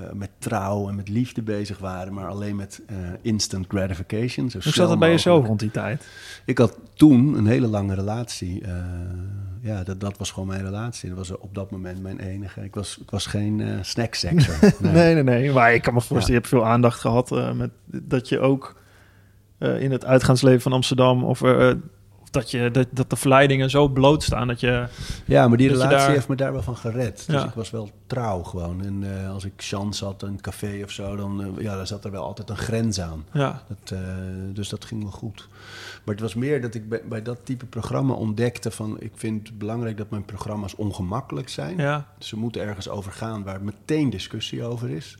eh, 0.07 0.11
met 0.13 0.29
trouw 0.37 0.89
en 0.89 0.95
met 0.95 1.09
liefde 1.09 1.41
bezig 1.41 1.77
waren, 1.77 2.13
maar 2.13 2.27
alleen 2.27 2.55
met 2.55 2.81
eh, 2.87 2.95
instant 3.21 3.65
gratification. 3.67 4.49
Zo 4.49 4.59
Hoe 4.63 4.73
zat 4.73 4.89
het 4.89 4.99
bij 4.99 5.09
jezelf 5.09 5.39
mogelijk. 5.41 5.61
rond 5.61 5.73
die 5.73 5.81
tijd? 5.83 6.07
Ik 6.45 6.57
had 6.57 6.77
toen 6.93 7.37
een 7.37 7.45
hele 7.47 7.67
lange 7.67 7.95
relatie. 7.95 8.63
ja, 9.61 9.83
dat, 9.83 9.99
dat 9.99 10.17
was 10.17 10.31
gewoon 10.31 10.47
mijn 10.47 10.63
relatie. 10.63 11.09
Dat 11.09 11.17
was 11.17 11.31
op 11.37 11.55
dat 11.55 11.71
moment 11.71 12.01
mijn 12.01 12.19
enige. 12.19 12.63
Ik 12.63 12.75
was, 12.75 12.97
ik 13.01 13.09
was 13.11 13.25
geen 13.25 13.63
snacksexer. 13.81 14.73
Nee. 14.79 15.13
nee, 15.13 15.23
nee, 15.23 15.51
Maar 15.51 15.73
ik 15.73 15.81
kan 15.81 15.93
me 15.93 15.99
voorstellen, 16.01 16.27
je 16.27 16.47
hebt 16.47 16.47
veel 16.47 16.65
aandacht 16.65 16.99
gehad 16.99 17.31
eh, 17.31 17.51
met 17.53 17.69
dat 17.85 18.29
je 18.29 18.39
ook 18.39 18.79
eh, 19.61 19.81
in 19.81 19.91
het 19.91 20.05
uitgaansleven 20.05 20.61
van 20.61 20.73
Amsterdam 20.73 21.23
of, 21.23 21.41
eh, 21.41 21.71
of 22.21 22.29
dat, 22.29 22.51
je, 22.51 22.71
dat, 22.71 22.87
dat 22.91 23.09
de 23.09 23.15
verleidingen 23.15 23.69
zo 23.69 23.87
blootstaan 23.87 24.47
dat 24.47 24.59
je... 24.59 24.87
Ja, 25.25 25.47
maar 25.47 25.57
die 25.57 25.67
relatie 25.69 25.97
daar- 25.97 26.09
heeft 26.09 26.27
me 26.27 26.35
daar 26.35 26.51
wel 26.51 26.61
van 26.63 26.77
gered. 26.77 27.23
Dus 27.27 27.35
Ja. 27.41 27.45
ik 27.47 27.53
was 27.53 27.69
wel 27.71 27.89
trouw 28.07 28.43
gewoon. 28.43 28.83
En 28.85 29.19
eh, 29.23 29.29
als 29.33 29.45
ik 29.45 29.53
chance 29.57 30.05
had 30.05 30.23
in 30.23 30.27
een 30.27 30.41
café 30.41 30.81
of 30.83 30.91
zo, 30.91 31.15
dan 31.15 31.41
eh, 31.43 31.63
ja, 31.63 31.75
daar 31.75 31.87
zat 31.87 32.05
er 32.05 32.11
wel 32.11 32.23
altijd 32.23 32.49
een 32.49 32.57
grens 32.57 33.01
aan. 33.01 33.25
Ja, 33.33 33.63
Dat, 33.67 33.91
eh, 33.99 34.05
dus 34.53 34.69
dat 34.69 34.85
ging 34.85 35.01
wel 35.03 35.11
goed. 35.11 35.47
Maar 36.03 36.13
het 36.15 36.23
was 36.23 36.33
meer 36.35 36.61
dat 36.61 36.75
ik 36.75 36.89
bij, 36.89 37.01
bij 37.09 37.21
dat 37.21 37.37
type 37.43 37.65
programma 37.65 38.13
ontdekte 38.13 38.71
van... 38.71 38.95
ik 38.99 39.11
vind 39.15 39.47
het 39.47 39.57
belangrijk 39.57 39.97
dat 39.97 40.09
mijn 40.09 40.25
programma's 40.25 40.75
ongemakkelijk 40.75 41.49
zijn. 41.49 41.77
ja. 41.77 42.07
Ze 42.19 42.37
moeten 42.37 42.61
ergens 42.61 42.89
over 42.89 43.11
gaan 43.11 43.43
waar 43.43 43.61
meteen 43.63 44.09
discussie 44.09 44.63
over 44.63 44.89
is. 44.89 45.17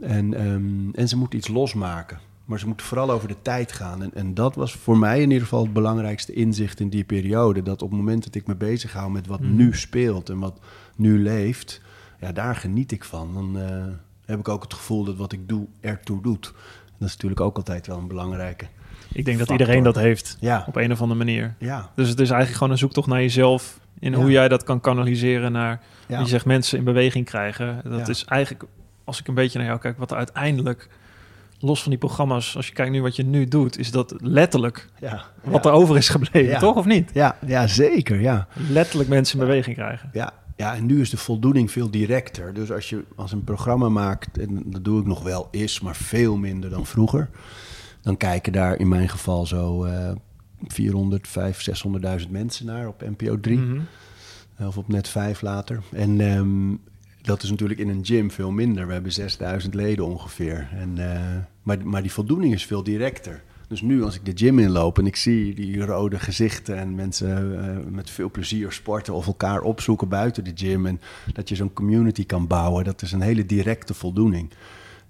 En, 0.00 0.34
ehm, 0.34 0.90
en 0.92 1.08
ze 1.08 1.16
moeten 1.16 1.38
iets 1.38 1.48
losmaken. 1.48 2.18
Maar 2.44 2.58
ze 2.58 2.66
moeten 2.66 2.86
vooral 2.86 3.10
over 3.10 3.28
de 3.28 3.42
tijd 3.42 3.72
gaan. 3.72 4.02
En, 4.02 4.10
en 4.14 4.34
dat 4.34 4.54
was 4.54 4.74
voor 4.74 4.98
mij 4.98 5.16
in 5.20 5.28
ieder 5.28 5.42
geval 5.42 5.62
het 5.62 5.72
belangrijkste 5.72 6.32
inzicht 6.32 6.80
in 6.80 6.88
die 6.88 7.04
periode. 7.04 7.62
Dat 7.62 7.82
op 7.82 7.88
het 7.90 7.98
moment 7.98 8.24
dat 8.24 8.34
ik 8.34 8.46
me 8.46 8.54
bezig 8.54 8.92
hou 8.92 9.10
met 9.10 9.26
wat 9.26 9.40
Mhm. 9.40 9.56
nu 9.56 9.74
speelt 9.74 10.28
en 10.28 10.38
wat 10.38 10.60
nu 10.96 11.22
leeft, 11.22 11.80
ja, 12.20 12.32
daar 12.32 12.56
geniet 12.56 12.92
ik 12.92 13.04
van. 13.04 13.34
Dan 13.34 13.58
eh, 13.58 13.84
heb 14.26 14.38
ik 14.38 14.48
ook 14.48 14.62
het 14.62 14.74
gevoel 14.74 15.04
dat 15.04 15.16
wat 15.16 15.32
ik 15.32 15.48
doe 15.48 15.66
ertoe 15.80 16.22
doet. 16.22 16.46
En 16.86 16.94
dat 16.98 17.08
is 17.08 17.14
natuurlijk 17.14 17.40
ook 17.40 17.56
altijd 17.56 17.86
wel 17.86 17.98
een 17.98 18.08
belangrijke. 18.08 18.66
Ik 19.12 19.24
denk 19.24 19.38
dat 19.38 19.50
iedereen 19.50 19.82
dat 19.82 19.94
heeft 19.94 20.36
Ja, 20.40 20.64
op 20.66 20.76
een 20.76 20.92
of 20.92 21.00
andere 21.00 21.18
manier. 21.18 21.54
ja, 21.58 21.90
Dus 21.94 22.08
het 22.08 22.20
is 22.20 22.28
eigenlijk 22.28 22.58
gewoon 22.58 22.72
een 22.72 22.78
zoektocht 22.78 23.06
naar 23.08 23.20
jezelf. 23.20 23.80
In 23.98 24.12
Ja. 24.12 24.18
hoe 24.18 24.30
jij 24.30 24.48
dat 24.48 24.62
kan 24.64 24.80
kanaliseren 24.80 25.52
naar, 25.52 25.80
je 26.08 26.26
zegt, 26.26 26.44
mensen 26.44 26.78
in 26.78 26.84
beweging 26.84 27.24
krijgen. 27.24 27.80
Dat 27.84 28.08
is 28.08 28.24
eigenlijk, 28.24 28.64
als 29.04 29.20
ik 29.20 29.28
een 29.28 29.34
beetje 29.34 29.58
naar 29.58 29.66
jou 29.66 29.80
kijk, 29.80 29.98
wat 29.98 30.12
uiteindelijk 30.12 30.88
los 31.64 31.80
van 31.82 31.90
die 31.90 31.98
programma's, 32.00 32.56
als 32.56 32.66
je 32.66 32.72
kijkt 32.72 32.92
nu 32.92 33.02
wat 33.02 33.16
je 33.16 33.22
nu 33.24 33.48
doet, 33.48 33.78
is 33.78 33.90
dat 33.90 34.14
letterlijk 34.18 34.88
Ja, 35.00 35.24
wat 35.44 35.64
ja. 35.64 35.70
er 35.70 35.76
over 35.76 35.96
is 35.96 36.08
gebleven, 36.08 36.50
Ja. 36.50 36.58
toch 36.58 36.76
of 36.76 36.84
niet? 36.84 37.10
Ja, 37.14 37.38
ja, 37.46 37.66
zeker, 37.66 38.20
ja. 38.20 38.46
Letterlijk 38.68 39.08
mensen 39.08 39.38
in 39.40 39.46
beweging 39.46 39.76
krijgen. 39.76 40.10
Ja, 40.12 40.32
ja, 40.56 40.74
en 40.74 40.86
nu 40.86 41.00
is 41.00 41.10
de 41.10 41.16
voldoening 41.16 41.70
veel 41.70 41.90
directer. 41.90 42.54
Dus 42.54 42.72
als 42.72 42.88
je 42.90 43.04
als 43.16 43.32
een 43.32 43.44
programma 43.44 43.88
maakt, 43.88 44.38
en 44.38 44.62
dat 44.66 44.84
doe 44.84 45.00
ik 45.00 45.06
nog 45.06 45.22
wel 45.22 45.48
is, 45.50 45.80
maar 45.80 45.96
veel 45.96 46.36
minder 46.36 46.70
dan 46.70 46.86
vroeger, 46.86 47.30
dan 48.02 48.16
kijken 48.16 48.52
daar 48.52 48.78
in 48.78 48.88
mijn 48.88 49.08
geval 49.08 49.46
zo 49.46 49.84
eh 49.84 50.12
400, 50.66 51.28
500, 51.28 52.22
600.000 52.24 52.30
mensen 52.30 52.66
naar 52.66 52.88
op 52.88 53.02
NPO 53.16 53.40
3 53.40 53.58
Mhm. 53.58 53.80
of 54.66 54.76
op 54.78 54.88
net 54.88 55.08
5 55.08 55.40
later. 55.42 55.82
En 55.92 56.20
ehm, 56.20 56.74
dat 57.22 57.42
is 57.42 57.50
natuurlijk 57.50 57.80
in 57.80 57.88
een 57.88 58.04
gym 58.04 58.30
veel 58.30 58.50
minder. 58.50 58.86
We 58.86 58.92
hebben 58.92 59.12
6000 59.12 59.74
leden 59.74 60.04
ongeveer. 60.06 60.68
En, 60.72 60.98
eh, 61.12 61.20
maar, 61.64 61.86
maar 61.86 62.02
die 62.02 62.12
voldoening 62.12 62.52
is 62.54 62.66
veel 62.66 62.82
directer. 62.82 63.42
Dus 63.68 63.80
nu 63.82 64.02
als 64.04 64.14
ik 64.14 64.24
de 64.24 64.32
gym 64.44 64.58
inloop 64.58 64.98
en 64.98 65.06
ik 65.06 65.16
zie 65.16 65.54
die 65.54 65.84
rode 65.84 66.18
gezichten 66.18 66.76
en 66.78 66.94
mensen 66.94 67.58
eh, 67.64 67.76
met 67.92 68.10
veel 68.10 68.30
plezier 68.30 68.72
sporten 68.72 69.14
of 69.14 69.26
elkaar 69.26 69.60
opzoeken 69.60 70.08
buiten 70.08 70.44
de 70.44 70.52
gym 70.54 70.86
en 70.86 71.00
dat 71.32 71.48
je 71.48 71.54
zo'n 71.54 71.72
community 71.72 72.26
kan 72.26 72.46
bouwen, 72.46 72.84
dat 72.84 73.02
is 73.02 73.12
een 73.12 73.20
hele 73.20 73.46
directe 73.46 73.94
voldoening. 73.94 74.50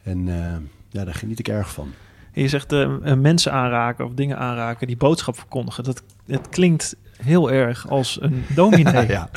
En 0.02 0.28
eh, 0.28 0.56
ja, 0.88 1.04
daar 1.04 1.14
geniet 1.14 1.38
ik 1.38 1.48
erg 1.48 1.72
van. 1.72 1.88
En 2.32 2.42
je 2.42 2.48
zegt 2.48 2.72
eh, 2.72 3.14
mensen 3.14 3.52
aanraken 3.52 4.04
of 4.04 4.12
dingen 4.14 4.38
aanraken, 4.38 4.86
die 4.86 4.96
boodschap 4.96 5.36
verkondigen. 5.38 5.84
Dat, 5.84 6.02
het 6.26 6.48
klinkt 6.48 6.96
heel 7.22 7.50
erg 7.52 7.88
als 7.88 8.18
een 8.20 8.42
dominee. 8.54 9.08
ja. 9.08 9.30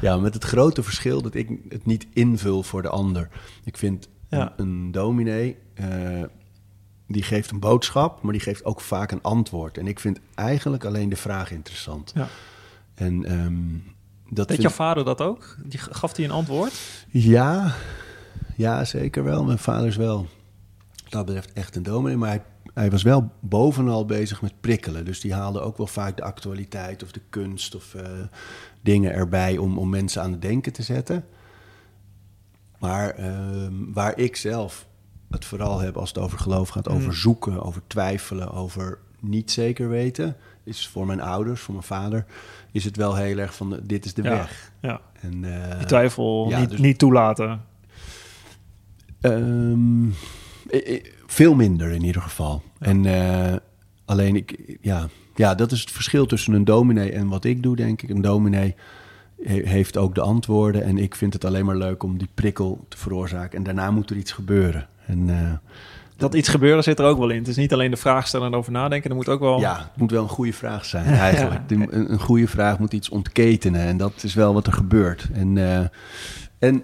ja, 0.00 0.16
met 0.16 0.34
het 0.34 0.44
grote 0.44 0.82
verschil 0.82 1.22
dat 1.22 1.34
ik 1.34 1.48
het 1.68 1.86
niet 1.86 2.06
invul 2.12 2.62
voor 2.62 2.82
de 2.82 2.88
ander. 2.88 3.28
Ik 3.64 3.76
vind 3.76 4.08
Ja. 4.28 4.52
een, 4.56 4.66
een 4.66 4.90
dominee, 4.92 5.56
die 7.06 7.22
geeft 7.22 7.50
een 7.50 7.60
boodschap, 7.60 8.22
maar 8.22 8.32
die 8.32 8.42
geeft 8.42 8.64
ook 8.64 8.80
vaak 8.80 9.10
een 9.10 9.22
antwoord. 9.22 9.78
En 9.78 9.86
ik 9.86 10.00
vind 10.00 10.18
eigenlijk 10.34 10.84
alleen 10.84 11.08
de 11.08 11.16
vraag 11.16 11.50
interessant. 11.50 12.12
Ja. 12.14 12.28
En 12.94 13.24
ehm, 13.24 13.68
dat 14.28 14.48
Deed 14.48 14.56
vind 14.56 14.62
jouw 14.62 14.86
vader 14.86 15.04
dat 15.04 15.20
ook? 15.20 15.56
Die, 15.64 15.78
gaf 15.78 16.16
hij 16.16 16.24
een 16.24 16.30
antwoord? 16.30 16.72
Ja, 17.08 17.74
ja, 18.56 18.84
zeker 18.84 19.24
wel. 19.24 19.44
Mijn 19.44 19.58
vader 19.58 19.86
is 19.86 19.96
wel, 19.96 20.26
dat 21.08 21.24
betreft, 21.24 21.52
echt 21.52 21.76
een 21.76 21.82
dominee. 21.82 22.16
Maar 22.16 22.28
hij, 22.28 22.42
hij 22.74 22.90
was 22.90 23.02
wel 23.02 23.30
bovenal 23.40 24.04
bezig 24.04 24.42
met 24.42 24.60
prikkelen. 24.60 25.04
Dus 25.04 25.20
die 25.20 25.34
haalde 25.34 25.60
ook 25.60 25.76
wel 25.76 25.86
vaak 25.86 26.16
de 26.16 26.22
actualiteit 26.22 27.02
of 27.02 27.12
de 27.12 27.22
kunst 27.30 27.74
of 27.74 27.94
eh, 27.94 28.08
dingen 28.80 29.12
erbij 29.12 29.56
om, 29.56 29.78
om 29.78 29.88
mensen 29.88 30.22
aan 30.22 30.32
het 30.32 30.42
denken 30.42 30.72
te 30.72 30.82
zetten. 30.82 31.24
Maar 32.78 33.10
ehm, 33.10 33.92
waar 33.92 34.18
ik 34.18 34.36
zelf 34.36 34.86
het 35.34 35.44
vooral 35.44 35.78
heb 35.80 35.96
als 35.96 36.08
het 36.08 36.18
over 36.18 36.38
geloof 36.38 36.68
gaat, 36.68 36.88
over 36.88 37.06
Mm. 37.08 37.12
zoeken, 37.12 37.62
over 37.62 37.82
twijfelen, 37.86 38.52
over 38.52 38.98
niet 39.20 39.50
zeker 39.50 39.88
weten, 39.88 40.36
is 40.64 40.88
voor 40.88 41.06
mijn 41.06 41.20
ouders, 41.20 41.60
voor 41.60 41.74
mijn 41.74 41.86
vader, 41.86 42.24
is 42.72 42.84
het 42.84 42.96
wel 42.96 43.14
heel 43.14 43.38
erg 43.38 43.54
van 43.54 43.80
dit 43.82 44.04
is 44.04 44.14
de 44.14 44.22
Ja. 44.22 44.30
weg. 44.30 44.72
Ja. 44.80 45.00
En, 45.20 45.44
eh, 45.70 45.78
Die 45.78 45.86
twijfel 45.86 46.46
ja, 46.48 46.60
niet, 46.60 46.70
dus- 46.70 46.78
niet 46.80 46.98
toelaten. 46.98 47.60
Ehm, 49.20 50.04
eh, 50.70 50.94
eh, 50.94 51.04
veel 51.26 51.54
minder 51.54 51.90
in 51.90 52.04
ieder 52.04 52.22
geval. 52.22 52.62
En 52.78 53.06
eh, 53.06 53.54
alleen 54.04 54.36
ik, 54.36 54.76
ja, 54.80 55.08
ja, 55.34 55.54
dat 55.54 55.72
is 55.72 55.80
het 55.80 55.90
verschil 55.90 56.26
tussen 56.26 56.52
een 56.52 56.64
dominee 56.64 57.12
en 57.12 57.28
wat 57.28 57.44
ik 57.44 57.62
doe, 57.62 57.76
denk 57.76 58.02
ik. 58.02 58.08
Een 58.10 58.20
dominee 58.22 58.74
he- 59.42 59.62
heeft 59.68 59.96
ook 59.96 60.14
de 60.14 60.20
antwoorden 60.20 60.82
en 60.84 60.98
ik 60.98 61.14
vind 61.14 61.32
het 61.32 61.44
alleen 61.44 61.64
maar 61.64 61.76
leuk 61.76 62.02
om 62.02 62.18
die 62.18 62.28
prikkel 62.34 62.84
te 62.88 62.96
veroorzaken. 62.96 63.58
En 63.58 63.64
daarna 63.64 63.90
moet 63.90 64.10
er 64.10 64.16
iets 64.16 64.32
gebeuren. 64.32 64.88
En 65.06 65.28
eh, 65.28 65.52
Dat 66.16 66.34
iets 66.34 66.48
gebeuren 66.48 66.82
zit 66.82 66.98
er 66.98 67.04
ook 67.04 67.18
wel 67.18 67.30
in. 67.30 67.38
Het 67.38 67.48
is 67.48 67.56
niet 67.56 67.72
alleen 67.72 67.90
de 67.90 67.96
vraag 67.96 68.26
stellen 68.26 68.46
en 68.46 68.54
over 68.54 68.72
nadenken. 68.72 69.10
Er 69.10 69.16
moet 69.16 69.28
ook 69.28 69.40
wel... 69.40 69.60
ja, 69.60 69.78
het 69.78 69.96
moet 69.96 70.10
wel 70.10 70.22
een 70.22 70.28
goede 70.28 70.52
vraag 70.52 70.84
zijn 70.84 71.06
eigenlijk. 71.28 71.70
Een, 71.70 72.12
een 72.12 72.20
goede 72.20 72.48
vraag 72.48 72.78
moet 72.78 72.92
iets 72.92 73.08
ontketenen 73.08 73.80
en 73.80 73.96
dat 73.96 74.22
is 74.22 74.34
wel 74.34 74.54
wat 74.54 74.66
er 74.66 74.72
gebeurt. 74.72 75.28
En, 75.32 75.58
eh, 75.58 75.86
en 76.58 76.82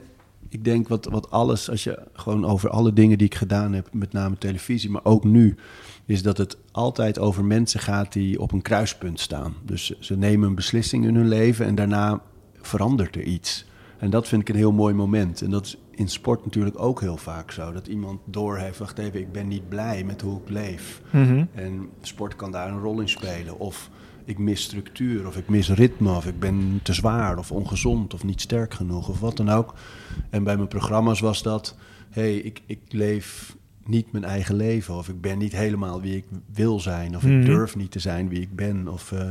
ik 0.48 0.64
denk 0.64 0.88
wat, 0.88 1.04
wat 1.04 1.30
alles, 1.30 1.70
als 1.70 1.85
je 1.85 1.98
gewoon 2.12 2.44
over 2.44 2.70
alle 2.70 2.92
dingen 2.92 3.18
die 3.18 3.26
ik 3.26 3.35
gedaan 3.35 3.72
heb, 3.72 3.88
met 3.92 4.12
name 4.12 4.38
televisie, 4.38 4.90
maar 4.90 5.04
ook 5.04 5.24
nu, 5.24 5.56
is 6.06 6.22
dat 6.22 6.38
het 6.38 6.56
altijd 6.72 7.18
over 7.18 7.44
mensen 7.44 7.80
gaat 7.80 8.12
die 8.12 8.40
op 8.40 8.52
een 8.52 8.62
kruispunt 8.62 9.20
staan. 9.20 9.54
Dus 9.64 9.98
ze 10.00 10.16
nemen 10.16 10.48
een 10.48 10.54
beslissing 10.54 11.06
in 11.06 11.14
hun 11.14 11.28
leven 11.28 11.66
en 11.66 11.74
daarna 11.74 12.20
verandert 12.61 13.16
er 13.16 13.22
iets. 13.22 13.64
En 13.98 14.11
dat 14.11 14.28
vind 14.28 14.42
ik 14.42 14.48
een 14.48 14.54
heel 14.54 14.72
mooi 14.72 14.94
moment. 14.94 15.42
En 15.42 15.50
dat 15.50 15.64
is 15.64 15.76
in 16.00 16.08
sport 16.08 16.44
natuurlijk 16.44 16.78
ook 16.82 17.00
heel 17.00 17.16
vaak 17.16 17.50
zo. 17.50 17.72
Dat 17.72 17.86
iemand 17.86 18.20
doorheeft, 18.24 18.78
wacht 18.78 18.98
even, 18.98 19.20
ik 19.20 19.32
ben 19.32 19.48
niet 19.48 19.68
blij 19.68 20.04
met 20.04 20.20
hoe 20.20 20.40
ik 20.40 20.48
leef. 20.48 21.00
Mhm. 21.10 21.44
En 21.54 21.88
sport 22.00 22.36
kan 22.36 22.50
daar 22.50 22.68
een 22.68 22.80
rol 22.80 23.00
in 23.00 23.08
spelen. 23.08 23.58
Of 23.58 23.90
ik 24.24 24.38
mis 24.38 24.62
structuur, 24.62 25.26
of 25.26 25.36
ik 25.36 25.48
mis 25.48 25.70
ritme, 25.70 26.12
of 26.16 26.26
ik 26.26 26.38
ben 26.38 26.80
te 26.82 26.92
zwaar, 26.92 27.38
of 27.38 27.52
ongezond, 27.52 28.14
of 28.14 28.24
niet 28.24 28.40
sterk 28.40 28.74
genoeg, 28.74 29.08
of 29.08 29.20
wat 29.20 29.36
dan 29.36 29.48
ook. 29.50 29.74
En 30.30 30.44
bij 30.44 30.56
mijn 30.56 30.68
programma's 30.68 31.20
was 31.20 31.42
dat, 31.42 31.76
hé, 32.10 32.22
hey, 32.22 32.36
ik, 32.36 32.62
ik 32.66 32.80
leef 32.88 33.56
niet 33.84 34.12
mijn 34.12 34.24
eigen 34.24 34.54
leven, 34.54 34.94
of 34.94 35.08
ik 35.08 35.20
ben 35.20 35.38
niet 35.38 35.52
helemaal 35.52 36.00
wie 36.00 36.16
ik 36.16 36.24
wil 36.52 36.80
zijn, 36.80 37.16
of 37.16 37.22
Mhm. 37.22 37.40
ik 37.40 37.46
durf 37.46 37.76
niet 37.76 37.90
te 37.90 37.98
zijn 37.98 38.28
wie 38.28 38.40
ik 38.40 38.56
ben, 38.56 38.88
of 38.88 39.12
eh, 39.12 39.30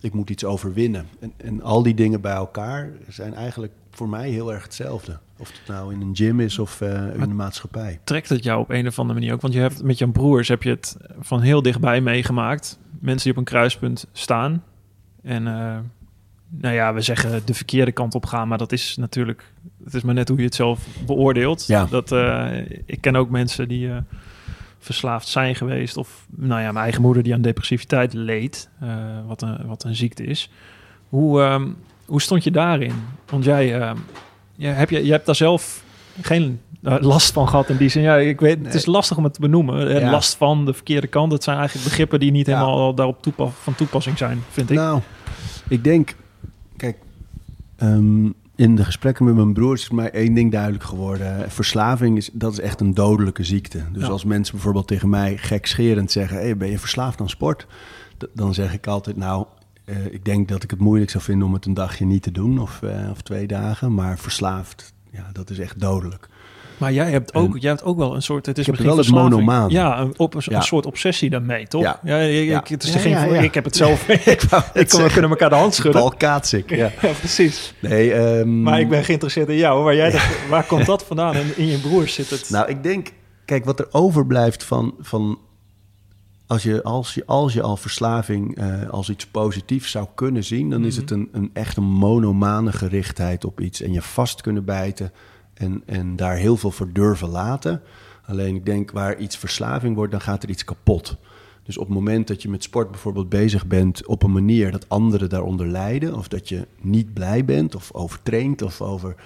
ik 0.00 0.12
moet 0.12 0.30
iets 0.30 0.44
overwinnen. 0.44 1.06
En, 1.20 1.32
en 1.36 1.62
al 1.62 1.82
die 1.82 1.94
dingen 1.94 2.20
bij 2.20 2.32
elkaar 2.34 2.90
zijn 3.08 3.34
eigenlijk 3.34 3.72
voor 3.90 4.08
mij 4.08 4.30
heel 4.30 4.52
erg 4.52 4.62
hetzelfde. 4.62 5.18
Of 5.40 5.48
het 5.48 5.60
nou 5.66 5.94
in 5.94 6.00
een 6.00 6.16
gym 6.16 6.40
is 6.40 6.58
of 6.58 6.80
eh, 6.80 7.14
in 7.14 7.20
de 7.20 7.34
maatschappij. 7.34 8.00
Trekt 8.04 8.28
het 8.28 8.44
jou 8.44 8.60
op 8.60 8.70
een 8.70 8.86
of 8.86 8.98
andere 8.98 9.18
manier 9.18 9.34
ook? 9.34 9.40
Want 9.40 9.54
je 9.54 9.60
hebt 9.60 9.82
met 9.82 9.98
jouw 9.98 10.10
broers 10.10 10.48
heb 10.48 10.62
je 10.62 10.70
het 10.70 10.96
van 11.20 11.40
heel 11.40 11.62
dichtbij 11.62 12.00
meegemaakt. 12.00 12.78
Mensen 12.98 13.22
die 13.22 13.32
op 13.32 13.38
een 13.38 13.52
kruispunt 13.52 14.06
staan. 14.12 14.64
En 15.22 15.46
eh, 15.46 15.78
nou 16.48 16.74
ja, 16.74 16.94
we 16.94 17.00
zeggen 17.00 17.42
de 17.44 17.54
verkeerde 17.54 17.92
kant 17.92 18.14
op 18.14 18.26
gaan. 18.26 18.48
Maar 18.48 18.58
dat 18.58 18.72
is 18.72 18.96
natuurlijk... 18.96 19.52
Het 19.84 19.94
is 19.94 20.02
maar 20.02 20.14
net 20.14 20.28
hoe 20.28 20.38
je 20.38 20.44
het 20.44 20.54
zelf 20.54 20.86
beoordeelt. 21.06 21.66
Ja. 21.66 21.84
Dat, 21.84 22.12
eh, 22.12 22.58
ik 22.86 23.00
ken 23.00 23.16
ook 23.16 23.30
mensen 23.30 23.68
die... 23.68 23.90
verslaafd 24.78 25.28
zijn 25.28 25.54
geweest. 25.54 25.96
Of 25.96 26.26
nou 26.36 26.60
ja, 26.60 26.72
mijn 26.72 26.84
eigen 26.84 27.02
moeder 27.02 27.22
die 27.22 27.34
aan 27.34 27.40
depressiviteit 27.40 28.12
leed. 28.12 28.68
wat, 29.26 29.42
een, 29.42 29.66
wat 29.66 29.84
een 29.84 29.94
ziekte 29.94 30.24
is. 30.24 30.50
Hoe, 31.08 31.42
ehm, 31.42 31.68
hoe 32.06 32.20
stond 32.20 32.44
je 32.44 32.50
daarin? 32.50 32.94
Want 33.26 33.44
jij, 33.44 33.80
ehm, 33.80 33.96
ja, 34.60 34.72
heb 34.72 34.90
je, 34.90 35.04
je 35.04 35.10
hebt 35.10 35.26
daar 35.26 35.34
zelf 35.34 35.84
geen 36.20 36.60
eh, 36.82 36.96
last 37.00 37.32
van 37.32 37.48
gehad 37.48 37.68
in 37.68 37.76
die 37.76 37.88
zin. 37.88 38.02
Ja, 38.02 38.16
ik 38.16 38.40
weet, 38.40 38.64
het 38.64 38.74
is 38.74 38.86
lastig 38.86 39.16
om 39.16 39.24
het 39.24 39.34
te 39.34 39.40
benoemen. 39.40 40.00
Ja. 40.00 40.10
Last 40.10 40.36
van, 40.36 40.64
de 40.64 40.74
verkeerde 40.74 41.06
kant. 41.06 41.30
Dat 41.30 41.42
zijn 41.44 41.56
eigenlijk 41.58 41.88
begrippen 41.88 42.20
die 42.20 42.30
niet 42.30 42.46
Ja. 42.46 42.58
helemaal 42.58 42.94
daarop 42.94 43.22
toepa 43.22 43.46
van 43.46 43.74
toepassing 43.74 44.18
zijn, 44.18 44.42
vind 44.50 44.70
ik. 44.70 44.76
Nou, 44.76 45.00
ik 45.68 45.84
denk, 45.84 46.14
kijk, 46.76 46.96
ehm, 47.76 48.24
in 48.56 48.76
de 48.76 48.84
gesprekken 48.84 49.24
met 49.24 49.34
mijn 49.34 49.52
broers 49.52 49.82
is 49.82 49.90
mij 49.90 50.10
één 50.10 50.34
ding 50.34 50.52
duidelijk 50.52 50.84
geworden. 50.84 51.50
Verslaving 51.50 52.16
is, 52.16 52.30
dat 52.32 52.52
is 52.52 52.60
echt 52.60 52.80
een 52.80 52.94
dodelijke 52.94 53.44
ziekte. 53.44 53.82
Dus 53.92 54.02
Ja. 54.02 54.08
als 54.08 54.24
mensen 54.24 54.54
bijvoorbeeld 54.54 54.86
tegen 54.86 55.08
mij 55.08 55.36
gekscherend 55.36 56.10
zeggen, 56.12 56.36
hey, 56.36 56.56
ben 56.56 56.70
je 56.70 56.78
verslaafd 56.78 57.20
aan 57.20 57.28
sport? 57.28 57.66
Dan 58.34 58.54
zeg 58.54 58.72
ik 58.72 58.86
altijd, 58.86 59.16
nou, 59.16 59.46
eh, 59.90 60.04
ik 60.14 60.24
denk 60.24 60.48
dat 60.48 60.62
ik 60.62 60.70
het 60.70 60.80
moeilijk 60.80 61.10
zou 61.10 61.24
vinden 61.24 61.46
om 61.46 61.54
het 61.54 61.66
een 61.66 61.74
dagje 61.74 62.04
niet 62.04 62.22
te 62.22 62.30
doen 62.32 62.58
of, 62.58 62.82
eh, 62.82 63.10
of 63.10 63.20
twee 63.22 63.46
dagen. 63.46 63.94
Maar 63.94 64.18
verslaafd, 64.18 64.92
ja, 65.12 65.30
dat 65.32 65.50
is 65.50 65.58
echt 65.58 65.80
dodelijk. 65.80 66.28
Maar 66.76 66.92
jij 66.92 67.10
hebt 67.10 67.34
ook, 67.34 67.54
En- 67.54 67.60
jij 67.60 67.70
hebt 67.70 67.82
ook 67.84 67.96
wel 67.98 68.14
een 68.14 68.22
soort. 68.22 68.46
Het 68.46 68.58
is 68.58 68.68
Ik 68.68 68.74
heb 68.76 68.84
wel 68.86 68.94
verslaving. 68.94 69.30
monomaan. 69.30 69.70
Ja, 69.70 69.98
een, 70.00 70.14
op, 70.16 70.34
een, 70.34 70.40
Ja. 70.44 70.56
een 70.56 70.62
soort 70.62 70.86
obsessie 70.86 71.30
daarmee, 71.30 71.66
toch? 71.66 71.82
Ja. 71.82 72.00
ja, 72.02 72.18
ik, 72.18 72.48
Ja. 72.48 72.60
ik- 72.60 72.68
het 72.68 72.82
is 72.82 72.94
geen, 72.94 73.42
ik 73.42 73.54
heb 73.54 73.64
het 73.64 73.76
zelf. 73.76 74.08
ik 74.08 74.24
ik 74.26 74.42
ik 74.74 74.88
kan, 74.88 75.02
we 75.02 75.10
kunnen 75.12 75.30
elkaar 75.30 75.48
de 75.48 75.54
hand 75.54 75.74
schudden. 75.74 76.00
Paul 76.00 76.14
Kaatsik, 76.16 76.70
ja. 76.70 76.90
Ja, 77.02 77.12
precies. 77.18 77.74
Nee, 77.80 78.12
ehm, 78.12 78.62
Maar 78.62 78.80
ik 78.80 78.88
ben 78.88 79.04
geïnteresseerd 79.04 79.48
in 79.48 79.56
jou. 79.56 79.84
Waar, 79.84 79.94
jij 79.96 80.10
dat- 80.10 80.28
waar 80.48 80.64
komt 80.64 80.86
dat 80.86 81.04
vandaan? 81.04 81.34
En 81.34 81.56
in 81.56 81.66
je 81.66 81.78
broers 81.78 82.14
zit 82.14 82.30
het. 82.30 82.50
Nou, 82.50 82.68
ik 82.68 82.82
denk, 82.82 83.08
kijk, 83.44 83.64
wat 83.64 83.78
er 83.80 83.86
overblijft 83.90 84.64
van, 84.64 84.94
van 85.00 85.38
als, 86.50 86.62
je, 86.62 86.82
als, 86.82 87.14
je, 87.14 87.26
als 87.26 87.52
je 87.52 87.62
al 87.62 87.76
verslaving 87.76 88.56
eh, 88.56 88.88
als 88.88 89.10
iets 89.10 89.26
positiefs 89.26 89.90
zou 89.90 90.06
kunnen 90.14 90.44
zien, 90.44 90.70
dan 90.70 90.84
is 90.84 90.96
het 90.96 91.10
een, 91.10 91.28
een 91.32 91.50
echt 91.52 91.76
een 91.76 91.84
monomane 91.84 92.72
gerichtheid 92.72 93.44
op 93.44 93.60
iets 93.60 93.80
en 93.80 93.92
je 93.92 94.02
vast 94.02 94.40
kunnen 94.40 94.64
bijten 94.64 95.12
en, 95.54 95.82
en 95.86 96.16
daar 96.16 96.36
heel 96.36 96.56
veel 96.56 96.70
voor 96.70 96.92
durven 96.92 97.28
laten. 97.28 97.82
Alleen 98.26 98.54
ik 98.54 98.66
denk, 98.66 98.90
waar 98.90 99.18
iets 99.18 99.36
verslaving 99.36 99.96
wordt, 99.96 100.12
dan 100.12 100.20
gaat 100.20 100.42
er 100.42 100.48
iets 100.48 100.64
kapot. 100.64 101.16
Dus 101.62 101.78
op 101.78 101.86
het 101.86 101.94
moment 101.94 102.28
dat 102.28 102.42
je 102.42 102.48
met 102.48 102.62
sport 102.62 102.90
bijvoorbeeld 102.90 103.28
bezig 103.28 103.66
bent 103.66 104.06
op 104.06 104.22
een 104.22 104.32
manier 104.32 104.70
dat 104.70 104.88
anderen 104.88 105.28
daaronder 105.28 105.66
lijden, 105.66 106.14
of 106.14 106.28
dat 106.28 106.48
je 106.48 106.66
niet 106.80 107.14
blij 107.14 107.44
bent 107.44 107.74
of 107.74 107.92
overtraint 107.92 108.62
of 108.62 108.80
over 108.80 109.16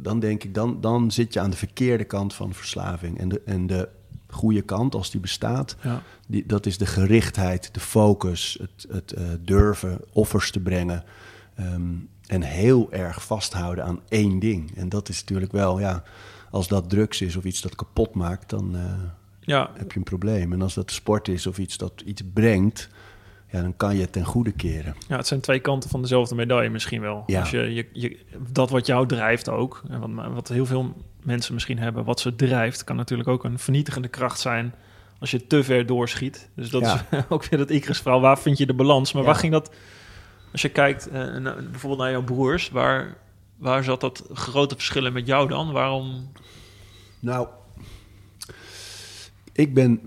dan 0.00 0.20
denk 0.20 0.44
ik, 0.44 0.54
dan, 0.54 0.80
dan 0.80 1.10
zit 1.10 1.32
je 1.32 1.40
aan 1.40 1.50
de 1.50 1.56
verkeerde 1.56 2.04
kant 2.04 2.34
van 2.34 2.52
verslaving. 2.54 3.18
En 3.18 3.28
de, 3.28 3.42
en 3.44 3.66
de 3.66 3.88
goede 4.30 4.62
kant, 4.62 4.94
als 4.94 5.10
die 5.10 5.20
bestaat, 5.20 5.76
Ja. 5.82 6.02
die, 6.26 6.46
dat 6.46 6.66
is 6.66 6.78
de 6.78 6.86
gerichtheid, 6.86 7.74
de 7.74 7.80
focus, 7.80 8.58
het, 8.60 8.86
het 8.92 9.12
eh, 9.12 9.24
durven 9.40 9.98
offers 10.12 10.50
te 10.50 10.60
brengen. 10.60 11.04
ehm, 11.54 11.82
en 12.26 12.42
heel 12.42 12.92
erg 12.92 13.24
vasthouden 13.24 13.84
aan 13.84 14.00
één 14.08 14.38
ding. 14.38 14.76
En 14.76 14.88
dat 14.88 15.08
is 15.08 15.20
natuurlijk 15.20 15.52
wel, 15.52 15.78
ja, 15.80 16.02
als 16.50 16.68
dat 16.68 16.90
drugs 16.90 17.20
is 17.20 17.36
of 17.36 17.44
iets 17.44 17.60
dat 17.60 17.74
kapot 17.74 18.14
maakt, 18.14 18.50
dan, 18.50 18.76
eh, 18.76 18.82
Ja, 19.40 19.70
heb 19.74 19.92
je 19.92 19.98
een 19.98 20.04
probleem. 20.04 20.52
En 20.52 20.62
als 20.62 20.74
dat 20.74 20.90
sport 20.90 21.28
is 21.28 21.46
of 21.46 21.58
iets 21.58 21.76
dat 21.76 22.02
iets 22.04 22.22
brengt, 22.32 22.88
ja, 23.50 23.60
dan 23.60 23.76
kan 23.76 23.94
je 23.94 24.00
het 24.00 24.12
ten 24.12 24.24
goede 24.24 24.52
keren. 24.52 24.94
ja, 25.08 25.16
het 25.16 25.26
zijn 25.26 25.40
twee 25.40 25.60
kanten 25.60 25.90
van 25.90 26.02
dezelfde 26.02 26.34
medaille 26.34 26.70
misschien 26.70 27.00
wel. 27.00 27.22
Ja. 27.26 27.40
Als 27.40 27.50
je, 27.50 27.74
je, 27.74 27.88
je, 27.92 28.18
dat 28.50 28.70
wat 28.70 28.86
jou 28.86 29.06
drijft 29.06 29.48
ook, 29.48 29.82
en 29.88 30.14
wat, 30.14 30.32
wat 30.32 30.48
heel 30.48 30.66
veel 30.66 30.94
mensen 31.22 31.54
misschien 31.54 31.78
hebben, 31.78 32.04
wat 32.04 32.20
ze 32.20 32.34
drijft, 32.36 32.84
kan 32.84 32.96
natuurlijk 32.96 33.28
ook 33.28 33.44
een 33.44 33.58
vernietigende 33.58 34.08
kracht 34.08 34.40
zijn 34.40 34.74
als 35.20 35.30
je 35.30 35.46
te 35.46 35.64
ver 35.64 35.86
doorschiet. 35.86 36.48
Dus 36.54 36.70
dat 36.70 36.82
Ja. 36.82 37.06
is 37.10 37.22
ook 37.28 37.44
weer 37.44 37.58
dat 37.58 37.70
Icarus-verhaal. 37.70 38.20
Waar 38.20 38.38
vind 38.38 38.58
je 38.58 38.66
de 38.66 38.74
balans? 38.74 39.12
Maar 39.12 39.22
Ja. 39.22 39.28
waar 39.28 39.38
ging 39.38 39.52
dat... 39.52 39.70
Als 40.52 40.62
je 40.62 40.68
kijkt 40.68 41.10
naar- 41.12 41.40
bijvoorbeeld 41.70 42.00
naar 42.02 42.10
jouw 42.10 42.22
broers, 42.24 42.70
waar, 42.70 43.16
waar 43.56 43.84
zat 43.84 44.00
dat 44.00 44.24
grote 44.32 44.74
verschillen 44.74 45.12
met 45.12 45.26
jou 45.26 45.48
dan? 45.48 45.72
Waarom... 45.72 46.32
Nou, 47.20 47.48
ik 49.52 49.74
ben 49.74 50.00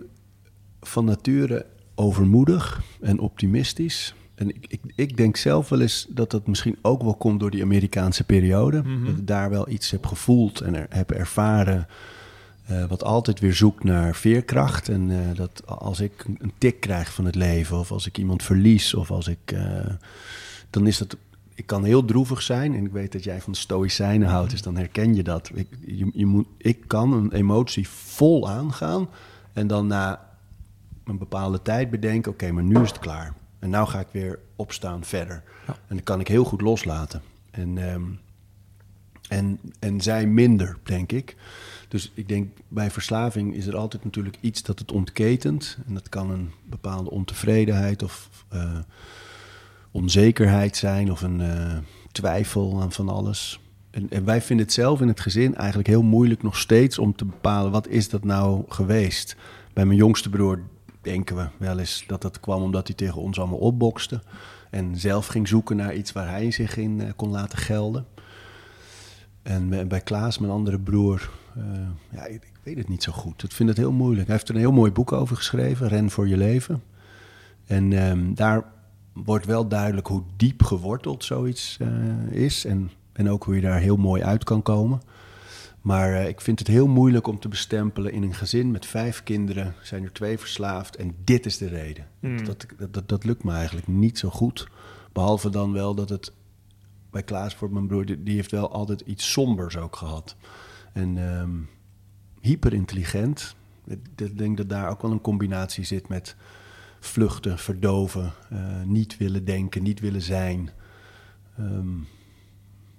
van 0.81 1.05
nature 1.05 1.65
overmoedig 2.01 2.81
en 3.01 3.19
optimistisch. 3.19 4.13
En 4.35 4.49
ik, 4.49 4.65
ik, 4.67 4.79
ik 4.95 5.17
denk 5.17 5.37
zelf 5.37 5.69
wel 5.69 5.81
eens 5.81 6.05
dat 6.09 6.31
dat 6.31 6.47
misschien 6.47 6.77
ook 6.81 7.01
wel 7.03 7.15
komt 7.15 7.39
door 7.39 7.51
die 7.51 7.63
Amerikaanse 7.63 8.23
periode. 8.23 8.81
Mhm. 8.81 9.05
Dat 9.05 9.17
ik 9.17 9.27
daar 9.27 9.49
wel 9.49 9.69
iets 9.69 9.91
heb 9.91 10.05
gevoeld 10.05 10.61
en 10.61 10.75
er, 10.75 10.85
heb 10.89 11.11
ervaren. 11.11 11.87
eh, 12.65 12.85
wat 12.85 13.03
altijd 13.03 13.39
weer 13.39 13.53
zoekt 13.53 13.83
naar 13.83 14.15
veerkracht. 14.15 14.89
En 14.89 15.11
eh, 15.11 15.35
dat 15.35 15.61
als 15.65 15.99
ik 15.99 16.25
een- 16.39 16.51
tik 16.57 16.79
krijg 16.79 17.13
van 17.13 17.25
het 17.25 17.35
leven, 17.35 17.77
of 17.79 17.91
als 17.91 18.05
ik 18.07 18.17
iemand 18.17 18.43
verlies, 18.43 18.93
of 18.93 19.11
als 19.11 19.27
ik. 19.27 19.39
eh, 19.45 19.85
dan 20.69 20.87
is 20.87 20.97
dat. 20.97 21.17
Ik 21.55 21.65
kan 21.67 21.83
heel 21.83 22.05
droevig 22.05 22.41
zijn. 22.41 22.75
En 22.75 22.85
ik 22.85 22.91
weet 22.91 23.11
dat 23.11 23.23
jij 23.23 23.41
van 23.41 23.53
de 23.53 23.59
Stoïcijnen 23.59 24.27
houdt, 24.29 24.51
dus 24.51 24.61
dan 24.61 24.75
herken 24.77 25.15
je 25.15 25.23
dat. 25.23 25.51
Ik, 25.53 25.67
je, 25.85 26.09
je 26.13 26.25
moet, 26.25 26.45
ik 26.57 26.77
kan 26.87 27.13
een 27.13 27.31
emotie 27.31 27.87
vol 27.89 28.49
aangaan. 28.49 29.07
En 29.53 29.67
dan 29.67 29.87
na 29.87 30.29
een 31.11 31.17
bepaalde 31.17 31.61
tijd 31.61 31.89
bedenken: 31.89 32.31
oké, 32.31 32.51
maar 32.51 32.63
nu 32.63 32.81
is 32.81 32.89
het 32.89 32.99
klaar. 32.99 33.33
En 33.59 33.69
nou 33.69 33.87
ga 33.87 33.99
ik 33.99 34.07
weer 34.11 34.39
opstaan 34.55 35.03
verder. 35.03 35.43
Ja. 35.67 35.73
En 35.73 35.95
dan 35.95 36.03
kan 36.03 36.19
ik 36.19 36.27
heel 36.27 36.43
goed 36.43 36.61
loslaten. 36.61 37.21
En, 37.51 37.77
ehm, 37.77 38.03
en, 39.27 39.59
en 39.79 40.01
zij 40.01 40.25
minder, 40.27 40.77
denk 40.83 41.11
ik. 41.11 41.35
Dus 41.87 42.11
ik 42.13 42.27
denk 42.27 42.57
bij 42.67 42.91
verslaving 42.91 43.55
is 43.55 43.67
er 43.67 43.75
altijd 43.75 44.03
natuurlijk 44.03 44.37
iets 44.41 44.63
dat 44.63 44.79
het 44.79 44.91
ontketent. 44.91 45.77
En 45.87 45.93
dat 45.93 46.09
kan 46.09 46.31
een 46.31 46.51
bepaalde 46.69 47.09
ontevredenheid 47.09 48.03
of 48.03 48.29
eh, 48.49 48.79
onzekerheid 49.91 50.77
zijn 50.77 51.11
of 51.11 51.21
een 51.21 51.41
eh, 51.41 51.77
twijfel 52.11 52.81
aan 52.81 52.91
van 52.91 53.09
alles. 53.09 53.59
En, 53.91 54.09
en 54.09 54.25
wij 54.25 54.41
vinden 54.41 54.65
het 54.65 54.75
zelf 54.75 55.01
in 55.01 55.07
het 55.07 55.19
gezin 55.19 55.55
eigenlijk 55.55 55.87
heel 55.87 56.03
moeilijk 56.03 56.43
nog 56.43 56.57
steeds 56.57 56.99
om 56.99 57.15
te 57.15 57.25
bepalen 57.25 57.71
wat 57.71 57.87
is 57.87 58.09
dat 58.09 58.23
nou 58.23 58.63
geweest. 58.67 59.35
Bij 59.73 59.85
mijn 59.85 59.97
jongste 59.97 60.29
broer 60.29 60.59
denken 61.01 61.35
we 61.35 61.47
wel 61.57 61.79
eens 61.79 62.03
dat 62.07 62.21
dat 62.21 62.39
kwam 62.39 62.61
omdat 62.61 62.87
hij 62.87 62.95
tegen 62.95 63.21
ons 63.21 63.39
allemaal 63.39 63.57
opbokste. 63.57 64.21
En 64.69 64.97
zelf 64.97 65.27
ging 65.27 65.47
zoeken 65.47 65.75
naar 65.75 65.95
iets 65.95 66.11
waar 66.11 66.29
hij 66.29 66.51
zich 66.51 66.77
in 66.77 67.01
eh, 67.01 67.07
kon 67.15 67.29
laten 67.29 67.57
gelden. 67.57 68.05
En 69.41 69.87
bij- 69.87 70.01
Klaas, 70.01 70.37
mijn 70.37 70.51
andere 70.51 70.79
broer, 70.79 71.29
eh, 71.55 71.63
ja, 72.11 72.25
ik, 72.25 72.43
ik 72.43 72.59
weet 72.63 72.77
het 72.77 72.87
niet 72.89 73.03
zo 73.03 73.11
goed. 73.11 73.43
Ik 73.43 73.51
vind 73.51 73.69
het 73.69 73.77
heel 73.77 73.91
moeilijk. 73.91 74.27
Hij 74.27 74.35
heeft 74.35 74.49
er 74.49 74.55
een 74.55 74.61
heel 74.61 74.71
mooi 74.71 74.91
boek 74.91 75.11
over 75.11 75.35
geschreven, 75.35 75.87
Ren 75.87 76.09
voor 76.09 76.27
je 76.27 76.37
leven. 76.37 76.83
En 77.65 77.93
ehm, 77.93 78.33
daar 78.33 78.63
wordt 79.13 79.45
wel 79.45 79.67
duidelijk 79.67 80.07
hoe 80.07 80.23
diep 80.35 80.63
geworteld 80.63 81.23
zoiets 81.23 81.77
eh, 81.79 81.87
is. 82.31 82.65
En, 82.65 82.91
en 83.13 83.29
ook 83.29 83.43
hoe 83.43 83.55
je 83.55 83.61
daar 83.61 83.79
heel 83.79 83.97
mooi 83.97 84.23
uit 84.23 84.43
kan 84.43 84.61
komen. 84.61 85.01
Maar 85.81 86.13
eh, 86.13 86.27
ik 86.27 86.41
vind 86.41 86.59
het 86.59 86.67
heel 86.67 86.87
moeilijk 86.87 87.27
om 87.27 87.39
te 87.39 87.47
bestempelen 87.47 88.11
in 88.11 88.23
een 88.23 88.33
gezin 88.33 88.71
met 88.71 88.85
vijf 88.85 89.23
kinderen. 89.23 89.75
Zijn 89.81 90.03
er 90.03 90.13
twee 90.13 90.37
verslaafd 90.37 90.95
en 90.95 91.15
dit 91.23 91.45
is 91.45 91.57
de 91.57 91.67
reden. 91.67 92.07
Hmm. 92.19 92.45
Dat, 92.45 92.65
dat, 92.77 92.93
dat, 92.93 93.09
dat 93.09 93.23
lukt 93.23 93.43
me 93.43 93.51
eigenlijk 93.51 93.87
niet 93.87 94.17
zo 94.17 94.29
goed. 94.29 94.67
Behalve 95.11 95.49
dan 95.49 95.73
wel 95.73 95.95
dat 95.95 96.09
het 96.09 96.33
bij 97.11 97.23
Klaas 97.23 97.55
voor 97.55 97.71
mijn 97.71 97.87
broer, 97.87 98.05
die, 98.05 98.23
die 98.23 98.35
heeft 98.35 98.51
wel 98.51 98.71
altijd 98.71 99.01
iets 99.01 99.31
sombers 99.31 99.77
ook 99.77 99.95
gehad. 99.95 100.35
En 100.93 101.17
ehm 101.17 101.79
hyperintelligent. 102.41 103.55
Ik, 103.85 103.99
ik 104.15 104.37
denk 104.37 104.57
dat 104.57 104.69
daar 104.69 104.89
ook 104.89 105.01
wel 105.01 105.11
een 105.11 105.21
combinatie 105.21 105.83
zit 105.83 106.07
met 106.07 106.35
vluchten, 106.99 107.57
verdoven, 107.57 108.33
eh, 108.49 108.83
niet 108.83 109.17
willen 109.17 109.45
denken, 109.45 109.83
niet 109.83 109.99
willen 109.99 110.21
zijn. 110.21 110.69
Ehm, 111.57 111.97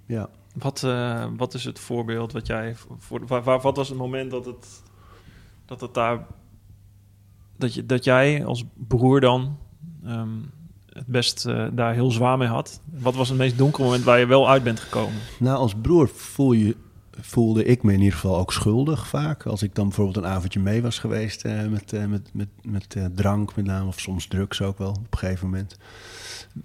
ja. 0.05 0.29
Wat, 0.53 0.83
eh, 0.83 1.25
wat 1.37 1.53
is 1.53 1.63
het 1.63 1.79
voorbeeld 1.79 2.31
wat 2.31 2.47
jij... 2.47 2.75
Voor, 2.97 3.27
waar, 3.27 3.61
wat 3.61 3.75
was 3.75 3.89
het 3.89 3.97
moment 3.97 4.31
dat 4.31 4.45
het, 4.45 4.83
dat 5.65 5.81
het 5.81 5.93
daar... 5.93 6.25
Dat, 7.57 7.73
je, 7.73 7.85
dat 7.85 8.03
jij 8.03 8.45
als 8.45 8.63
broer 8.87 9.19
dan 9.19 9.57
ehm, 10.03 10.37
het 10.89 11.07
best 11.07 11.45
eh, 11.45 11.67
daar 11.71 11.93
heel 11.93 12.11
zwaar 12.11 12.37
mee 12.37 12.47
had? 12.47 12.81
Wat 12.91 13.15
was 13.15 13.29
het 13.29 13.37
meest 13.37 13.57
donkere 13.57 13.83
moment 13.83 14.03
waar 14.03 14.19
je 14.19 14.25
wel 14.25 14.49
uit 14.49 14.63
bent 14.63 14.79
gekomen? 14.79 15.19
Nou, 15.39 15.57
als 15.57 15.73
broer 15.81 16.07
voel 16.07 16.51
je, 16.51 16.75
voelde 17.19 17.63
ik 17.63 17.83
me 17.83 17.93
in 17.93 17.99
ieder 17.99 18.13
geval 18.13 18.37
ook 18.37 18.53
schuldig 18.53 19.07
vaak. 19.07 19.45
Als 19.45 19.63
ik 19.63 19.75
dan 19.75 19.87
bijvoorbeeld 19.87 20.17
een 20.17 20.31
avondje 20.31 20.59
mee 20.59 20.81
was 20.81 20.99
geweest 20.99 21.45
eh, 21.45 21.67
met, 21.67 21.93
eh, 21.93 22.05
met, 22.05 22.29
met, 22.33 22.47
met 22.61 22.95
eh, 22.95 23.05
drank 23.15 23.55
met 23.55 23.65
name, 23.65 23.87
of 23.87 23.99
soms 23.99 24.27
drugs 24.27 24.61
ook 24.61 24.77
wel 24.77 24.89
op 24.89 25.07
een 25.11 25.17
gegeven 25.17 25.49
moment. 25.49 25.77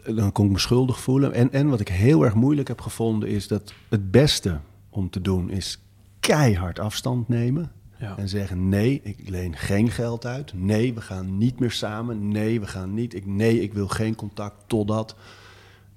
Dan 0.06 0.32
kon 0.32 0.46
ik 0.46 0.52
me 0.52 0.58
schuldig 0.58 1.00
voelen. 1.00 1.32
En, 1.32 1.52
en 1.52 1.68
wat 1.68 1.80
ik 1.80 1.88
heel 1.88 2.24
erg 2.24 2.34
moeilijk 2.34 2.68
heb 2.68 2.80
gevonden 2.80 3.28
is 3.28 3.48
dat 3.48 3.72
het 3.88 4.10
beste 4.10 4.58
om 4.90 5.10
te 5.10 5.20
doen 5.20 5.50
is 5.50 5.78
keihard 6.20 6.78
afstand 6.78 7.28
nemen. 7.28 7.70
Ja. 7.98 8.16
En 8.16 8.28
zeggen: 8.28 8.68
nee, 8.68 9.00
ik 9.02 9.28
leen 9.28 9.56
geen 9.56 9.90
geld 9.90 10.26
uit. 10.26 10.52
Nee, 10.54 10.94
we 10.94 11.00
gaan 11.00 11.38
niet 11.38 11.60
meer 11.60 11.70
samen. 11.70 12.28
Nee, 12.28 12.60
we 12.60 12.66
gaan 12.66 12.94
niet. 12.94 13.14
Ik, 13.14 13.26
nee, 13.26 13.62
ik 13.62 13.72
wil 13.72 13.88
geen 13.88 14.14
contact 14.14 14.56
totdat. 14.66 15.16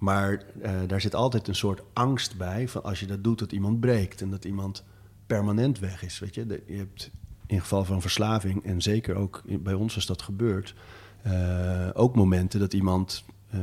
Maar 0.01 0.43
eh, 0.61 0.71
daar 0.87 1.01
zit 1.01 1.15
altijd 1.15 1.47
een 1.47 1.55
soort 1.55 1.81
angst 1.93 2.37
bij 2.37 2.67
van 2.67 2.83
als 2.83 2.99
je 2.99 3.05
dat 3.05 3.23
doet, 3.23 3.39
dat 3.39 3.51
iemand 3.51 3.79
breekt 3.79 4.21
en 4.21 4.29
dat 4.29 4.45
iemand 4.45 4.83
permanent 5.25 5.79
weg 5.79 6.03
is. 6.03 6.19
Weet 6.19 6.35
je, 6.35 6.61
je 6.67 6.77
hebt 6.77 7.11
in 7.47 7.59
geval 7.59 7.85
van 7.85 8.01
verslaving, 8.01 8.65
en 8.65 8.81
zeker 8.81 9.15
ook 9.15 9.41
bij 9.45 9.73
ons 9.73 9.97
is 9.97 10.05
dat 10.05 10.21
gebeurd, 10.21 10.75
eh, 11.21 11.89
ook 11.93 12.15
momenten 12.15 12.59
dat 12.59 12.73
iemand 12.73 13.23
eh, 13.49 13.59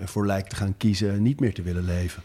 ervoor 0.00 0.26
lijkt 0.26 0.50
te 0.50 0.56
gaan 0.56 0.76
kiezen 0.76 1.22
niet 1.22 1.40
meer 1.40 1.54
te 1.54 1.62
willen 1.62 1.84
leven. 1.84 2.22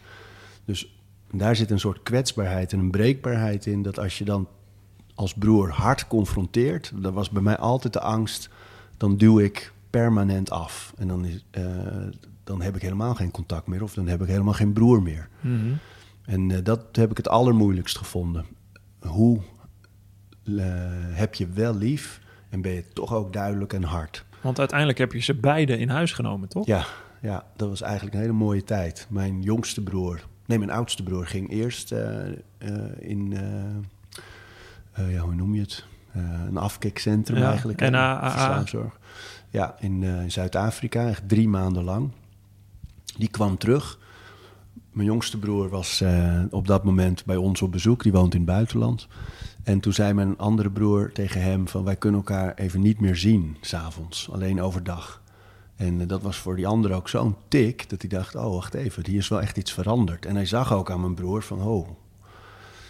Dus 0.65 0.97
daar 1.31 1.55
zit 1.55 1.71
een 1.71 1.79
soort 1.79 2.03
kwetsbaarheid 2.03 2.73
en 2.73 2.79
een 2.79 2.91
breekbaarheid 2.91 3.65
in, 3.65 3.81
dat 3.81 3.99
als 3.99 4.17
je 4.17 4.25
dan 4.25 4.47
als 5.15 5.33
broer 5.33 5.69
hard 5.69 6.07
confronteert, 6.07 6.91
dat 6.95 7.13
was 7.13 7.29
bij 7.29 7.41
mij 7.41 7.57
altijd 7.57 7.93
de 7.93 8.01
angst, 8.01 8.49
dan 8.97 9.17
duw 9.17 9.39
ik 9.39 9.73
permanent 9.89 10.51
af. 10.51 10.93
En 10.97 11.07
dan, 11.07 11.25
is, 11.25 11.45
eh, 11.51 11.63
dan 12.47 12.61
heb 12.61 12.75
ik 12.75 12.81
helemaal 12.81 13.15
geen 13.15 13.31
contact 13.31 13.67
meer 13.67 13.83
of 13.83 13.93
dan 13.93 14.07
heb 14.07 14.21
ik 14.21 14.27
helemaal 14.27 14.53
geen 14.53 14.73
broer 14.73 15.01
meer. 15.01 15.27
Mhm. 15.41 15.73
En 16.25 16.51
eh, 16.51 16.57
dat 16.63 16.81
heb 16.91 17.11
ik 17.11 17.17
het 17.17 17.29
allermoeilijkst 17.29 17.97
gevonden. 17.97 18.45
Hoe 18.99 19.39
eh, 20.43 20.55
heb 21.09 21.35
je 21.35 21.47
wel 21.47 21.75
lief 21.75 22.19
en 22.49 22.61
ben 22.61 22.71
je 22.71 22.83
toch 22.93 23.13
ook 23.13 23.33
duidelijk 23.33 23.73
en 23.73 23.83
hard? 23.83 24.25
Want 24.41 24.59
uiteindelijk 24.59 24.97
heb 24.99 25.11
je 25.11 25.19
ze 25.19 25.33
beide 25.33 25.77
in 25.77 25.89
huis 25.89 26.11
genomen, 26.11 26.49
toch? 26.49 26.65
Ja, 26.65 26.85
ja, 27.21 27.45
dat 27.55 27.69
was 27.69 27.81
eigenlijk 27.81 28.15
een 28.15 28.21
hele 28.21 28.33
mooie 28.33 28.63
tijd. 28.63 29.07
Mijn 29.09 29.41
jongste 29.41 29.83
broer, 29.83 30.25
nee, 30.45 30.57
mijn 30.57 30.71
oudste 30.71 31.03
broer 31.03 31.27
ging 31.27 31.51
eerst 31.51 31.91
eh, 31.91 32.25
in, 32.99 33.37
ja, 34.93 35.19
hoe 35.19 35.35
noem 35.35 35.55
je 35.55 35.61
het? 35.61 35.85
Een 36.47 36.57
afkikcentrum 36.57 37.37
Ja, 37.37 37.49
eigenlijk. 37.49 37.79
Verslaafzorg. 37.79 38.99
Ja, 39.49 39.75
in, 39.79 40.03
in 40.03 40.31
Zuid-Afrika, 40.31 41.07
echt 41.07 41.29
drie 41.29 41.47
maanden 41.47 41.83
lang. 41.83 42.11
Die 43.17 43.29
kwam 43.29 43.57
terug. 43.57 43.99
Mijn 44.91 45.07
jongste 45.07 45.37
broer 45.37 45.69
was 45.69 46.01
eh, 46.01 46.41
op 46.49 46.67
dat 46.67 46.83
moment 46.83 47.25
bij 47.25 47.35
ons 47.35 47.61
op 47.61 47.71
bezoek. 47.71 48.03
Die 48.03 48.11
woont 48.11 48.33
in 48.33 48.39
het 48.39 48.49
buitenland. 48.49 49.07
En 49.63 49.79
toen 49.79 49.93
zei 49.93 50.13
mijn 50.13 50.37
andere 50.37 50.69
broer 50.69 51.11
tegen 51.11 51.41
hem 51.41 51.67
van... 51.67 51.83
wij 51.83 51.95
kunnen 51.95 52.19
elkaar 52.19 52.53
even 52.55 52.81
niet 52.81 52.99
meer 52.99 53.15
zien, 53.15 53.57
s'avonds. 53.61 54.29
Alleen 54.31 54.61
overdag. 54.61 55.21
En 55.75 56.01
eh, 56.01 56.07
dat 56.07 56.21
was 56.21 56.37
voor 56.37 56.55
die 56.55 56.67
ander 56.67 56.93
ook 56.93 57.09
zo'n 57.09 57.35
tik... 57.47 57.89
dat 57.89 58.01
hij 58.01 58.09
dacht, 58.09 58.35
oh, 58.35 58.53
wacht 58.53 58.73
even, 58.73 59.05
hier 59.05 59.17
is 59.17 59.27
wel 59.27 59.41
echt 59.41 59.57
iets 59.57 59.73
veranderd. 59.73 60.25
En 60.25 60.35
hij 60.35 60.45
zag 60.45 60.73
ook 60.73 60.91
aan 60.91 61.01
mijn 61.01 61.15
broer 61.15 61.43
van, 61.43 61.61
oh... 61.61 61.87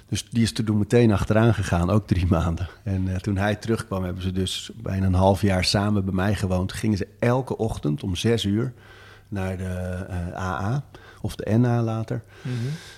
Dus 0.09 0.29
die 0.29 0.43
is 0.43 0.53
toen 0.53 0.77
meteen 0.77 1.11
achteraan 1.11 1.53
gegaan, 1.53 1.89
ook 1.89 2.07
drie 2.07 2.25
maanden. 2.37 2.67
En 2.83 3.13
eh, 3.13 3.15
toen 3.15 3.37
hij 3.37 3.55
terugkwam, 3.55 4.03
hebben 4.03 4.23
ze 4.23 4.31
dus 4.31 4.71
bijna 4.75 5.05
een 5.05 5.13
half 5.13 5.41
jaar 5.41 5.63
samen 5.63 6.05
bij 6.05 6.13
mij 6.13 6.35
gewoond. 6.35 6.73
Gingen 6.73 6.97
ze 6.97 7.07
elke 7.19 7.57
ochtend 7.57 8.03
om 8.03 8.15
zes 8.15 8.45
uur 8.45 8.73
naar 9.28 9.57
de 9.57 10.05
eh, 10.07 10.34
AA, 10.34 10.84
of 11.21 11.36
de 11.36 11.57
NA 11.57 11.84
later. 11.84 12.23
Mhm. 12.41 12.53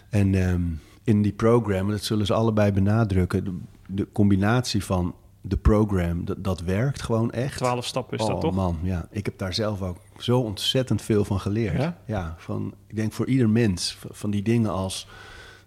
En 0.09 0.35
ehm, 0.35 0.61
in 1.03 1.21
die 1.21 1.33
program, 1.33 1.89
dat 1.89 2.03
zullen 2.03 2.25
ze 2.25 2.33
allebei 2.33 2.71
benadrukken, 2.71 3.43
de, 3.43 3.57
de 3.87 4.07
combinatie 4.11 4.83
van 4.83 5.15
de 5.41 5.57
program, 5.57 6.25
dat, 6.25 6.43
dat 6.43 6.61
werkt 6.61 7.01
gewoon 7.01 7.31
echt. 7.31 7.57
Twaalf 7.57 7.85
stappen 7.85 8.17
is 8.17 8.23
oh 8.23 8.29
dat 8.29 8.41
toch? 8.41 8.55
man, 8.55 8.79
ja. 8.81 9.07
Ik 9.11 9.25
heb 9.25 9.37
daar 9.37 9.53
zelf 9.53 9.81
ook 9.81 9.97
zo 10.17 10.39
ontzettend 10.39 11.01
veel 11.01 11.25
van 11.25 11.39
geleerd. 11.39 11.93
Ja? 12.05 12.35
van, 12.37 12.73
ik 12.87 12.95
denk 12.95 13.13
voor 13.13 13.27
ieder 13.27 13.49
mens, 13.49 13.97
van 14.09 14.29
die 14.29 14.41
dingen 14.41 14.71
als... 14.71 15.07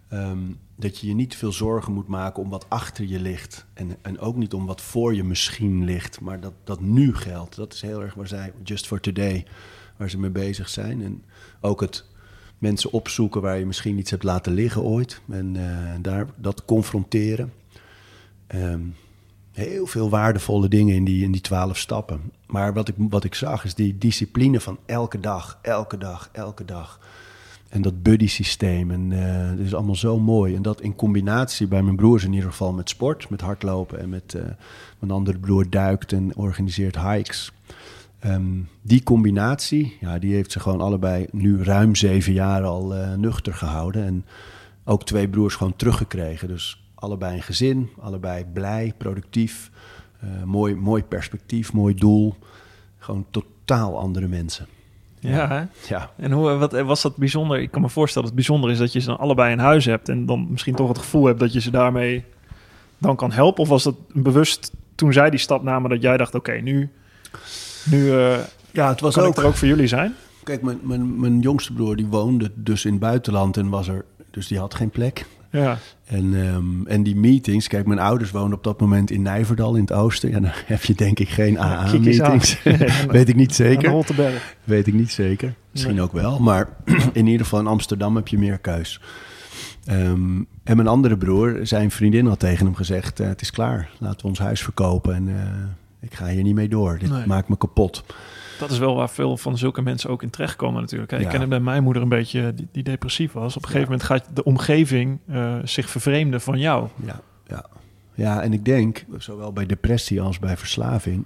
ehm, 0.09 0.39
dat 0.75 0.99
je 0.99 1.07
je 1.07 1.13
niet 1.13 1.35
veel 1.35 1.51
zorgen 1.51 1.93
moet 1.93 2.07
maken 2.07 2.43
om 2.43 2.49
wat 2.49 2.65
achter 2.69 3.05
je 3.05 3.19
ligt. 3.19 3.65
En, 3.73 3.97
en 4.01 4.19
ook 4.19 4.35
niet 4.35 4.53
om 4.53 4.65
wat 4.65 4.81
voor 4.81 5.15
je 5.15 5.23
misschien 5.23 5.83
ligt. 5.83 6.21
Maar 6.21 6.39
dat 6.39 6.53
dat 6.63 6.81
nu 6.81 7.15
geldt. 7.15 7.55
Dat 7.55 7.73
is 7.73 7.81
heel 7.81 8.01
erg 8.01 8.13
waar 8.13 8.27
zij, 8.27 8.53
just 8.63 8.87
for 8.87 8.99
today, 8.99 9.45
waar 9.97 10.09
ze 10.09 10.19
mee 10.19 10.29
bezig 10.29 10.69
zijn. 10.69 11.03
En 11.03 11.23
ook 11.61 11.81
het 11.81 12.05
mensen 12.57 12.91
opzoeken 12.91 13.41
waar 13.41 13.57
je 13.57 13.65
misschien 13.65 13.97
iets 13.97 14.11
hebt 14.11 14.23
laten 14.23 14.53
liggen 14.53 14.81
ooit. 14.81 15.21
En 15.29 15.55
uh, 15.55 15.93
daar 16.01 16.27
dat 16.35 16.65
confronteren. 16.65 17.53
Um, 18.55 18.95
heel 19.51 19.85
veel 19.85 20.09
waardevolle 20.09 20.67
dingen 20.67 20.95
in 20.95 21.03
die, 21.03 21.23
in 21.23 21.31
die 21.31 21.41
twaalf 21.41 21.77
stappen. 21.77 22.31
Maar 22.47 22.73
wat 22.73 22.87
ik, 22.87 22.95
wat 22.97 23.23
ik 23.23 23.35
zag 23.35 23.65
is 23.65 23.75
die 23.75 23.97
discipline 23.97 24.59
van 24.59 24.77
elke 24.85 25.19
dag, 25.19 25.59
elke 25.61 25.97
dag, 25.97 26.29
elke 26.31 26.65
dag. 26.65 26.99
En 27.69 27.81
dat 27.81 28.03
buddy 28.03 28.27
systeem. 28.27 28.91
En 28.91 29.11
uh, 29.11 29.49
dat 29.49 29.65
is 29.65 29.73
allemaal 29.73 29.95
zo 29.95 30.19
mooi. 30.19 30.55
En 30.55 30.61
dat 30.61 30.81
in 30.81 30.95
combinatie 30.95 31.67
bij 31.67 31.83
mijn 31.83 31.95
broers 31.95 32.23
in 32.23 32.33
ieder 32.33 32.49
geval 32.49 32.73
met 32.73 32.89
sport, 32.89 33.29
met 33.29 33.41
hardlopen 33.41 33.99
en 33.99 34.09
met 34.09 34.33
uh, 34.33 34.41
mijn 34.99 35.11
andere 35.11 35.39
broer 35.39 35.69
duikt 35.69 36.11
en 36.11 36.35
organiseert 36.35 36.99
hikes. 36.99 37.51
Um, 38.25 38.69
die 38.81 39.03
combinatie, 39.03 39.97
ja, 39.99 40.19
die 40.19 40.33
heeft 40.33 40.51
ze 40.51 40.59
gewoon 40.59 40.81
allebei 40.81 41.27
nu 41.31 41.63
ruim 41.63 41.95
zeven 41.95 42.33
jaar 42.33 42.63
al 42.63 42.95
uh, 42.95 43.13
nuchter 43.13 43.53
gehouden. 43.53 44.05
En 44.05 44.25
ook 44.83 45.03
twee 45.03 45.27
broers 45.27 45.55
gewoon 45.55 45.75
teruggekregen. 45.75 46.47
Dus 46.47 46.83
allebei 46.95 47.35
een 47.35 47.43
gezin, 47.43 47.89
allebei 47.99 48.45
blij, 48.53 48.93
productief. 48.97 49.71
mooi, 50.45 50.75
mooi 50.75 51.03
perspectief, 51.03 51.73
mooi 51.73 51.95
doel. 51.95 52.35
Gewoon 52.97 53.25
totaal 53.31 53.99
andere 53.99 54.27
mensen. 54.27 54.67
Ja, 55.19 55.47
hè? 55.47 55.63
ja. 55.87 56.11
En 56.17 56.31
hoe 56.31 56.49
wat, 56.49 56.71
was 56.71 57.01
dat 57.01 57.17
bijzonder? 57.17 57.59
Ik 57.59 57.71
kan 57.71 57.81
me 57.81 57.89
voorstellen 57.89 58.27
dat 58.27 58.37
het 58.37 58.47
bijzonder 58.47 58.71
is 58.71 58.77
dat 58.77 58.93
je 58.93 58.99
ze 58.99 59.07
dan 59.07 59.19
allebei 59.19 59.51
in 59.51 59.59
huis 59.59 59.85
hebt 59.85 60.09
en 60.09 60.25
dan 60.25 60.47
misschien 60.49 60.75
toch 60.75 60.87
het 60.87 60.97
gevoel 60.97 61.25
hebt 61.25 61.39
dat 61.39 61.53
je 61.53 61.61
ze 61.61 61.71
daarmee 61.71 62.23
dan 62.97 63.15
kan 63.15 63.31
helpen. 63.31 63.61
Of 63.61 63.69
was 63.69 63.83
dat 63.83 63.95
bewust 64.13 64.71
toen 64.95 65.13
zij 65.13 65.29
die 65.29 65.39
stap 65.39 65.63
namen 65.63 65.89
dat 65.89 66.01
jij 66.01 66.17
dacht, 66.17 66.35
oké, 66.35 66.49
okay, 66.49 66.61
nu, 66.61 66.91
nu 67.83 67.97
uh, 67.97 68.37
ja, 68.71 68.89
het 68.89 68.99
was 68.99 69.13
kan 69.13 69.23
ook, 69.23 69.31
ik 69.31 69.37
er 69.37 69.45
ook 69.45 69.55
voor 69.55 69.67
jullie 69.67 69.87
zijn? 69.87 70.15
Kijk, 70.43 70.61
mijn, 70.61 70.79
mijn, 70.81 71.19
mijn 71.19 71.39
jongste 71.39 71.73
broer 71.73 71.95
die 71.95 72.05
woonde 72.05 72.51
dus 72.55 72.85
in 72.85 72.91
het 72.91 72.99
buitenland 72.99 73.57
en 73.57 73.69
was 73.69 73.87
er, 73.87 74.05
dus 74.31 74.47
die 74.47 74.59
had 74.59 74.75
geen 74.75 74.89
plek. 74.89 75.25
Ja. 75.49 75.77
En, 76.05 76.33
um, 76.33 76.87
en 76.87 77.03
die 77.03 77.15
meetings, 77.15 77.67
kijk, 77.67 77.85
mijn 77.85 77.99
ouders 77.99 78.31
woonden 78.31 78.57
op 78.57 78.63
dat 78.63 78.79
moment 78.79 79.11
in 79.11 79.21
Nijverdal 79.21 79.75
in 79.75 79.81
het 79.81 79.91
oosten. 79.91 80.29
Ja, 80.29 80.39
dan 80.39 80.51
heb 80.65 80.83
je 80.83 80.93
denk 80.93 81.19
ik 81.19 81.29
geen 81.29 81.59
AA-meetings. 81.59 82.63
Weet 83.07 83.29
ik 83.29 83.35
niet 83.35 83.55
zeker. 83.55 84.05
Weet 84.63 84.87
ik 84.87 84.93
niet 84.93 85.11
zeker. 85.11 85.53
Misschien 85.71 85.95
nee. 85.95 86.03
ook 86.03 86.11
wel. 86.11 86.39
Maar 86.39 86.69
in 87.13 87.27
ieder 87.27 87.43
geval 87.43 87.59
in 87.59 87.67
Amsterdam 87.67 88.15
heb 88.15 88.27
je 88.27 88.37
meer 88.37 88.57
keus. 88.57 89.01
Um, 89.91 90.47
en 90.63 90.75
mijn 90.75 90.87
andere 90.87 91.17
broer, 91.17 91.59
zijn 91.63 91.91
vriendin 91.91 92.25
had 92.25 92.39
tegen 92.39 92.65
hem 92.65 92.75
gezegd... 92.75 93.21
Uh, 93.21 93.27
het 93.27 93.41
is 93.41 93.51
klaar, 93.51 93.89
laten 93.99 94.21
we 94.21 94.27
ons 94.27 94.39
huis 94.39 94.61
verkopen. 94.61 95.15
En 95.15 95.27
uh, 95.27 95.35
ik 96.03 96.13
ga 96.13 96.27
hier 96.27 96.43
niet 96.43 96.55
mee 96.55 96.69
door. 96.69 96.97
Dit 96.99 97.09
nee. 97.09 97.25
maakt 97.25 97.49
me 97.49 97.57
kapot. 97.57 98.03
Dat 98.59 98.71
is 98.71 98.77
wel 98.77 98.95
waar 98.95 99.09
veel 99.09 99.37
van 99.37 99.57
zulke 99.57 99.81
mensen 99.81 100.09
ook 100.09 100.23
in 100.23 100.29
terechtkomen 100.29 100.81
natuurlijk. 100.81 101.11
Ik 101.11 101.21
ja. 101.21 101.29
ken 101.29 101.39
het 101.39 101.49
bij 101.49 101.59
mijn 101.59 101.83
moeder 101.83 102.01
een 102.01 102.09
beetje, 102.09 102.53
die, 102.53 102.67
die 102.71 102.83
depressief 102.83 103.31
was. 103.31 103.57
Op 103.57 103.63
een 103.63 103.69
gegeven 103.69 103.79
ja. 103.79 103.97
moment 103.97 104.03
gaat 104.03 104.35
de 104.35 104.43
omgeving 104.43 105.19
uh, 105.29 105.55
zich 105.63 105.89
vervreemden 105.89 106.41
van 106.41 106.59
jou. 106.59 106.87
Ja, 107.05 107.21
ja. 107.47 107.65
ja, 108.13 108.41
en 108.41 108.53
ik 108.53 108.65
denk, 108.65 109.05
zowel 109.17 109.53
bij 109.53 109.65
depressie 109.65 110.21
als 110.21 110.39
bij 110.39 110.57
verslaving... 110.57 111.25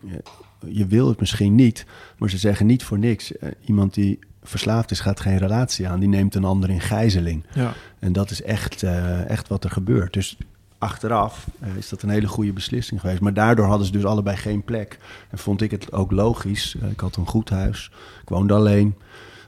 je 0.68 0.88
wil 0.88 1.08
het 1.08 1.20
misschien 1.20 1.56
niet, 1.56 1.86
maar 2.18 2.30
ze 2.30 2.38
zeggen 2.38 2.66
niet 2.66 2.84
voor 2.84 3.00
niks. 3.00 3.32
Uh, 3.32 3.50
iemand 3.66 3.94
die 3.94 4.20
verslaafd 4.44 4.92
is, 4.92 5.00
gaat 5.00 5.20
geen 5.20 5.38
relatie 5.38 5.88
aan. 5.88 6.00
Die 6.00 6.10
neemt 6.10 6.36
een 6.36 6.44
ander 6.44 6.70
in 6.70 6.82
gijzeling. 6.82 7.46
Ja. 7.54 7.74
En 8.00 8.14
dat 8.14 8.32
is 8.32 8.42
echt, 8.42 8.84
uh, 8.84 9.30
echt 9.30 9.48
wat 9.48 9.64
er 9.64 9.72
gebeurt. 9.72 10.14
Dus 10.14 10.38
achteraf 10.78 11.48
uh, 11.64 11.76
is 11.76 11.90
dat 11.90 12.02
een 12.02 12.10
hele 12.10 12.28
goede 12.28 12.54
beslissing 12.54 13.02
geweest. 13.02 13.22
Maar 13.22 13.34
daardoor 13.34 13.66
hadden 13.66 13.86
ze 13.86 13.92
dus 13.92 14.06
allebei 14.06 14.38
geen 14.38 14.64
plek. 14.64 14.98
En 15.30 15.38
vond 15.38 15.62
ik 15.62 15.72
het 15.72 15.92
ook 15.92 16.12
logisch. 16.12 16.76
Uh, 16.76 16.92
ik 16.92 17.00
had 17.00 17.16
een 17.16 17.28
goed 17.28 17.50
huis. 17.50 17.92
Ik 18.22 18.30
woonde 18.30 18.54
alleen. 18.54 18.96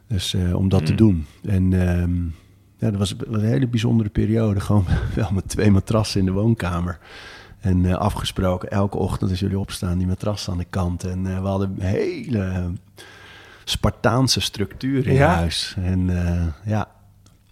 Dus 0.08 0.34
uh, 0.34 0.56
om 0.56 0.70
dat 0.70 0.80
mm. 0.80 0.86
te 0.86 0.96
doen. 0.96 1.26
En 1.44 1.74
um, 1.74 2.36
ja, 2.78 2.90
dat 2.90 3.00
was 3.00 3.16
een 3.28 3.44
hele 3.44 3.68
bijzondere 3.68 4.10
periode. 4.10 4.60
Gewoon 4.70 4.86
wel 5.16 5.32
met 5.32 5.50
twee 5.50 5.72
matrassen 5.72 6.20
in 6.20 6.26
de 6.26 6.32
woonkamer. 6.32 7.00
En 7.60 8.00
afgesproken, 8.00 8.72
elke 8.72 8.98
ochtend 8.98 9.30
als 9.30 9.40
jullie 9.40 9.60
opstaan, 9.60 9.98
die 9.98 10.08
matrassen 10.08 10.52
aan 10.52 10.58
de 10.58 10.66
kant. 10.70 11.04
En 11.04 11.24
we 11.24 11.48
hadden 11.48 11.76
een 11.78 11.86
hele 11.86 12.72
Spartaanse 13.64 14.40
structuur 14.40 15.08
in 15.08 15.14
ja? 15.14 15.34
huis. 15.34 15.76
En 15.78 16.10
ja, 16.66 16.88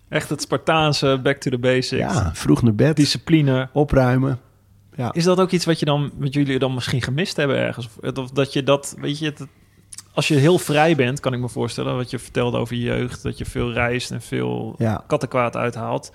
Echt 0.10 0.30
het 0.30 0.42
Spartaanse, 0.42 1.20
back 1.24 1.38
to 1.38 1.52
the 1.52 1.58
basics. 1.58 2.14
Ja, 2.14 2.34
vroeg 2.34 2.62
naar 2.62 2.76
bed. 2.76 2.96
Discipline. 2.96 3.70
Opruimen. 3.74 4.40
Ja. 4.96 5.14
Is 5.14 5.24
dat 5.24 5.40
ook 5.40 5.52
iets 5.52 5.66
wat, 5.66 5.80
je 5.80 5.86
dan, 5.86 6.12
wat 6.18 6.34
jullie 6.34 6.60
dan 6.60 6.74
misschien 6.74 7.02
gemist 7.02 7.36
hebben 7.36 7.58
ergens? 7.58 7.90
Of 8.14 8.30
dat 8.30 8.54
je 8.54 8.64
dat, 8.64 8.96
weet 9.00 9.20
je, 9.20 9.26
het, 9.26 9.46
als 10.14 10.28
je 10.28 10.36
heel 10.36 10.58
vrij 10.58 10.96
bent, 10.96 11.20
kan 11.20 11.34
ik 11.34 11.40
me 11.40 11.50
voorstellen, 11.50 11.96
wat 11.96 12.10
je 12.10 12.20
vertelde 12.20 12.58
over 12.58 12.76
je 12.76 12.82
jeugd, 12.82 13.24
dat 13.24 13.38
je 13.38 13.46
veel 13.46 13.72
reist 13.72 14.12
en 14.12 14.22
veel 14.22 14.76
ja. 14.78 15.04
kattenkwaad 15.08 15.56
uithaalt. 15.56 16.12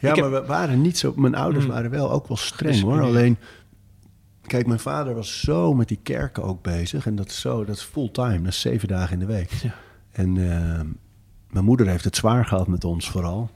Ja, 0.00 0.12
ik 0.12 0.20
maar 0.20 0.30
heb... 0.30 0.42
we 0.42 0.46
waren 0.48 0.80
niet 0.80 0.98
zo, 0.98 1.12
mijn 1.16 1.34
ouders 1.34 1.64
mm. 1.64 1.70
waren 1.70 1.90
wel 1.90 2.10
ook 2.10 2.28
wel 2.28 2.36
streng 2.36 2.80
hoor. 2.80 3.00
Alleen, 3.00 3.38
kijk, 4.46 4.66
mijn 4.66 4.80
vader 4.80 5.14
was 5.14 5.40
zo 5.40 5.74
met 5.74 5.88
die 5.88 6.00
kerken 6.02 6.42
ook 6.42 6.62
bezig 6.62 7.06
en 7.06 7.16
dat 7.16 7.28
is 7.28 7.40
zo, 7.40 7.64
dat 7.64 7.76
is 7.76 7.82
fulltime, 7.82 8.42
dat 8.42 8.52
is 8.52 8.60
zeven 8.60 8.88
dagen 8.88 9.12
in 9.12 9.18
de 9.18 9.32
week. 9.32 9.52
Ja. 9.52 9.74
En 10.10 10.36
uh, 10.36 10.80
mijn 11.54 11.66
moeder 11.66 11.86
heeft 11.88 12.04
het 12.04 12.16
zwaar 12.16 12.44
gehad 12.44 12.66
met 12.66 12.84
ons 12.84 13.10
vooral. 13.10 13.50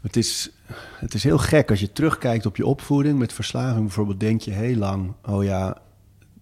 Het 0.00 0.16
is, 0.16 0.50
het 0.98 1.14
is 1.14 1.24
heel 1.24 1.38
gek 1.38 1.70
als 1.70 1.80
je 1.80 1.92
terugkijkt 1.92 2.46
op 2.46 2.56
je 2.56 2.66
opvoeding 2.66 3.18
met 3.18 3.32
verslaving. 3.32 3.80
Bijvoorbeeld 3.84 4.20
denk 4.20 4.40
je 4.40 4.50
heel 4.50 4.76
lang, 4.76 5.12
oh 5.24 5.44
ja, 5.44 5.78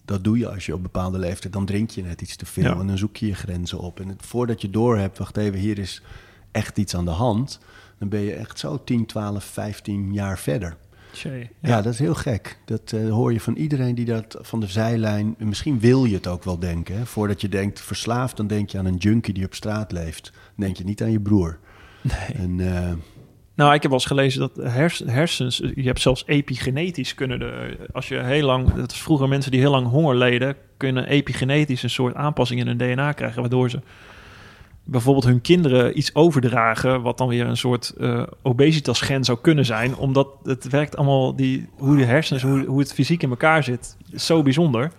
dat 0.05 0.25
doe 0.25 0.39
je 0.39 0.51
als 0.51 0.67
je 0.67 0.75
op 0.75 0.83
bepaalde 0.83 1.19
leeftijd. 1.19 1.53
Dan 1.53 1.67
drink 1.67 1.91
je 1.91 2.03
net 2.03 2.21
iets 2.21 2.37
te 2.37 2.47
veel 2.47 2.65
Ja. 2.65 2.77
en 2.79 2.87
dan 2.87 2.99
zoek 2.99 3.17
je 3.17 3.27
je 3.27 3.35
grenzen 3.35 3.79
op. 3.79 4.01
En 4.01 4.17
voordat 4.21 4.61
je 4.61 4.71
doorhebt, 4.71 5.19
wacht 5.19 5.37
even, 5.37 5.59
hier 5.59 5.79
is 5.79 6.03
echt 6.51 6.79
iets 6.79 6.95
aan 6.97 7.05
de 7.05 7.11
hand. 7.11 7.59
Dan 7.99 8.09
ben 8.09 8.21
je 8.21 8.33
echt 8.35 8.59
zo 8.59 8.85
10, 8.85 9.07
12, 9.07 9.45
15 9.45 10.13
jaar 10.13 10.39
verder. 10.39 10.77
Tjee, 11.13 11.51
Ja, 11.61 11.83
dat 11.83 11.93
is 11.93 11.99
heel 11.99 12.15
gek. 12.15 12.59
Dat 12.65 12.93
eh, 12.93 13.11
hoor 13.11 13.33
je 13.33 13.41
van 13.41 13.57
iedereen 13.57 13.95
die 13.95 14.05
dat 14.05 14.39
van 14.41 14.61
de 14.61 14.67
zijlijn... 14.67 15.35
en 15.39 15.49
Misschien 15.49 15.81
wil 15.81 16.05
je 16.05 16.15
het 16.15 16.27
ook 16.27 16.45
wel 16.45 16.59
denken. 16.59 16.97
Hè? 16.97 17.07
Voordat 17.07 17.41
je 17.41 17.49
denkt 17.49 17.81
verslaafd, 17.81 18.37
dan 18.37 18.47
denk 18.47 18.71
je 18.71 18.79
aan 18.79 18.87
een 18.87 18.97
junkie 18.97 19.35
die 19.35 19.45
op 19.45 19.55
straat 19.55 19.93
leeft. 19.93 20.31
Dan 20.33 20.67
denk 20.67 20.77
je 20.77 20.85
niet 20.85 21.03
aan 21.03 21.11
je 21.11 21.21
broer. 21.21 21.59
Nee. 22.01 22.37
En, 22.37 22.61
eh, 22.61 22.93
Nou, 23.55 23.75
ik 23.75 23.83
heb 23.83 23.91
wel 23.91 24.01
eens 24.01 24.07
gelezen 24.07 24.41
dat 24.41 24.73
hers, 24.73 25.03
hersens, 25.07 25.57
je 25.75 25.83
hebt 25.83 26.01
zelfs 26.01 26.23
epigenetisch 26.27 27.15
kunnen 27.15 27.39
de, 27.39 27.77
als 27.93 28.09
je 28.09 28.19
heel 28.19 28.47
lang, 28.47 28.75
dat 28.75 28.93
is 28.93 29.01
vroeger 29.01 29.29
mensen 29.29 29.51
die 29.51 29.61
heel 29.61 29.71
lang 29.71 29.89
honger 29.89 30.17
leden, 30.17 30.57
kunnen 30.77 31.07
epigenetisch 31.07 31.83
een 31.83 31.91
soort 31.91 32.15
aanpassing 32.15 32.61
in 32.61 32.67
hun 32.67 32.77
DNA 32.77 33.13
krijgen, 33.13 33.41
waardoor 33.41 33.71
ze 33.71 33.81
bijvoorbeeld 34.85 35.25
hun 35.25 35.41
kinderen 35.41 35.99
iets 35.99 36.15
overdragen, 36.15 37.03
wat 37.03 37.19
dan 37.19 37.29
weer 37.29 37.47
een 37.47 37.57
soort 37.57 37.95
uh, 37.99 38.23
obesitasgen 38.43 39.25
zou 39.25 39.39
kunnen 39.41 39.65
zijn, 39.65 39.97
omdat 39.97 40.29
het 40.43 40.69
werkt 40.69 40.97
allemaal, 40.97 41.37
die, 41.37 41.69
hoe 41.77 41.97
de 41.97 42.05
hersens, 42.05 42.43
hoe, 42.43 42.65
hoe 42.65 42.79
het 42.79 42.95
fysiek 42.95 43.23
in 43.23 43.31
elkaar 43.31 43.65
zit, 43.65 43.97
is 44.11 44.27
zo 44.27 44.43
bijzonder. 44.43 44.93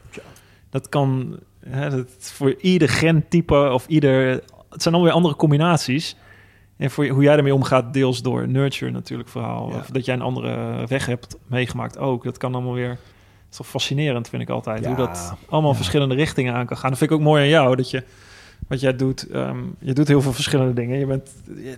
Dat 0.70 0.90
kan 0.90 1.40
hè, 1.70 1.90
dat 1.90 2.08
voor 2.18 2.56
ieder 2.62 2.90
gentype 2.90 3.70
of 3.74 3.88
ieder, 3.88 4.30
het 4.70 4.82
zijn 4.82 4.94
allemaal 4.94 5.04
weer 5.04 5.12
andere 5.12 5.36
combinaties. 5.36 6.16
En 6.78 6.92
voor 6.92 7.08
hoe 7.08 7.24
jij 7.24 7.38
ermee 7.38 7.54
omgaat, 7.54 7.94
deels 7.94 8.22
door 8.22 8.48
nurture 8.48 8.92
natuurlijk 8.92 9.30
verhaal. 9.30 9.70
Ja. 9.70 9.76
Of 9.76 9.86
dat 9.86 10.06
jij 10.06 10.16
een 10.16 10.22
andere 10.22 10.86
weg 10.88 11.06
hebt 11.06 11.38
meegemaakt 11.48 11.98
ook. 11.98 12.24
Dat 12.24 12.38
kan 12.38 12.54
allemaal 12.54 12.74
weer... 12.74 12.90
Het 12.90 13.62
is 13.62 13.68
toch 13.68 13.68
fascinerend, 13.68 14.30
vind 14.30 14.42
ik 14.42 14.50
altijd. 14.50 14.82
Ja, 14.82 14.88
Hoe 14.88 14.98
dat 14.98 15.34
allemaal 15.50 15.74
verschillende 15.74 16.16
richtingen 16.16 16.54
aan 16.54 16.66
kan 16.66 16.78
gaan. 16.78 16.90
Dat 16.90 16.98
vind 16.98 17.12
ik 17.12 17.18
ook 17.18 17.24
mooi 17.24 17.42
aan 17.42 17.50
jou, 17.50 17.76
dat 17.76 17.90
je... 17.90 18.04
Wat 18.68 18.80
jij 18.80 18.96
doet, 18.96 19.28
ehm, 19.30 19.58
je 19.80 19.94
doet 19.94 20.08
heel 20.08 20.22
veel 20.22 20.34
verschillende 20.34 20.74
dingen. 20.74 21.00
Je 21.00 21.06
bent, 21.06 21.30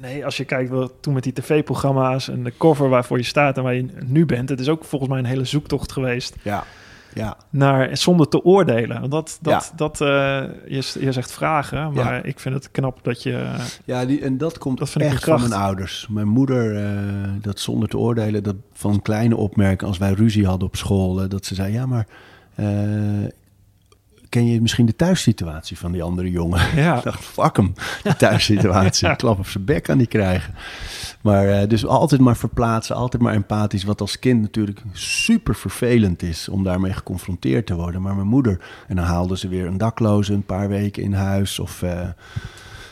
nee, 0.02 0.26
als 0.26 0.38
je 0.38 0.46
kijkt 0.46 0.70
wel 0.70 1.00
toen 1.00 1.14
met 1.14 1.24
die 1.24 1.34
tv-programma's 1.34 2.30
en 2.30 2.44
de 2.44 2.54
cover 2.58 2.90
waarvoor 2.90 3.18
je 3.18 3.24
staat 3.24 3.58
en 3.58 3.64
waar 3.64 3.76
je 3.76 3.86
nu 4.06 4.26
bent, 4.26 4.50
het 4.50 4.60
is 4.60 4.70
ook 4.70 4.84
volgens 4.84 5.12
mij 5.12 5.20
een 5.20 5.26
hele 5.26 5.46
zoektocht 5.46 5.92
geweest 5.92 6.36
ja, 6.42 6.64
ja. 7.14 7.38
naar 7.50 7.98
zonder 7.98 8.28
te 8.28 8.44
oordelen. 8.44 9.00
Want 9.00 9.12
dat, 9.12 9.38
dat, 9.42 9.64
Ja. 9.70 9.76
dat 9.76 10.02
eh, 10.02 10.08
je, 10.68 10.92
je 11.00 11.12
zegt 11.12 11.32
vragen, 11.32 11.94
maar 11.94 12.26
ik 12.26 12.40
vind 12.40 12.56
het 12.56 12.72
knap 12.72 13.00
dat 13.04 13.24
je. 13.24 13.56
Ja, 13.86 14.06
die, 14.06 14.22
en 14.22 14.38
dat 14.38 14.58
komt 14.58 14.78
Dat 14.78 14.90
vind 14.90 15.04
echt 15.04 15.24
van 15.24 15.40
mijn 15.40 15.54
ouders. 15.54 16.08
Mijn 16.10 16.28
moeder, 16.28 16.76
eh, 16.76 17.30
dat 17.42 17.60
zonder 17.60 17.90
te 17.90 17.98
oordelen, 17.98 18.44
dat 18.44 18.56
van 18.74 19.02
kleine 19.02 19.36
opmerken 19.36 19.88
als 19.88 19.98
wij 19.98 20.14
ruzie 20.14 20.46
hadden 20.46 20.68
op 20.68 20.76
school, 20.76 21.22
eh, 21.22 21.30
dat 21.30 21.46
ze 21.46 21.56
zei, 21.56 21.74
ja, 21.74 21.86
maar 21.86 22.08
ken 24.30 24.46
je 24.46 24.62
misschien 24.62 24.86
de 24.86 24.96
thuissituatie 24.96 25.78
van 25.78 25.92
die 25.92 26.04
andere 26.04 26.32
jongen? 26.32 26.76
Ja. 26.76 26.96
Ik 26.98 27.04
dacht, 27.04 27.24
fuck 27.26 27.56
hem, 27.56 27.74
de 28.04 28.16
thuissituatie. 28.16 29.08
Een 29.10 29.16
klap 29.16 29.40
op 29.40 29.48
zijn 29.48 29.66
bek 29.66 29.84
kan 29.84 29.98
die 29.98 30.08
krijgen. 30.08 30.54
Maar 31.22 31.48
eh, 31.48 31.70
dus 31.70 31.86
altijd 31.86 32.22
maar 32.22 32.38
verplaatsen, 32.38 32.96
altijd 32.96 33.24
maar 33.24 33.34
empathisch. 33.34 33.84
Wat 33.84 34.02
als 34.02 34.20
kind 34.20 34.42
natuurlijk 34.42 34.82
super 34.92 35.56
vervelend 35.56 36.22
is 36.22 36.50
om 36.50 36.64
daarmee 36.64 36.94
geconfronteerd 36.94 37.66
te 37.66 37.76
worden. 37.76 38.02
Maar 38.02 38.16
mijn 38.16 38.28
moeder, 38.28 38.60
en 38.88 38.96
dan 38.96 39.06
haalde 39.06 39.38
ze 39.38 39.48
weer 39.48 39.66
een 39.66 39.78
dakloze 39.78 40.34
een 40.34 40.46
paar 40.46 40.68
weken 40.68 41.04
in 41.04 41.14
huis. 41.14 41.60
Of 41.60 41.82
eh, 41.82 42.08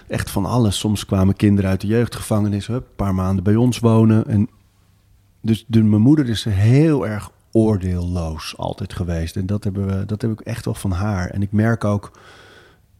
echt 0.07 0.29
van 0.29 0.45
alles. 0.45 0.79
Soms 0.79 1.05
kwamen 1.05 1.35
kinderen 1.35 1.69
uit 1.69 1.81
de 1.81 1.87
jeugdgevangenis, 1.87 2.67
een 2.67 2.83
paar 2.95 3.15
maanden 3.15 3.43
bij 3.43 3.55
ons 3.55 3.79
wonen. 3.79 4.27
En 4.27 4.49
dus 5.41 5.65
de, 5.67 5.83
mijn 5.83 6.01
moeder 6.01 6.29
is 6.29 6.43
heel 6.43 7.07
erg 7.07 7.31
oordeelloos 7.53 8.57
altijd 8.57 8.93
geweest. 8.93 9.35
En 9.35 9.45
dat, 9.45 9.63
hebben 9.63 9.87
we, 9.87 10.05
dat 10.05 10.21
heb 10.21 10.31
ik 10.31 10.39
echt 10.39 10.65
wel 10.65 10.73
van 10.73 10.91
haar. 10.91 11.29
En 11.29 11.41
ik 11.41 11.51
merk 11.51 11.83
ook, 11.83 12.11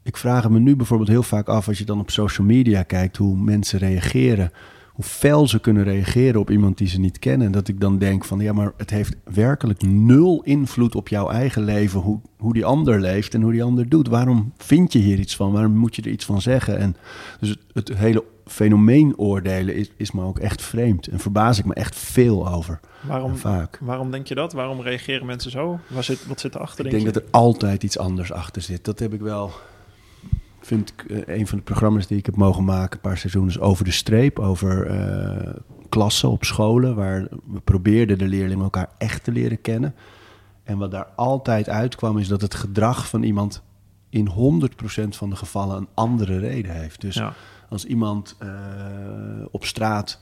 ik 0.04 0.18
vraag 0.18 0.50
me 0.50 0.60
nu 0.60 0.76
bijvoorbeeld 0.76 1.10
heel 1.10 1.24
vaak 1.24 1.48
af 1.48 1.68
als 1.68 1.78
je 1.78 1.86
dan 1.86 2.00
op 2.00 2.12
social 2.12 2.48
media 2.48 2.84
kijkt 2.84 3.18
hoe 3.18 3.38
mensen 3.38 3.80
reageren. 3.80 4.52
Hoe 4.94 5.06
fel 5.06 5.48
ze 5.48 5.60
kunnen 5.60 5.84
reageren 5.84 6.40
op 6.40 6.50
iemand 6.50 6.78
die 6.78 6.88
ze 6.88 7.00
niet 7.00 7.20
kennen. 7.20 7.48
En 7.48 7.54
dat 7.54 7.68
ik 7.68 7.80
dan 7.80 7.98
denk 7.98 8.26
van 8.26 8.40
ja, 8.40 8.54
maar 8.54 8.74
het 8.78 8.90
heeft 8.90 9.16
werkelijk 9.34 9.82
nul 9.82 10.42
invloed 10.44 10.96
op 10.96 11.08
jouw 11.08 11.30
eigen 11.30 11.64
leven. 11.64 12.00
Hoe, 12.00 12.20
hoe 12.38 12.54
die 12.54 12.66
ander 12.66 13.00
leeft 13.00 13.34
en 13.34 13.42
hoe 13.42 13.52
die 13.52 13.64
ander 13.64 13.90
doet. 13.90 14.08
Waarom 14.08 14.54
vind 14.58 14.94
je 14.94 15.00
hier 15.00 15.20
iets 15.20 15.36
van? 15.36 15.52
Waarom 15.52 15.76
moet 15.76 15.96
je 15.96 16.02
er 16.02 16.12
iets 16.12 16.26
van 16.26 16.42
zeggen? 16.42 16.78
En 16.78 16.96
dus 17.40 17.50
het, 17.50 17.60
het 17.74 17.98
hele 17.98 18.24
fenomeen 18.46 19.18
oordelen 19.18 19.76
is, 19.76 19.92
is 19.98 20.12
me 20.12 20.24
ook 20.24 20.40
echt 20.40 20.62
vreemd. 20.62 21.08
En 21.08 21.20
verbaas 21.20 21.60
ik 21.60 21.66
me 21.66 21.74
echt 21.74 21.96
veel 21.96 22.50
over. 22.50 22.80
Waarom, 23.02 23.38
vaak. 23.38 23.78
waarom 23.82 24.12
denk 24.12 24.28
je 24.28 24.36
dat? 24.36 24.54
Waarom 24.54 24.82
reageren 24.82 25.26
mensen 25.26 25.52
zo? 25.52 25.80
Waar 25.88 26.04
zit, 26.04 26.28
wat 26.28 26.40
zit 26.40 26.56
erachter, 26.56 26.86
Ik 26.86 26.92
denk, 26.92 27.06
dat 27.06 27.16
er 27.16 27.24
altijd 27.32 27.84
iets 27.84 27.98
anders 27.98 28.32
achter 28.32 28.62
zit. 28.62 28.86
Dat 28.86 29.00
heb 29.00 29.14
ik 29.14 29.22
wel. 29.22 29.52
Vind 30.60 30.94
ik 30.98 31.12
eh, 31.12 31.38
een 31.38 31.48
van 31.48 31.58
de 31.58 31.64
programma's 31.64 32.08
die 32.08 32.18
ik 32.18 32.26
heb 32.26 32.36
mogen 32.36 32.64
maken, 32.64 32.96
een 32.96 33.10
paar 33.10 33.18
seizoenen, 33.18 33.52
is 33.52 33.60
over 33.60 33.86
de 33.86 33.92
streep. 33.92 34.40
Over 34.40 34.88
eh, 34.88 35.54
klassen 35.90 36.30
op 36.30 36.44
scholen, 36.44 36.96
waar 36.96 37.28
we 37.46 37.60
probeerden 37.64 38.18
de 38.18 38.28
leerlingen 38.28 38.64
elkaar 38.64 38.90
echt 38.98 39.24
te 39.24 39.32
leren 39.32 39.62
kennen. 39.62 39.96
En 40.64 40.78
wat 40.78 40.92
daar 40.92 41.08
altijd 41.16 41.70
uitkwam, 41.70 42.18
is 42.18 42.28
dat 42.28 42.42
het 42.42 42.56
gedrag 42.56 43.08
van 43.08 43.24
iemand 43.24 43.64
in 44.10 44.30
100% 44.30 45.08
van 45.10 45.30
de 45.30 45.36
gevallen 45.36 45.78
een 45.78 45.88
andere 45.94 46.40
reden 46.40 46.72
heeft. 46.72 47.02
Dus 47.02 47.16
Ja. 47.16 47.34
Als 47.74 47.86
iemand 47.86 48.36
eh, 48.40 48.50
op 49.52 49.66
straat 49.66 50.20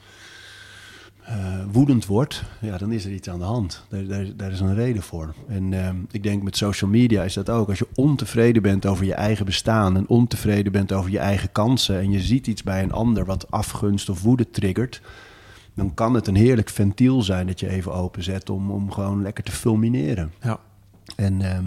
eh, 1.22 1.64
woedend 1.72 2.06
wordt, 2.06 2.44
ja, 2.60 2.78
dan 2.78 2.92
is 2.92 3.06
er 3.06 3.12
iets 3.12 3.30
aan 3.30 3.40
de 3.40 3.46
hand. 3.46 3.86
Daar, 3.90 4.06
daar, 4.06 4.26
daar 4.36 4.52
is 4.52 4.60
een 4.60 4.76
reden 4.76 5.02
voor. 5.02 5.34
En 5.48 5.74
ehm, 5.74 5.96
ik 6.12 6.24
denk 6.24 6.44
met 6.44 6.58
social 6.58 6.90
media 6.90 7.24
is 7.24 7.34
dat 7.34 7.50
ook. 7.50 7.70
Als 7.70 7.80
je 7.80 7.88
ontevreden 7.96 8.62
bent 8.62 8.86
over 8.86 9.06
je 9.06 9.14
eigen 9.14 9.46
bestaan 9.46 9.96
en 9.98 10.08
ontevreden 10.08 10.72
bent 10.72 10.92
over 10.92 11.12
je 11.12 11.20
eigen 11.20 11.52
kansen 11.52 12.00
en 12.00 12.12
je 12.12 12.20
ziet 12.22 12.48
iets 12.48 12.64
bij 12.64 12.84
een 12.84 12.92
ander 12.92 13.26
wat 13.26 13.52
afgunst 13.52 14.10
of 14.10 14.22
woede 14.22 14.50
triggert, 14.50 15.02
dan 15.74 15.94
kan 15.94 16.14
het 16.14 16.28
een 16.28 16.36
heerlijk 16.36 16.70
ventiel 16.70 17.22
zijn 17.22 17.48
dat 17.48 17.60
je 17.60 17.70
even 17.70 17.94
openzet 17.94 18.50
om, 18.50 18.72
om 18.72 18.92
gewoon 18.92 19.22
lekker 19.22 19.44
te 19.44 19.52
fulmineren. 19.52 20.32
Ja. 20.42 20.60
En 21.16 21.42
ehm, 21.42 21.66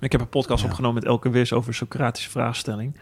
Ik 0.00 0.12
heb 0.12 0.20
een 0.20 0.28
podcast 0.28 0.62
Ja. 0.62 0.68
opgenomen 0.68 0.94
met 0.94 1.04
Elke 1.04 1.30
Wis 1.30 1.52
over 1.52 1.74
Socratische 1.74 2.30
vraagstelling. 2.30 2.96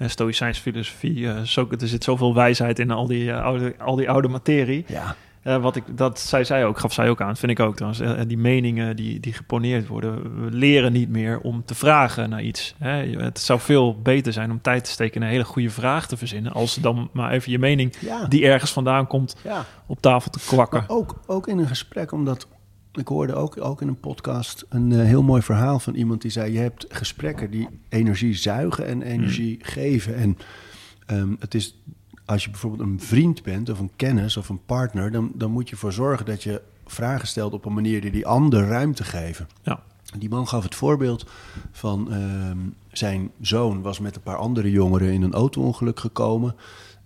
En 0.00 0.10
Stoïcijns 0.10 0.58
filosofie. 0.58 1.28
eh, 1.28 1.40
zo, 1.40 1.68
er 1.80 1.88
zit 1.88 2.04
zoveel 2.04 2.34
wijsheid 2.34 2.78
in 2.78 2.90
al 2.90 3.06
die, 3.06 3.30
eh, 3.32 3.42
oude, 3.42 3.74
al 3.78 3.96
die 3.96 4.10
oude 4.10 4.28
materie. 4.28 4.84
ja, 4.88 5.16
Eh, 5.42 5.56
wat 5.56 5.76
ik, 5.76 5.84
dat 5.96 6.20
zei 6.20 6.44
zij 6.44 6.64
ook, 6.66 6.78
gaf 6.78 6.92
zij 6.92 7.08
ook 7.10 7.20
aan. 7.20 7.28
Dat 7.28 7.38
vind 7.38 7.52
ik 7.52 7.60
ook 7.60 7.74
trouwens. 7.76 8.00
Eh, 8.02 8.20
die 8.26 8.38
meningen 8.38 8.96
die, 8.96 9.20
die 9.20 9.32
geponeerd 9.32 9.86
worden. 9.86 10.44
We 10.44 10.50
leren 10.50 10.92
niet 10.92 11.08
meer 11.08 11.40
om 11.40 11.64
te 11.64 11.74
vragen 11.74 12.30
naar 12.30 12.42
iets. 12.42 12.74
Hè. 12.78 12.90
Het 13.22 13.38
zou 13.40 13.60
veel 13.60 14.00
beter 14.02 14.32
zijn 14.32 14.50
om 14.50 14.60
tijd 14.60 14.84
te 14.84 14.90
steken 14.90 15.22
een 15.22 15.28
hele 15.28 15.44
goede 15.44 15.70
vraag 15.70 16.06
te 16.06 16.16
verzinnen. 16.16 16.52
Als 16.52 16.74
dan 16.74 17.10
maar 17.12 17.30
even 17.32 17.52
je 17.52 17.58
mening, 17.58 17.94
ja, 18.00 18.26
die 18.26 18.44
ergens 18.46 18.72
vandaan 18.72 19.06
komt, 19.06 19.36
ja. 19.44 19.64
op 19.86 20.00
tafel 20.00 20.30
te 20.30 20.40
kwakken. 20.46 20.80
Maar 20.88 20.96
ook, 20.96 21.20
ook 21.26 21.48
in 21.48 21.58
een 21.58 21.66
gesprek, 21.68 22.12
omdat 22.12 22.48
ik 22.92 23.08
hoorde 23.08 23.34
ook, 23.34 23.60
ook 23.60 23.80
in 23.80 23.88
een 23.88 24.00
podcast 24.00 24.66
een 24.68 24.92
eh, 24.92 24.98
heel 24.98 25.22
mooi 25.22 25.42
verhaal 25.42 25.78
van 25.78 25.94
iemand 25.94 26.22
die 26.22 26.30
zei: 26.30 26.52
Je 26.52 26.58
hebt 26.58 26.86
gesprekken 26.88 27.50
die 27.50 27.68
energie 27.88 28.34
zuigen 28.34 28.86
en 28.86 29.02
energie 29.02 29.58
geven. 29.62 30.14
En 30.14 30.38
ehm, 31.06 31.34
het 31.38 31.54
is, 31.54 31.76
als 32.24 32.44
je 32.44 32.50
bijvoorbeeld 32.50 32.88
een 32.88 33.00
vriend 33.00 33.42
bent 33.42 33.70
of 33.70 33.78
een 33.78 33.90
kennis 33.96 34.36
of 34.36 34.48
een 34.48 34.64
partner, 34.66 35.10
dan, 35.10 35.32
dan 35.34 35.50
moet 35.50 35.68
je 35.68 35.74
ervoor 35.74 35.92
zorgen 35.92 36.26
dat 36.26 36.42
je 36.42 36.62
vragen 36.86 37.28
stelt 37.28 37.52
op 37.52 37.64
een 37.64 37.74
manier 37.74 38.00
die 38.00 38.10
die 38.10 38.26
ander 38.26 38.66
ruimte 38.66 39.04
geven. 39.04 39.48
Ja. 39.62 39.82
Die 40.18 40.28
man 40.28 40.48
gaf 40.48 40.62
het 40.62 40.74
voorbeeld 40.74 41.30
van 41.72 42.12
ehm, 42.12 42.58
zijn 42.92 43.30
zoon 43.40 43.82
was 43.82 43.98
met 43.98 44.16
een 44.16 44.22
paar 44.22 44.36
andere 44.36 44.70
jongeren 44.70 45.12
in 45.12 45.22
een 45.22 45.34
auto-ongeluk 45.34 46.00
gekomen. 46.00 46.56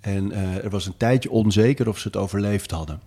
En 0.01 0.33
eh, 0.33 0.65
er 0.65 0.71
was 0.71 0.87
een 0.87 0.97
tijdje 0.97 1.31
onzeker 1.31 1.89
of 1.89 1.99
ze 1.99 2.07
het 2.07 2.17
overleefd 2.17 2.71
hadden. 2.71 3.01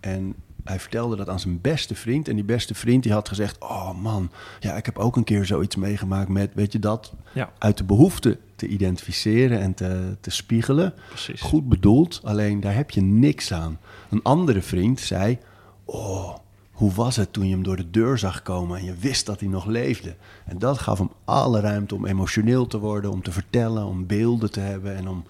En 0.00 0.34
hij 0.64 0.80
vertelde 0.80 1.16
dat 1.16 1.28
aan 1.28 1.40
zijn 1.40 1.60
beste 1.60 1.94
vriend. 1.94 2.28
En 2.28 2.34
die 2.34 2.44
beste 2.44 2.74
vriend 2.74 3.02
die 3.02 3.12
had 3.12 3.28
gezegd: 3.28 3.58
Oh 3.60 3.90
man, 4.00 4.30
ja, 4.60 4.74
ik 4.76 4.86
heb 4.86 4.98
ook 4.98 5.16
een 5.16 5.24
keer 5.24 5.44
zoiets 5.44 5.76
meegemaakt 5.76 6.28
met, 6.28 6.50
weet 6.54 6.72
je 6.72 6.78
dat, 6.78 7.12
Ja, 7.32 7.52
uit 7.58 7.78
de 7.78 7.84
behoefte 7.84 8.38
te 8.56 8.66
identificeren 8.66 9.60
en 9.60 9.74
te, 9.74 10.16
te 10.20 10.30
spiegelen. 10.30 10.94
precies. 11.08 11.40
Goed 11.40 11.68
bedoeld, 11.68 12.20
alleen 12.24 12.60
daar 12.60 12.74
heb 12.74 12.90
je 12.90 13.02
niks 13.02 13.52
aan. 13.52 13.78
Een 14.10 14.22
andere 14.22 14.62
vriend 14.62 15.00
zei: 15.00 15.38
Oh, 15.84 16.34
hoe 16.72 16.92
was 16.92 17.16
het 17.16 17.32
toen 17.32 17.46
je 17.46 17.52
hem 17.54 17.62
door 17.62 17.76
de 17.76 17.90
deur 17.90 18.18
zag 18.18 18.42
komen 18.42 18.78
en 18.78 18.84
je 18.84 18.94
wist 18.94 19.26
dat 19.26 19.40
hij 19.40 19.48
nog 19.48 19.66
leefde? 19.66 20.14
En 20.46 20.58
dat 20.58 20.78
gaf 20.78 20.98
hem 20.98 21.10
alle 21.24 21.60
ruimte 21.60 21.94
om 21.94 22.06
emotioneel 22.06 22.66
te 22.66 22.78
worden, 22.78 23.10
om 23.10 23.22
te 23.22 23.32
vertellen, 23.32 23.84
om 23.84 24.06
beelden 24.06 24.50
te 24.50 24.60
hebben 24.60 24.96
en 24.96 25.08
om 25.08 25.24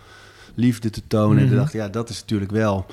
liefde 0.55 0.91
te 0.91 1.03
tonen. 1.07 1.39
En 1.39 1.47
Mhm. 1.47 1.55
dacht 1.57 1.73
ja, 1.73 1.89
dat 1.89 2.09
is 2.09 2.21
natuurlijk 2.21 2.51
wel 2.51 2.87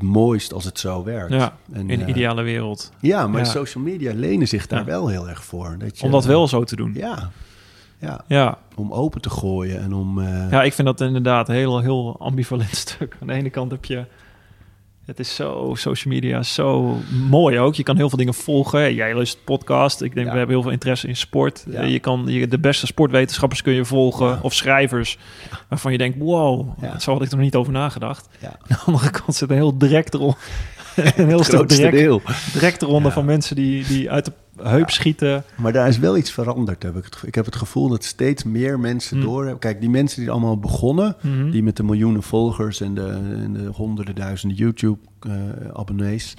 het 0.00 0.08
mooist 0.08 0.52
als 0.52 0.64
het 0.64 0.78
zo 0.78 1.04
werkt. 1.04 1.32
Ja, 1.32 1.56
En, 1.72 1.90
in 1.90 1.98
de 1.98 2.04
eh, 2.04 2.10
ideale 2.10 2.42
wereld. 2.42 2.92
Ja, 3.00 3.26
maar 3.26 3.40
Ja. 3.40 3.46
social 3.46 3.84
media 3.84 4.12
lenen 4.14 4.48
zich 4.48 4.66
daar 4.66 4.78
Ja. 4.78 4.84
wel 4.84 5.08
heel 5.08 5.28
erg 5.28 5.44
voor. 5.44 5.76
Dat 5.78 5.98
je, 5.98 6.04
Om 6.04 6.10
dat 6.10 6.24
wel 6.24 6.48
zo 6.48 6.64
te 6.64 6.76
doen. 6.76 6.92
Ja, 6.94 7.30
ja, 7.98 8.20
Ja, 8.26 8.58
om 8.74 8.92
open 8.92 9.20
te 9.20 9.30
gooien 9.30 9.80
en 9.80 9.92
om... 9.94 10.18
eh, 10.20 10.50
ja 10.50 10.62
ik 10.62 10.72
vind 10.72 10.86
dat 10.86 11.00
inderdaad 11.00 11.48
een 11.48 11.54
heel, 11.54 11.80
heel 11.80 12.16
ambivalent 12.18 12.76
stuk. 12.86 13.16
Aan 13.20 13.26
de 13.26 13.32
ene 13.32 13.50
kant 13.50 13.70
heb 13.70 13.84
je... 13.84 14.04
Het 15.06 15.18
is 15.18 15.34
zo, 15.34 15.72
social 15.76 16.14
media, 16.14 16.42
zo 16.42 16.96
mooi 17.28 17.58
ook. 17.58 17.74
Je 17.74 17.82
kan 17.82 17.96
heel 17.96 18.08
veel 18.08 18.18
dingen 18.18 18.34
volgen. 18.34 18.94
Jij 18.94 19.14
luistert 19.14 19.44
podcast. 19.44 20.02
Ik 20.02 20.14
denk, 20.14 20.26
Ja. 20.26 20.32
we 20.32 20.38
hebben 20.38 20.54
heel 20.54 20.62
veel 20.64 20.72
interesse 20.72 21.08
in 21.08 21.16
sport. 21.16 21.64
Ja. 21.70 21.80
Eh, 21.80 21.90
Je 21.92 21.98
kan 21.98 22.24
je, 22.26 22.48
de 22.48 22.58
beste 22.58 22.86
sportwetenschappers 22.86 23.62
kun 23.62 23.72
je 23.72 23.84
volgen. 23.84 24.26
Ja. 24.26 24.38
Of 24.42 24.52
schrijvers. 24.54 25.18
Waarvan 25.68 25.92
je 25.92 25.98
denkt, 25.98 26.18
wow, 26.18 26.68
zo 27.00 27.12
had 27.12 27.22
ik 27.22 27.28
er 27.30 27.34
nog 27.36 27.44
niet 27.44 27.54
over 27.54 27.72
nagedacht. 27.72 28.28
ja, 28.40 28.48
Aan 28.48 28.58
de 28.68 28.78
andere 28.86 29.10
kant 29.10 29.34
zit 29.34 29.50
een 29.50 29.56
heel 29.56 29.78
direct 29.78 30.14
eronder. 30.14 30.38
een 31.16 31.26
heel 31.26 31.44
stuk 31.44 31.68
direct, 31.68 31.96
deel. 31.96 32.22
direct 32.52 32.82
eronder 32.82 33.08
Ja. 33.08 33.14
van 33.16 33.24
mensen 33.24 33.56
die, 33.56 33.86
die 33.86 34.10
uit 34.10 34.24
de 34.24 34.32
heup 34.62 34.90
schieten. 34.90 35.44
Maar 35.56 35.72
daar 35.72 35.88
is 35.88 35.98
wel 35.98 36.16
iets 36.16 36.30
veranderd, 36.30 36.82
heb 36.82 36.96
ik 36.96 37.04
het. 37.04 37.16
Ik 37.26 37.34
heb 37.34 37.44
het 37.44 37.56
gevoel 37.56 37.88
dat 37.88 38.04
steeds 38.04 38.44
meer 38.44 38.80
mensen 38.80 39.16
Hm. 39.18 39.22
door 39.24 39.40
hebben. 39.40 39.58
Kijk, 39.58 39.80
die 39.80 39.90
mensen 39.90 40.20
die 40.20 40.30
allemaal 40.30 40.58
begonnen, 40.58 41.16
Mhm. 41.20 41.50
die 41.50 41.62
met 41.62 41.76
de 41.76 41.82
miljoenen 41.82 42.22
volgers 42.22 42.80
en 42.80 42.94
de, 42.94 43.08
en 43.44 43.52
de 43.52 43.66
honderden 43.66 44.14
duizenden 44.14 44.56
YouTube-abonnees, 44.56 46.34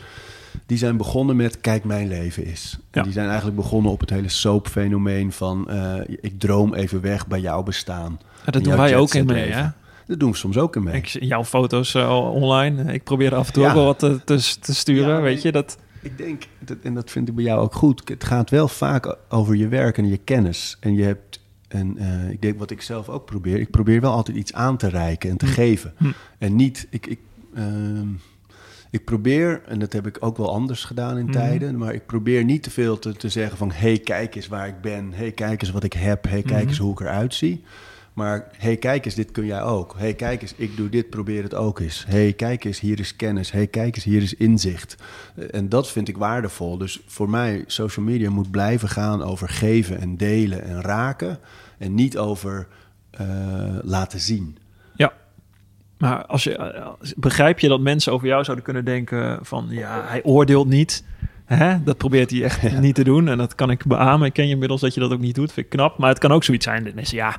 die 0.66 0.78
zijn 0.78 0.98
begonnen 0.98 1.36
met 1.36 1.62
kijk, 1.62 1.84
mijn 1.84 2.08
leven 2.08 2.46
is. 2.46 2.78
En 2.92 3.04
die 3.04 3.12
zijn 3.12 3.28
eigenlijk 3.28 3.56
begonnen 3.58 3.92
op 3.92 4.00
het 4.00 4.10
hele 4.10 4.30
soap-fenomeen 4.30 5.32
van 5.32 5.70
eh, 5.70 5.94
ik 6.22 6.40
droom 6.40 6.74
even 6.74 7.02
weg 7.02 7.28
bij 7.28 7.40
jouw 7.40 7.64
bestaan. 7.64 8.20
Ja, 8.46 8.52
dat 8.52 8.64
doen 8.64 8.76
wij 8.78 8.96
ook 8.96 9.14
in 9.14 9.26
mee, 9.26 9.52
hè? 9.52 9.68
Dat 10.08 10.20
doen 10.20 10.32
we 10.32 10.38
soms 10.38 10.58
ook 10.58 10.76
in 10.76 10.84
mee. 10.84 10.96
Ik 10.96 11.08
jouw 11.08 11.44
foto's 11.44 11.94
eh, 11.96 12.32
online. 12.34 12.94
Ik 12.94 13.04
probeer 13.04 13.32
er 13.32 13.38
af 13.38 13.48
en 13.48 13.54
toe 13.54 13.64
Ja. 13.64 13.70
ook 13.70 13.76
wel 13.76 13.86
wat 13.86 14.00
te, 14.00 14.20
te, 14.26 14.56
te 14.60 14.76
sturen, 14.76 15.16
Ja, 15.16 15.22
weet 15.22 15.42
je. 15.42 15.52
Dat, 15.52 15.78
Ik 16.02 16.18
denk, 16.18 16.44
dat, 16.60 16.78
en 16.84 16.94
dat 16.94 17.12
vind 17.12 17.28
ik 17.30 17.36
bij 17.36 17.44
jou 17.44 17.60
ook 17.62 17.74
goed. 17.74 18.10
Het 18.10 18.24
gaat 18.24 18.50
wel 18.50 18.68
vaak 18.68 19.16
over 19.30 19.56
je 19.56 19.68
werk 19.68 19.98
en 19.98 20.08
je 20.08 20.18
kennis. 20.18 20.78
En 20.80 20.94
je 20.96 21.04
hebt, 21.04 21.40
en 21.68 21.98
eh, 21.98 22.30
ik 22.30 22.42
denk 22.42 22.60
wat 22.60 22.72
ik 22.72 22.82
zelf 22.82 23.10
ook 23.10 23.26
probeer. 23.26 23.60
Ik 23.60 23.72
probeer 23.72 24.02
wel 24.02 24.12
altijd 24.12 24.38
iets 24.38 24.54
aan 24.54 24.78
te 24.78 24.88
reiken 24.90 25.30
en 25.30 25.38
te 25.38 25.46
Hm. 25.46 25.52
geven. 25.52 25.94
Hm. 25.98 26.12
En 26.38 26.56
niet, 26.56 26.88
ik, 26.90 27.06
ik, 27.08 27.20
ehm, 27.56 28.08
ik 28.92 29.06
probeer, 29.06 29.62
en 29.66 29.80
dat 29.80 29.94
heb 29.94 30.08
ik 30.08 30.18
ook 30.20 30.38
wel 30.38 30.54
anders 30.54 30.84
gedaan 30.84 31.18
in 31.18 31.24
Mhm. 31.24 31.32
tijden. 31.34 31.78
Maar 31.78 31.94
ik 31.94 32.06
probeer 32.06 32.44
niet 32.44 32.64
te 32.64 32.72
veel 32.72 33.00
te, 33.00 33.14
te 33.14 33.30
zeggen 33.30 33.58
van, 33.58 33.72
hey, 33.72 33.98
kijk 34.00 34.36
eens 34.36 34.48
waar 34.48 34.68
ik 34.68 34.82
ben. 34.82 35.12
hey, 35.14 35.32
kijk 35.32 35.62
eens 35.62 35.72
wat 35.72 35.84
ik 35.84 35.94
heb. 35.94 36.24
hey, 36.30 36.42
kijk 36.42 36.60
Mhm. 36.60 36.68
eens 36.70 36.78
hoe 36.78 36.92
ik 36.92 37.00
eruit 37.00 37.34
zie. 37.34 37.64
Maar 38.18 38.48
hey, 38.58 38.78
kijk 38.78 39.06
eens, 39.06 39.16
dit 39.16 39.32
kun 39.32 39.46
jij 39.46 39.62
ook. 39.62 39.96
hey, 39.98 40.14
kijk 40.14 40.42
eens, 40.42 40.54
ik 40.56 40.78
doe 40.78 40.90
dit, 40.90 41.10
probeer 41.10 41.44
het 41.44 41.54
ook 41.56 41.80
eens. 41.80 42.06
hey, 42.08 42.34
kijk 42.34 42.64
eens, 42.64 42.80
hier 42.80 43.00
is 43.00 43.16
kennis. 43.16 43.52
hey, 43.52 43.68
kijk 43.68 43.96
eens, 43.96 44.04
hier 44.04 44.22
is 44.22 44.34
inzicht. 44.34 44.96
Eh, 45.36 45.46
En 45.52 45.70
dat 45.70 45.92
vind 45.92 46.08
ik 46.08 46.18
waardevol. 46.18 46.78
Dus 46.78 47.00
voor 47.06 47.30
mij, 47.30 47.64
social 47.68 48.06
media 48.06 48.30
moet 48.30 48.52
blijven 48.52 48.90
gaan 48.90 49.24
over 49.24 49.50
geven 49.50 50.00
en 50.00 50.18
delen 50.18 50.64
en 50.64 50.82
raken. 50.82 51.40
En 51.78 51.94
niet 51.96 52.18
over 52.18 52.68
eh, 53.12 53.28
laten 53.82 54.20
zien. 54.20 54.58
ja. 54.96 55.14
Maar 55.98 56.26
als 56.26 56.44
je, 56.44 56.56
eh, 56.56 56.88
begrijp 57.16 57.60
je 57.60 57.68
dat 57.68 57.80
mensen 57.80 58.14
over 58.14 58.28
jou 58.28 58.44
zouden 58.44 58.66
kunnen 58.66 58.86
denken 58.86 59.40
van... 59.42 59.68
Ja, 59.70 60.04
hij 60.06 60.24
oordeelt 60.24 60.68
niet. 60.68 61.04
Hè? 61.46 61.84
Dat 61.84 61.98
probeert 61.98 62.30
hij 62.32 62.44
echt 62.44 62.80
niet 62.80 62.96
te 62.96 63.04
doen. 63.04 63.28
En 63.28 63.38
dat 63.38 63.56
kan 63.56 63.70
ik 63.70 63.86
beamen. 63.86 64.28
Ik 64.28 64.34
ken 64.34 64.46
je 64.46 64.54
inmiddels 64.54 64.82
dat 64.82 64.94
je 64.94 65.00
dat 65.00 65.12
ook 65.12 65.20
niet 65.20 65.36
doet. 65.36 65.52
Vind 65.52 65.66
ik 65.66 65.72
knap. 65.72 65.98
Maar 65.98 66.10
het 66.10 66.20
kan 66.20 66.32
ook 66.32 66.44
zoiets 66.44 66.66
zijn 66.66 66.84
dat 66.84 66.94
mensen, 66.94 67.18
ja... 67.18 67.36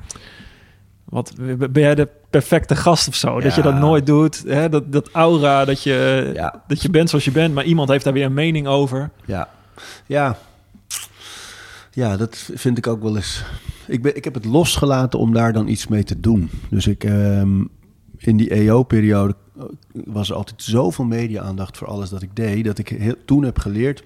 Wat, 1.09 1.33
ben 1.57 1.83
jij 1.83 1.95
de 1.95 2.09
perfecte 2.31 2.77
gast 2.77 3.09
of 3.09 3.15
zo? 3.15 3.41
Dat 3.41 3.55
je 3.55 3.63
dat 3.63 3.75
nooit 3.75 4.07
doet. 4.07 4.43
Hè? 4.47 4.69
Dat, 4.69 4.93
dat 4.93 5.09
aura, 5.13 5.65
dat 5.65 5.83
je, 5.83 6.31
Ja. 6.35 6.63
dat 6.67 6.83
je 6.83 6.91
bent 6.91 7.09
zoals 7.09 7.25
je 7.25 7.31
bent. 7.31 7.55
Maar 7.55 7.65
iemand 7.65 7.89
heeft 7.89 8.05
daar 8.05 8.13
weer 8.13 8.25
een 8.25 8.35
mening 8.35 8.67
over. 8.67 9.11
Ja, 9.25 9.49
ja. 10.07 10.39
Ja, 11.91 12.17
dat 12.17 12.51
vind 12.55 12.79
ik 12.79 12.87
ook 12.87 13.03
wel 13.03 13.17
eens. 13.17 13.45
Ik, 13.87 14.03
ben, 14.03 14.17
ik 14.17 14.25
heb 14.25 14.35
het 14.35 14.45
losgelaten 14.45 15.19
om 15.19 15.33
daar 15.33 15.53
dan 15.53 15.69
iets 15.69 15.87
mee 15.87 16.05
te 16.05 16.21
doen. 16.21 16.51
Dus 16.71 16.87
ik, 16.87 17.05
ehm, 17.05 17.65
in 18.17 18.37
die 18.37 18.51
EO-periode 18.55 19.35
was 19.93 20.31
er 20.31 20.37
altijd 20.37 20.63
zoveel 20.63 21.05
media-aandacht 21.05 21.77
voor 21.79 21.87
alles 21.89 22.11
dat 22.11 22.23
ik 22.23 22.37
deed, 22.37 22.65
dat 22.65 22.79
ik 22.79 22.89
heel, 22.89 23.15
toen 23.25 23.43
heb 23.43 23.59
geleerd 23.59 24.03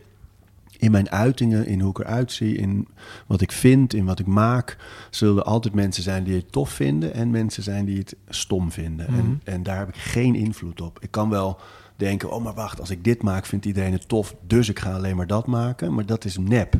in 0.83 0.91
mijn 0.91 1.11
uitingen, 1.11 1.67
in 1.67 1.81
hoe 1.81 1.91
ik 1.91 1.99
eruit 1.99 2.33
zie, 2.33 2.57
in 2.57 2.89
wat 3.27 3.41
ik 3.41 3.53
vind, 3.53 3.95
in 3.95 4.05
wat 4.05 4.19
ik 4.19 4.27
maak, 4.27 4.77
zullen 5.11 5.37
er 5.37 5.43
altijd 5.43 5.75
mensen 5.75 6.03
zijn 6.03 6.25
die 6.25 6.35
het 6.35 6.53
tof 6.53 6.71
vinden 6.71 7.15
en 7.15 7.31
mensen 7.31 7.63
zijn 7.63 7.85
die 7.85 7.99
het 7.99 8.17
stom 8.29 8.71
vinden. 8.73 9.07
en, 9.07 9.15
Mhm. 9.15 9.35
en 9.45 9.63
daar 9.63 9.79
heb 9.79 9.89
ik 9.89 9.97
geen 9.97 10.35
invloed 10.35 10.81
op. 10.81 10.99
Ik 11.01 11.11
kan 11.11 11.29
wel 11.31 11.61
denken, 11.97 12.31
oh 12.33 12.45
maar 12.45 12.55
wacht, 12.55 12.81
als 12.81 12.91
ik 12.91 13.05
dit 13.05 13.23
maak, 13.23 13.47
vindt 13.47 13.65
iedereen 13.67 13.93
het 13.93 14.09
tof, 14.09 14.35
dus 14.47 14.69
ik 14.69 14.79
ga 14.79 14.93
alleen 14.93 15.17
maar 15.17 15.27
dat 15.27 15.47
maken. 15.47 15.95
Maar 15.95 16.07
dat 16.07 16.25
is 16.25 16.39
nep. 16.39 16.75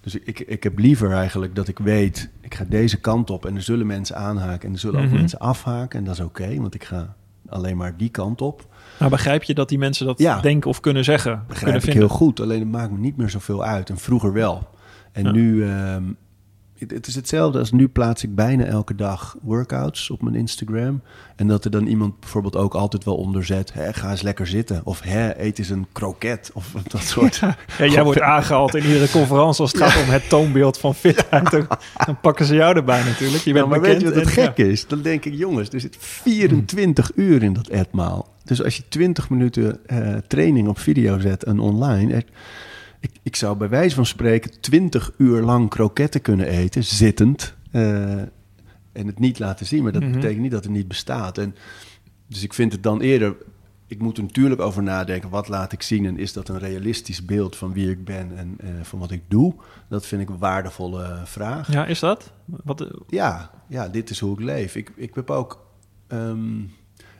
Dus 0.00 0.14
ik, 0.14 0.40
ik, 0.40 0.62
heb 0.62 0.78
liever 0.78 1.12
eigenlijk 1.12 1.54
dat 1.54 1.68
ik 1.68 1.78
weet, 1.78 2.30
ik 2.40 2.54
ga 2.54 2.64
deze 2.68 3.00
kant 3.00 3.30
op 3.30 3.46
en 3.46 3.54
er 3.54 3.62
zullen 3.62 3.86
mensen 3.86 4.16
aanhaken 4.16 4.68
en 4.68 4.74
er 4.74 4.80
zullen 4.80 5.00
Mhm. 5.02 5.08
ook 5.12 5.18
mensen 5.18 5.38
afhaken. 5.38 5.98
En 5.98 6.04
dat 6.04 6.14
is 6.14 6.20
oké, 6.24 6.56
want 6.60 6.74
ik 6.74 6.84
ga 6.84 7.14
alleen 7.48 7.76
maar 7.76 7.96
die 7.96 8.08
kant 8.08 8.40
op. 8.40 8.66
Maar 8.98 9.10
begrijp 9.10 9.42
je 9.42 9.54
dat 9.54 9.68
die 9.68 9.78
mensen 9.78 10.06
dat 10.06 10.18
Ja. 10.18 10.40
denken 10.40 10.70
of 10.70 10.80
kunnen 10.80 11.04
zeggen? 11.04 11.32
Begrijp 11.32 11.58
kunnen 11.58 11.74
ik 11.76 11.82
vinden? 11.82 12.02
heel 12.08 12.16
goed, 12.16 12.40
alleen 12.40 12.60
het 12.60 12.70
maakt 12.70 12.90
me 12.90 12.98
niet 12.98 13.16
meer 13.16 13.30
zoveel 13.30 13.64
uit. 13.64 13.90
En 13.90 13.98
vroeger 13.98 14.32
wel. 14.32 14.68
En 15.12 15.24
Ja. 15.24 15.30
nu, 15.30 15.64
ehm, 15.68 16.02
het, 16.78 16.90
het 16.90 17.06
is 17.06 17.14
hetzelfde 17.14 17.58
als 17.58 17.72
nu 17.72 17.88
plaats 17.88 18.22
ik 18.24 18.34
bijna 18.34 18.64
elke 18.64 18.94
dag 18.94 19.36
workouts 19.42 20.10
op 20.10 20.22
mijn 20.22 20.34
Instagram. 20.34 21.02
En 21.36 21.46
dat 21.46 21.64
er 21.64 21.70
dan 21.70 21.86
iemand 21.86 22.20
bijvoorbeeld 22.20 22.56
ook 22.56 22.74
altijd 22.74 23.04
wel 23.04 23.16
onder 23.16 23.44
zet, 23.44 23.72
hè, 23.72 23.92
ga 23.92 24.10
eens 24.10 24.22
lekker 24.22 24.46
zitten. 24.46 24.80
Of 24.84 25.00
hè, 25.00 25.40
eet 25.40 25.58
eens 25.58 25.68
een 25.68 25.86
kroket. 25.92 26.50
Of 26.54 26.72
dat 26.88 27.02
soort. 27.02 27.36
Ja, 27.36 27.56
jij 27.86 28.04
wordt 28.04 28.20
aangehaald 28.20 28.74
in 28.74 28.84
iedere 28.84 29.10
conferentie 29.10 29.60
als 29.60 29.72
het 29.72 29.82
gaat 29.82 30.02
om 30.04 30.08
het 30.10 30.28
toonbeeld 30.28 30.78
van 30.78 30.94
fitheid. 30.94 31.50
Dan, 31.50 31.66
dan 32.06 32.20
pakken 32.20 32.46
ze 32.46 32.54
jou 32.54 32.76
erbij 32.76 33.02
natuurlijk. 33.04 33.42
Je 33.42 33.52
bent 33.52 33.64
Ja, 33.64 33.70
maar 33.70 33.80
bekend 33.80 34.02
weet 34.02 34.12
je 34.12 34.18
wat 34.20 34.28
het 34.28 34.38
en- 34.38 34.44
gek 34.54 34.66
is? 34.66 34.86
Dan 34.86 35.02
denk 35.02 35.24
ik, 35.24 35.34
jongens, 35.34 35.68
er 35.70 35.80
zit 35.80 35.96
24 36.00 37.10
uur 37.14 37.42
in 37.42 37.52
dat 37.52 37.66
etmaal. 37.68 38.34
Dus 38.44 38.62
als 38.64 38.76
je 38.76 38.82
20 38.88 39.30
minuten 39.30 39.78
eh, 39.86 40.14
training 40.28 40.68
op 40.68 40.78
video 40.78 41.18
zet 41.18 41.44
en 41.44 41.58
online... 41.58 42.24
ik, 43.12 43.20
ik 43.22 43.36
zou 43.36 43.56
bij 43.56 43.68
wijze 43.68 43.94
van 43.94 44.06
spreken 44.06 44.60
20 44.60 45.12
uur 45.18 45.42
lang 45.42 45.70
kroketten 45.70 46.20
kunnen 46.22 46.46
eten, 46.46 46.84
zittend... 46.84 47.54
eh, 47.70 48.12
en 48.92 49.06
het 49.06 49.18
niet 49.18 49.38
laten 49.38 49.66
zien, 49.66 49.82
maar 49.82 49.92
dat 49.92 50.02
Mhm. 50.02 50.12
betekent 50.12 50.40
niet 50.40 50.50
dat 50.50 50.64
het 50.64 50.72
niet 50.72 50.88
bestaat. 50.88 51.38
En, 51.38 51.54
dus 52.26 52.42
ik 52.42 52.52
vind 52.54 52.72
het 52.72 52.82
dan 52.82 53.00
eerder... 53.00 53.36
Ik 53.88 53.98
moet 53.98 54.16
er 54.16 54.22
natuurlijk 54.22 54.60
over 54.60 54.82
nadenken, 54.82 55.30
wat 55.30 55.48
laat 55.48 55.72
ik 55.72 55.82
zien... 55.82 56.06
en 56.06 56.18
is 56.18 56.32
dat 56.32 56.48
een 56.48 56.58
realistisch 56.58 57.24
beeld 57.24 57.56
van 57.56 57.72
wie 57.72 57.90
ik 57.90 58.04
ben 58.04 58.36
en 58.36 58.54
eh, 58.60 58.68
van 58.82 58.98
wat 58.98 59.10
ik 59.10 59.22
doe? 59.28 59.54
Dat 59.88 60.06
vind 60.06 60.22
ik 60.22 60.28
een 60.28 60.38
waardevolle 60.38 61.20
vraag. 61.24 61.72
Ja, 61.72 61.86
is 61.86 61.98
dat? 62.00 62.32
Wat, 62.44 62.80
eh, 62.80 62.90
Ja, 63.08 63.50
ja, 63.68 63.88
dit 63.88 64.10
is 64.10 64.20
hoe 64.20 64.32
ik 64.32 64.40
leef. 64.44 64.74
Ik, 64.76 64.92
ik 64.96 65.14
heb 65.14 65.30
ook. 65.30 65.66
ehm, 66.06 66.60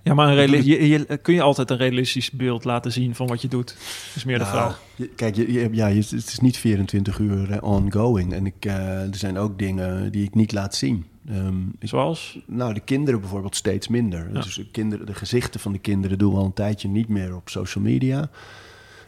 ja, 0.06 0.14
maar 0.14 0.38
een 0.38 0.64
je, 0.64 0.88
je- 0.88 1.16
kun 1.22 1.34
je 1.34 1.42
altijd 1.42 1.70
een 1.70 1.76
realistisch 1.76 2.30
beeld 2.30 2.64
laten 2.64 2.92
zien 2.92 3.14
van 3.14 3.26
wat 3.26 3.42
je 3.42 3.48
doet? 3.48 3.76
is 4.14 4.24
meer 4.24 4.38
de 4.38 4.44
nou, 4.44 4.56
vraag. 4.56 4.82
je- 4.94 5.08
kijk, 5.08 5.36
je, 5.36 5.68
ja, 5.72 5.88
het 5.88 6.12
is 6.12 6.38
niet 6.38 6.56
24 6.56 7.18
uur 7.18 7.62
ongoing. 7.62 8.32
En 8.32 8.46
ik, 8.46 8.54
eh, 8.64 9.00
er 9.00 9.16
zijn 9.16 9.38
ook 9.38 9.58
dingen 9.58 10.12
die 10.12 10.24
ik 10.24 10.34
niet 10.34 10.52
laat 10.52 10.74
zien. 10.74 11.04
Ehm, 11.28 11.60
ik- 11.78 11.88
Zoals? 11.88 12.38
nou, 12.46 12.74
de 12.74 12.80
kinderen 12.80 13.20
bijvoorbeeld 13.20 13.56
steeds 13.56 13.88
minder. 13.88 14.28
Ja. 14.32 14.40
Dus 14.40 14.54
de, 14.54 14.70
kinderen, 14.70 15.06
de 15.06 15.14
gezichten 15.14 15.60
van 15.60 15.72
de 15.72 15.78
kinderen 15.78 16.18
doen 16.18 16.32
we 16.32 16.38
al 16.38 16.44
een 16.44 16.52
tijdje 16.52 16.88
niet 16.88 17.08
meer 17.08 17.34
op 17.36 17.48
social 17.48 17.84
media. 17.84 18.30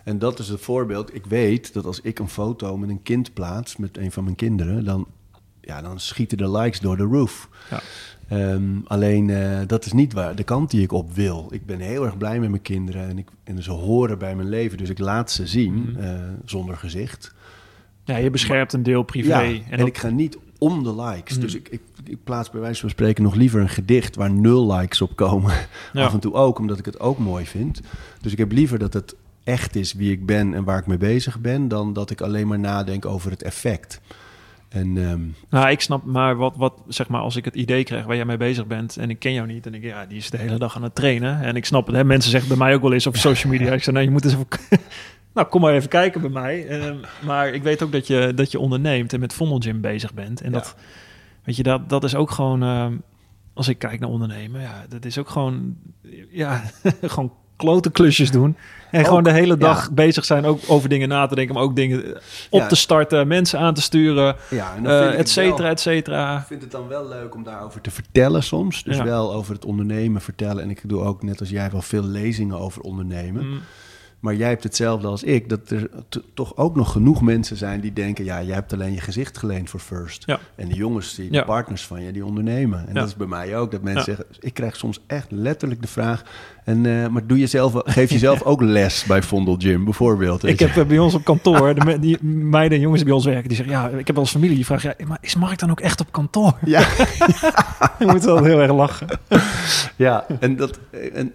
En 0.04 0.18
dat 0.18 0.38
is 0.38 0.48
het 0.48 0.60
voorbeeld. 0.60 1.14
Ik 1.14 1.26
weet 1.26 1.72
dat 1.72 1.84
als 1.84 2.00
ik 2.00 2.18
een 2.18 2.28
foto 2.28 2.76
met 2.76 2.88
een 2.88 3.02
kind 3.02 3.32
plaats, 3.34 3.76
met 3.76 3.98
een 3.98 4.12
van 4.12 4.24
mijn 4.24 4.36
kinderen, 4.36 4.84
dan, 4.84 5.06
ja, 5.68 5.82
dan 5.82 6.00
schieten 6.00 6.38
de 6.38 6.50
likes 6.50 6.80
door 6.80 6.96
de 6.96 7.02
roof. 7.02 7.48
Ja. 7.70 7.80
Ehm, 8.28 8.62
alleen 8.86 9.30
eh, 9.30 9.58
dat 9.66 9.84
is 9.86 9.92
niet 9.92 10.12
waar, 10.12 10.34
de 10.34 10.42
kant 10.44 10.70
die 10.70 10.82
ik 10.82 10.92
op 10.92 11.12
wil. 11.14 11.46
Ik 11.50 11.66
ben 11.66 11.78
heel 11.80 12.04
erg 12.04 12.16
blij 12.16 12.38
met 12.40 12.50
mijn 12.50 12.62
kinderen 12.62 13.08
en, 13.08 13.18
ik, 13.18 13.28
en 13.44 13.62
ze 13.62 13.70
horen 13.70 14.18
bij 14.18 14.34
mijn 14.36 14.48
leven. 14.48 14.78
Dus 14.78 14.88
ik 14.88 14.98
laat 14.98 15.30
ze 15.30 15.46
zien 15.46 15.74
Mhm. 15.74 16.00
eh, 16.00 16.12
zonder 16.44 16.76
gezicht. 16.76 17.34
Ja, 18.04 18.16
je 18.16 18.30
beschermt 18.30 18.72
een 18.72 18.82
deel 18.82 19.02
privé. 19.02 19.28
Ja, 19.28 19.42
en 19.44 19.62
en, 19.70 19.78
dat- 19.78 19.86
ik 19.86 19.98
ga 19.98 20.08
niet 20.08 20.38
om 20.58 20.82
de 20.82 20.94
likes. 21.02 21.32
Mhm. 21.32 21.40
Dus 21.40 21.54
ik, 21.54 21.68
ik, 21.68 21.80
ik 22.04 22.24
plaats 22.24 22.50
bij 22.50 22.60
wijze 22.60 22.80
van 22.80 22.90
spreken 22.90 23.22
nog 23.22 23.34
liever 23.34 23.60
een 23.60 23.68
gedicht 23.68 24.16
waar 24.16 24.30
nul 24.30 24.72
likes 24.72 25.00
op 25.00 25.16
komen. 25.16 25.52
Ja. 25.92 26.04
Af 26.04 26.12
en 26.12 26.20
toe 26.20 26.32
ook, 26.32 26.58
omdat 26.58 26.78
ik 26.78 26.84
het 26.84 27.00
ook 27.00 27.18
mooi 27.18 27.46
vind. 27.46 27.80
Dus 28.20 28.32
ik 28.32 28.38
heb 28.38 28.52
liever 28.52 28.78
dat 28.78 28.92
het 28.92 29.14
echt 29.44 29.76
is 29.76 29.92
wie 29.92 30.12
ik 30.12 30.26
ben 30.26 30.54
en 30.54 30.64
waar 30.64 30.78
ik 30.78 30.86
mee 30.86 30.98
bezig 30.98 31.40
ben, 31.40 31.68
dan 31.68 31.92
dat 31.92 32.10
ik 32.10 32.20
alleen 32.20 32.46
maar 32.46 32.58
nadenk 32.58 33.06
over 33.06 33.30
het 33.30 33.42
effect. 33.42 34.00
En 34.68 34.96
ehm, 35.08 35.20
Nou, 35.50 35.70
ik 35.70 35.80
snap 35.80 36.04
maar 36.04 36.36
wat, 36.36 36.56
wat, 36.56 36.82
zeg 36.88 37.08
maar, 37.08 37.20
als 37.20 37.36
ik 37.36 37.44
het 37.44 37.54
idee 37.54 37.84
krijg 37.84 38.04
waar 38.04 38.16
jij 38.16 38.24
mee 38.24 38.36
bezig 38.36 38.66
bent 38.66 38.96
en 38.96 39.10
ik 39.10 39.18
ken 39.18 39.32
jou 39.32 39.46
niet 39.46 39.66
en 39.66 39.74
ik, 39.74 39.82
ja, 39.82 40.06
die 40.06 40.16
is 40.18 40.30
de 40.30 40.36
hele 40.36 40.58
dag 40.58 40.76
aan 40.76 40.82
het 40.82 40.94
trainen. 40.94 41.42
En 41.42 41.56
ik 41.56 41.64
snap 41.64 41.86
het, 41.86 41.96
hè, 41.96 42.04
mensen 42.04 42.30
zeggen 42.30 42.48
bij 42.48 42.58
mij 42.58 42.74
ook 42.74 42.82
wel 42.82 42.92
eens 42.92 43.06
op 43.06 43.16
social 43.16 43.52
media, 43.52 43.72
ik 43.72 43.82
zeg, 43.82 43.94
nou, 43.94 44.06
je 44.06 44.12
moet 44.12 44.24
eens 44.24 44.32
even, 44.32 44.46
nou, 45.34 45.46
kom 45.46 45.60
maar 45.60 45.74
even 45.74 45.88
kijken 45.88 46.20
bij 46.20 46.30
mij. 46.30 46.66
Ehm, 46.66 46.96
maar 47.24 47.48
ik 47.52 47.62
weet 47.62 47.82
ook 47.82 47.92
dat 47.92 48.06
je, 48.06 48.32
dat 48.34 48.50
je 48.50 48.58
onderneemt 48.58 49.12
en 49.12 49.20
met 49.20 49.32
Vondel 49.32 49.58
Gym 49.58 49.80
bezig 49.80 50.14
bent. 50.14 50.40
En 50.40 50.50
Ja. 50.50 50.56
dat, 50.58 50.76
weet 51.44 51.56
je, 51.56 51.62
dat, 51.62 51.88
dat 51.88 52.04
is 52.04 52.14
ook 52.14 52.30
gewoon, 52.30 52.62
ehm, 52.62 52.96
als 53.54 53.68
ik 53.68 53.78
kijk 53.78 54.00
naar 54.00 54.10
ondernemen, 54.10 54.60
ja, 54.60 54.84
dat 54.88 55.04
is 55.04 55.18
ook 55.18 55.28
gewoon, 55.28 55.76
ja, 56.30 56.62
gewoon 57.02 57.32
klote 57.56 57.90
klusjes 57.90 58.30
doen. 58.30 58.56
En 58.90 59.00
Ook, 59.00 59.06
gewoon 59.06 59.22
de 59.22 59.32
hele 59.32 59.56
dag 59.56 59.82
ja. 59.86 59.92
bezig 59.92 60.24
zijn 60.24 60.44
ook 60.44 60.60
over 60.66 60.88
dingen 60.88 61.08
na 61.08 61.26
te 61.26 61.34
denken, 61.34 61.54
maar 61.54 61.62
ook 61.62 61.76
dingen 61.76 62.16
op 62.50 62.60
Ja. 62.60 62.66
te 62.66 62.76
starten, 62.76 63.28
mensen 63.28 63.58
aan 63.58 63.74
te 63.74 63.82
sturen. 63.82 64.36
ja, 64.50 64.70
ik 64.72 64.76
et 64.78 64.86
wel- 64.86 65.26
cetera, 65.26 65.68
et 65.68 65.80
cetera. 65.80 66.38
Ik 66.38 66.46
vind 66.46 66.62
het 66.62 66.70
dan 66.70 66.88
wel 66.88 67.08
leuk 67.08 67.34
om 67.34 67.42
daarover 67.42 67.80
te 67.80 67.90
vertellen 67.90 68.42
soms. 68.42 68.82
Dus 68.82 68.96
Ja. 68.96 69.04
wel 69.04 69.34
over 69.34 69.54
het 69.54 69.64
ondernemen 69.64 70.20
vertellen. 70.20 70.62
En 70.62 70.70
ik 70.70 70.80
doe 70.84 71.00
ook, 71.02 71.22
net 71.22 71.40
als 71.40 71.48
jij, 71.50 71.70
wel 71.70 71.82
veel 71.82 72.02
lezingen 72.04 72.58
over 72.58 72.82
ondernemen. 72.82 73.46
Mm, 73.46 73.60
Maar 74.20 74.34
jij 74.34 74.48
hebt 74.48 74.62
hetzelfde 74.62 75.06
als 75.06 75.22
ik. 75.22 75.48
Dat 75.48 75.70
er 75.70 75.90
toch 76.34 76.56
ook 76.56 76.76
nog 76.76 76.92
genoeg 76.92 77.22
mensen 77.22 77.56
zijn 77.56 77.80
die 77.80 77.92
denken... 77.92 78.24
ja, 78.24 78.42
jij 78.42 78.54
hebt 78.54 78.72
alleen 78.72 78.92
je 78.92 79.00
gezicht 79.00 79.38
geleend 79.38 79.70
voor 79.70 79.80
First. 79.80 80.22
Ja. 80.26 80.38
En 80.56 80.68
de 80.68 80.74
jongens, 80.74 81.14
die, 81.14 81.30
de 81.30 81.36
Ja. 81.36 81.44
partners 81.44 81.86
van 81.86 82.02
je, 82.02 82.12
die 82.12 82.24
ondernemen. 82.24 82.78
En 82.80 82.86
Ja. 82.94 83.00
dat 83.00 83.08
is 83.08 83.16
bij 83.16 83.26
mij 83.26 83.56
ook. 83.56 83.70
Dat 83.70 83.82
mensen 83.82 84.04
zeggen... 84.04 84.24
Ik 84.40 84.54
krijg 84.54 84.76
soms 84.76 85.00
echt 85.06 85.30
letterlijk 85.30 85.82
de 85.82 85.88
vraag... 85.88 86.22
En, 86.64 86.86
eh, 86.86 87.08
maar 87.08 87.26
doe 87.26 87.38
je 87.38 87.46
zelf, 87.46 87.72
geef 87.84 88.10
je 88.10 88.18
zelf 88.18 88.42
ook 88.42 88.60
les 88.62 89.04
bij 89.04 89.22
Vondel 89.22 89.54
Gym, 89.58 89.84
bijvoorbeeld? 89.84 90.44
Ik 90.44 90.58
heb 90.58 90.76
eh, 90.76 90.84
bij 90.86 90.98
ons 90.98 91.14
op 91.14 91.24
kantoor, 91.24 91.74
de 91.74 91.84
me- 91.84 91.98
die 91.98 92.22
meiden 92.24 92.76
en 92.76 92.80
jongens 92.82 92.96
die 93.00 93.08
bij 93.08 93.14
ons 93.18 93.24
werken, 93.26 93.48
die 93.48 93.56
zeggen, 93.56 93.74
ja, 93.74 93.88
ik 93.88 94.06
heb 94.06 94.14
wel 94.16 94.24
eens 94.24 94.32
familie 94.32 94.54
die 94.56 94.64
vraagt, 94.64 94.82
ja, 94.82 94.94
maar 95.06 95.18
is 95.20 95.34
Mark 95.36 95.58
dan 95.58 95.70
ook 95.70 95.80
echt 95.80 96.00
op 96.00 96.12
kantoor? 96.12 96.58
Ja, 96.64 96.80
Je 97.98 98.06
moet 98.06 98.24
wel 98.24 98.44
heel 98.44 98.60
erg 98.60 98.72
lachen. 98.72 99.06
ja, 99.96 100.26
en 100.40 100.56
dat... 100.56 100.78
En, 101.12 101.32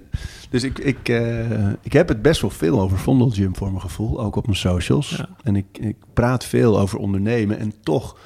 dus 0.53 0.63
ik, 0.63 0.79
ik, 0.79 1.09
eh, 1.09 1.69
ik 1.81 1.93
heb 1.93 2.07
het 2.07 2.21
best 2.21 2.41
wel 2.41 2.49
veel 2.49 2.81
over 2.81 2.97
Vondel 2.97 3.29
Gym 3.29 3.55
voor 3.55 3.67
mijn 3.67 3.81
gevoel, 3.81 4.21
ook 4.21 4.35
op 4.35 4.45
mijn 4.45 4.57
socials. 4.57 5.09
Ja. 5.09 5.29
En 5.43 5.55
ik, 5.55 5.65
ik 5.79 5.95
praat 6.13 6.45
veel 6.45 6.79
over 6.79 6.99
ondernemen 6.99 7.59
en 7.59 7.73
toch... 7.81 8.17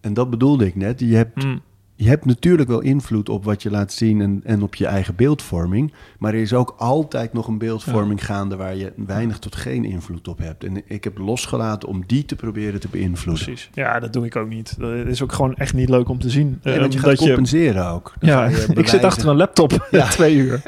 En 0.00 0.14
dat 0.14 0.30
bedoelde 0.30 0.66
ik 0.66 0.74
net. 0.74 1.00
Je 1.00 1.16
hebt 1.16 1.44
Mm, 1.44 1.60
je 2.00 2.08
hebt 2.08 2.24
natuurlijk 2.24 2.68
wel 2.68 2.80
invloed 2.80 3.28
op 3.28 3.44
wat 3.44 3.62
je 3.62 3.70
laat 3.70 3.92
zien 3.92 4.20
en, 4.20 4.40
en 4.44 4.62
op 4.62 4.74
je 4.74 4.86
eigen 4.86 5.14
beeldvorming. 5.14 5.92
Maar 6.18 6.34
er 6.34 6.40
is 6.40 6.52
ook 6.52 6.74
altijd 6.78 7.32
nog 7.32 7.46
een 7.46 7.58
beeldvorming 7.58 8.24
gaande 8.24 8.56
waar 8.56 8.76
je 8.76 8.92
weinig 8.96 9.38
tot 9.38 9.56
geen 9.56 9.84
invloed 9.84 10.28
op 10.28 10.38
hebt. 10.38 10.64
En 10.64 10.82
ik 10.86 11.04
heb 11.04 11.18
losgelaten 11.18 11.88
om 11.88 12.02
die 12.06 12.24
te 12.24 12.36
proberen 12.36 12.80
te 12.80 12.88
beïnvloeden. 12.88 13.44
precies. 13.44 13.70
Ja, 13.74 14.00
dat 14.00 14.12
doe 14.12 14.24
ik 14.26 14.36
ook 14.36 14.48
niet. 14.48 14.74
Dat 14.78 15.06
is 15.06 15.22
ook 15.22 15.32
gewoon 15.32 15.54
echt 15.54 15.74
niet 15.74 15.88
leuk 15.88 16.08
om 16.08 16.18
te 16.18 16.30
zien. 16.30 16.58
En 16.62 16.72
Eh, 16.74 16.80
dat 16.80 16.92
je 16.92 16.98
gaat 16.98 17.08
dat 17.08 17.18
compenseren 17.18 17.86
ook. 17.86 18.12
Dan 18.18 18.28
ja, 18.30 18.44
ik 18.74 18.88
zit 18.88 19.04
achter 19.04 19.28
een 19.28 19.36
laptop 19.36 19.86
Ja. 19.90 20.06
twee 20.18 20.36
uur. 20.36 20.62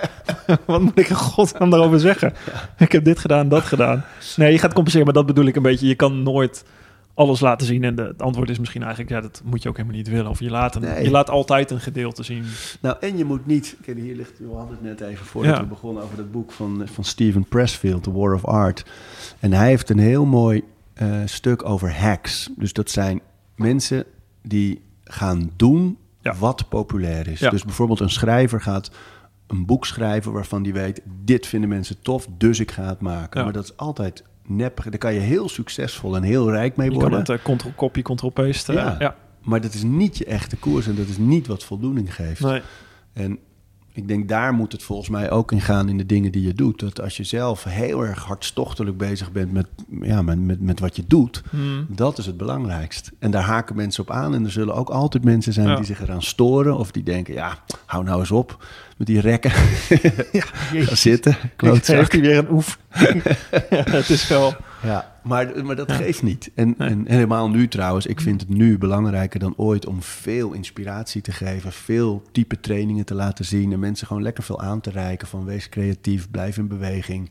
Wat 0.67 0.81
moet 0.81 0.99
ik 0.99 1.09
in 1.09 1.17
godsnaam 1.17 1.71
daarover 1.71 2.01
zeggen? 2.01 2.33
Ik 2.79 2.93
heb 2.93 3.05
dit 3.05 3.19
gedaan, 3.19 3.49
dat 3.49 3.63
gedaan. 3.63 4.05
Nee, 4.37 4.53
je 4.53 4.59
gaat 4.59 4.73
compenseren, 4.73 5.07
maar 5.07 5.15
dat 5.15 5.27
bedoel 5.27 5.47
ik 5.47 5.57
een 5.57 5.63
beetje. 5.63 5.87
Je 5.87 5.95
kan 5.95 6.23
nooit 6.23 6.65
alles 7.15 7.41
laten 7.41 7.67
zien. 7.67 7.85
En 7.85 7.95
de, 7.95 8.03
het 8.03 8.23
antwoord 8.23 8.51
is 8.51 8.59
misschien 8.59 8.81
eigenlijk, 8.83 9.11
ja, 9.11 9.21
dat 9.21 9.43
moet 9.45 9.63
je 9.63 9.69
ook 9.69 9.77
helemaal 9.77 9.97
niet 9.97 10.09
willen. 10.09 10.31
Of 10.31 10.41
je 10.41 10.51
laat, 10.51 10.75
een, 10.75 10.83
Nee. 10.83 11.05
je 11.05 11.11
laat 11.11 11.31
altijd 11.31 11.71
een 11.71 11.81
gedeelte 11.81 12.23
zien. 12.23 12.45
Nou, 12.81 12.97
en 13.01 13.17
je 13.19 13.25
moet 13.25 13.47
niet... 13.47 13.77
Kijk, 13.83 13.99
hier 13.99 14.17
ligt... 14.17 14.39
We 14.39 14.53
hadden 14.55 14.71
het 14.71 14.83
net 14.83 15.01
even 15.01 15.27
voordat 15.27 15.55
Ja. 15.57 15.61
we 15.63 15.67
begonnen 15.69 16.03
over 16.03 16.17
dat 16.17 16.31
boek 16.33 16.53
van, 16.53 16.83
van 16.93 17.05
Steven 17.05 17.45
Pressfield, 17.45 18.03
The 18.03 18.13
War 18.13 18.35
of 18.35 18.45
Art. 18.45 18.85
En 19.41 19.53
hij 19.53 19.67
heeft 19.69 19.91
een 19.91 19.99
heel 19.99 20.25
mooi 20.25 20.63
eh, 20.95 21.21
stuk 21.25 21.65
over 21.69 21.97
hacks. 22.01 22.51
Dus 22.57 22.73
dat 22.73 22.91
zijn 22.91 23.21
mensen 23.57 24.05
die 24.43 24.83
gaan 25.05 25.51
doen 25.57 25.99
Ja. 26.21 26.35
wat 26.35 26.69
populair 26.69 27.29
is. 27.29 27.41
Ja. 27.41 27.51
Dus 27.51 27.65
bijvoorbeeld 27.65 28.01
een 28.01 28.11
schrijver 28.11 28.61
gaat 28.61 28.91
een 29.47 29.67
boek 29.67 29.87
schrijven 29.87 30.33
waarvan 30.33 30.63
die 30.63 30.73
weet... 30.73 31.01
dit 31.25 31.47
vinden 31.47 31.69
mensen 31.69 32.03
tof, 32.03 32.27
dus 32.39 32.61
ik 32.61 32.71
ga 32.71 32.85
het 32.87 33.01
maken. 33.01 33.39
Ja. 33.39 33.45
Maar 33.45 33.55
dat 33.55 33.65
is 33.65 33.77
altijd 33.77 34.25
nep. 34.51 34.83
Daar 34.83 34.99
kan 34.99 35.15
je 35.15 35.21
heel 35.21 35.49
succesvol 35.49 36.17
en 36.17 36.23
heel 36.23 36.51
rijk 36.51 36.77
mee 36.77 36.87
Je 36.87 36.93
kan 36.93 37.01
worden. 37.01 37.19
het 37.19 37.29
uh, 37.29 37.45
control, 37.45 37.73
copy, 37.77 38.03
control 38.03 38.31
paste. 38.31 38.73
Ja. 38.73 38.97
ja. 38.99 39.17
Maar 39.43 39.61
dat 39.61 39.75
is 39.75 39.83
niet 39.83 40.19
je 40.19 40.25
echte 40.25 40.57
koers 40.57 40.87
en 40.87 40.95
dat 40.95 41.09
is 41.09 41.19
niet 41.19 41.47
wat 41.47 41.65
voldoening 41.65 42.15
geeft. 42.15 42.41
Nee. 42.41 42.61
En 43.13 43.39
ik 43.93 44.09
denk 44.09 44.29
daar 44.29 44.53
moet 44.53 44.73
het 44.73 44.83
volgens 44.83 45.09
mij 45.09 45.31
ook 45.31 45.53
in 45.53 45.61
gaan 45.61 45.89
in 45.89 45.97
de 45.99 46.07
dingen 46.07 46.33
die 46.33 46.43
je 46.43 46.55
doet. 46.55 46.81
Dat 46.81 47.01
als 47.01 47.17
je 47.17 47.25
zelf 47.25 47.65
heel 47.65 48.05
erg 48.05 48.25
hartstochtelijk 48.25 48.97
bezig 48.97 49.33
bent 49.33 49.53
met, 49.53 49.67
ja, 50.03 50.23
met, 50.23 50.41
met, 50.41 50.61
met 50.61 50.81
wat 50.81 50.97
je 50.97 51.05
doet, 51.07 51.43
Hmm. 51.51 51.87
dat 51.89 52.19
is 52.19 52.27
het 52.27 52.37
belangrijkst. 52.37 53.11
En 53.19 53.31
daar 53.31 53.43
haken 53.43 53.77
mensen 53.77 54.03
op 54.03 54.11
aan. 54.11 54.35
En 54.35 54.45
er 54.45 54.51
zullen 54.51 54.75
ook 54.75 54.89
altijd 54.91 55.25
mensen 55.25 55.53
zijn 55.53 55.69
Ja. 55.69 55.77
die 55.77 55.85
zich 55.85 56.03
eraan 56.03 56.23
storen. 56.23 56.77
Of 56.77 56.91
die 56.91 57.03
denken, 57.03 57.35
ja, 57.35 57.59
hou 57.87 58.05
nou 58.05 58.21
eens 58.21 58.31
op 58.31 58.65
met 58.97 59.07
die 59.07 59.21
rekken. 59.21 59.51
Ga 60.87 60.95
zitten, 60.95 61.37
klootzak. 61.57 61.97
Heeft 61.97 62.13
hij 62.13 62.21
weer 62.21 62.39
een 62.39 62.51
oef. 62.51 62.79
ja, 63.71 63.85
het 63.91 64.11
is 64.11 64.29
wel... 64.29 64.55
Ja, 64.83 65.13
maar, 65.23 65.65
maar 65.65 65.77
dat 65.77 65.93
geeft 65.93 66.23
niet. 66.23 66.51
En, 66.55 66.75
en, 66.79 66.89
en 66.89 67.05
helemaal 67.07 67.51
nu 67.51 67.69
trouwens, 67.69 68.07
ik 68.07 68.21
vind 68.21 68.41
het 68.41 68.49
nu 68.49 68.79
belangrijker 68.79 69.41
dan 69.41 69.55
ooit 69.57 69.87
om 69.87 70.03
veel 70.03 70.53
inspiratie 70.53 71.23
te 71.23 71.33
geven, 71.33 71.73
veel 71.73 72.23
type 72.33 72.61
trainingen 72.61 73.05
te 73.05 73.15
laten 73.15 73.45
zien 73.45 73.73
en 73.73 73.79
mensen 73.79 74.07
gewoon 74.07 74.23
lekker 74.23 74.43
veel 74.45 74.61
aan 74.61 74.81
te 74.81 74.91
reiken 74.91 75.29
van 75.29 75.45
wees 75.45 75.69
creatief, 75.69 76.31
blijf 76.31 76.57
in 76.57 76.69
beweging. 76.69 77.31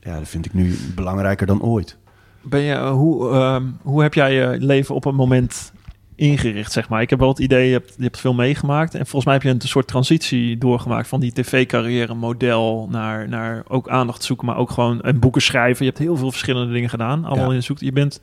Ja, 0.00 0.18
dat 0.18 0.28
vind 0.28 0.46
ik 0.46 0.54
nu 0.54 0.76
belangrijker 0.94 1.46
dan 1.46 1.62
ooit. 1.62 1.96
Ben 2.42 2.60
je, 2.60 2.88
hoe, 2.88 3.30
ehm, 3.30 3.64
hoe 3.82 4.02
heb 4.02 4.14
jij 4.14 4.34
je 4.34 4.56
leven 4.58 4.94
op 4.94 5.04
een 5.04 5.14
moment 5.14 5.72
ingericht, 6.16 6.72
zeg 6.72 6.88
maar? 6.88 7.02
Ik 7.02 7.10
heb 7.10 7.18
wel 7.18 7.28
het 7.28 7.38
idee, 7.38 7.66
je 7.66 7.72
hebt, 7.72 7.94
je 7.96 8.02
hebt 8.02 8.20
veel 8.20 8.34
meegemaakt. 8.34 8.92
En 8.94 9.00
volgens 9.06 9.24
mij 9.24 9.34
heb 9.34 9.42
je 9.42 9.48
een 9.48 9.60
soort 9.60 9.86
transitie 9.86 10.58
doorgemaakt 10.58 11.08
van 11.08 11.20
die 11.20 11.32
tv-carrière 11.32 12.14
model 12.14 12.88
naar, 12.90 13.28
naar 13.28 13.62
ook 13.68 13.88
aandacht 13.88 14.22
zoeken, 14.24 14.46
maar 14.46 14.56
ook 14.56 14.70
gewoon 14.70 14.98
een 15.02 15.18
boeken 15.18 15.42
schrijven. 15.42 15.84
Je 15.84 15.90
hebt 15.90 16.02
heel 16.02 16.16
veel 16.16 16.30
verschillende 16.30 16.72
dingen 16.72 16.88
gedaan, 16.90 17.24
allemaal 17.24 17.48
Ja. 17.50 17.54
in 17.54 17.62
zoek. 17.62 17.78
Je 17.78 17.92
bent, 17.92 18.20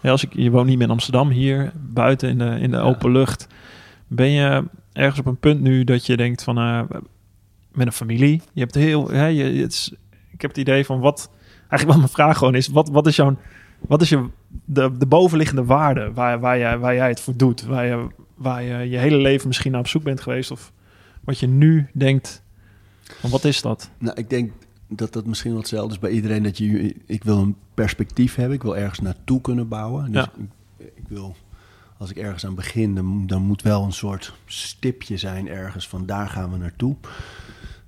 ja, 0.00 0.10
als 0.10 0.24
ik, 0.24 0.30
je 0.34 0.50
woont 0.50 0.66
niet 0.66 0.76
meer 0.78 0.86
in 0.86 0.92
Amsterdam, 0.92 1.30
hier 1.30 1.72
buiten 1.74 2.28
in 2.28 2.38
de, 2.38 2.44
in 2.60 2.70
de 2.70 2.76
Ja. 2.76 2.82
open 2.82 3.12
lucht. 3.12 3.46
Ben 4.06 4.30
je 4.30 4.64
ergens 4.92 5.18
op 5.20 5.26
een 5.26 5.38
punt 5.38 5.60
nu 5.60 5.84
dat 5.84 6.06
je 6.06 6.16
denkt 6.16 6.42
van, 6.42 6.58
eh, 6.58 6.80
met 7.72 7.86
een 7.86 7.92
familie, 7.92 8.42
je 8.52 8.60
hebt 8.60 8.74
heel, 8.74 9.08
hè, 9.10 9.26
je, 9.26 9.44
het 9.44 9.72
is, 9.72 9.92
ik 10.32 10.40
heb 10.40 10.50
het 10.50 10.58
idee 10.60 10.84
van 10.84 11.00
wat, 11.00 11.30
eigenlijk 11.58 11.86
wat 11.90 11.96
mijn 11.96 12.08
vraag 12.08 12.38
gewoon 12.38 12.54
is, 12.54 12.68
wat, 12.68 12.88
wat 12.88 13.06
is 13.06 13.16
jouw 13.16 13.36
wat 13.80 14.02
is 14.02 14.08
je, 14.08 14.26
de, 14.64 14.96
de 14.98 15.06
bovenliggende 15.06 15.64
waarde 15.64 16.12
waar, 16.12 16.40
waar, 16.40 16.58
jij, 16.58 16.78
waar 16.78 16.94
jij 16.94 17.08
het 17.08 17.20
voor 17.20 17.36
doet? 17.36 17.64
Waar 17.64 17.86
je, 17.86 18.06
waar 18.34 18.62
je 18.62 18.88
je 18.90 18.98
hele 18.98 19.16
leven 19.16 19.48
misschien 19.48 19.70
naar 19.70 19.80
op 19.80 19.86
zoek 19.88 20.02
bent 20.02 20.20
geweest? 20.20 20.50
Of 20.50 20.72
wat 21.24 21.38
je 21.38 21.46
nu 21.46 21.88
denkt, 21.94 22.42
van 23.02 23.30
wat 23.30 23.44
is 23.44 23.62
dat? 23.62 23.90
Nou, 23.98 24.16
ik 24.16 24.30
denk 24.30 24.52
dat 24.88 25.12
dat 25.12 25.26
misschien 25.26 25.50
wel 25.50 25.60
hetzelfde 25.60 25.92
is 25.94 25.98
bij 25.98 26.10
iedereen. 26.10 26.42
Dat 26.42 26.58
je, 26.58 26.96
ik 27.06 27.24
wil 27.24 27.38
een 27.38 27.56
perspectief 27.74 28.34
hebben, 28.34 28.54
ik 28.56 28.62
wil 28.62 28.76
ergens 28.76 29.00
naartoe 29.00 29.40
kunnen 29.40 29.68
bouwen. 29.68 30.12
Dus 30.12 30.24
Ja. 30.24 30.32
ik, 30.76 30.92
ik 30.94 31.08
wil, 31.08 31.36
als 31.98 32.10
ik 32.10 32.16
ergens 32.16 32.46
aan 32.46 32.54
begin, 32.54 32.94
dan, 32.94 33.26
dan 33.26 33.42
moet 33.42 33.62
wel 33.62 33.84
een 33.84 33.92
soort 33.92 34.34
stipje 34.46 35.16
zijn 35.16 35.48
ergens 35.48 35.88
van 35.88 36.06
daar 36.06 36.28
gaan 36.28 36.50
we 36.50 36.56
naartoe. 36.56 36.96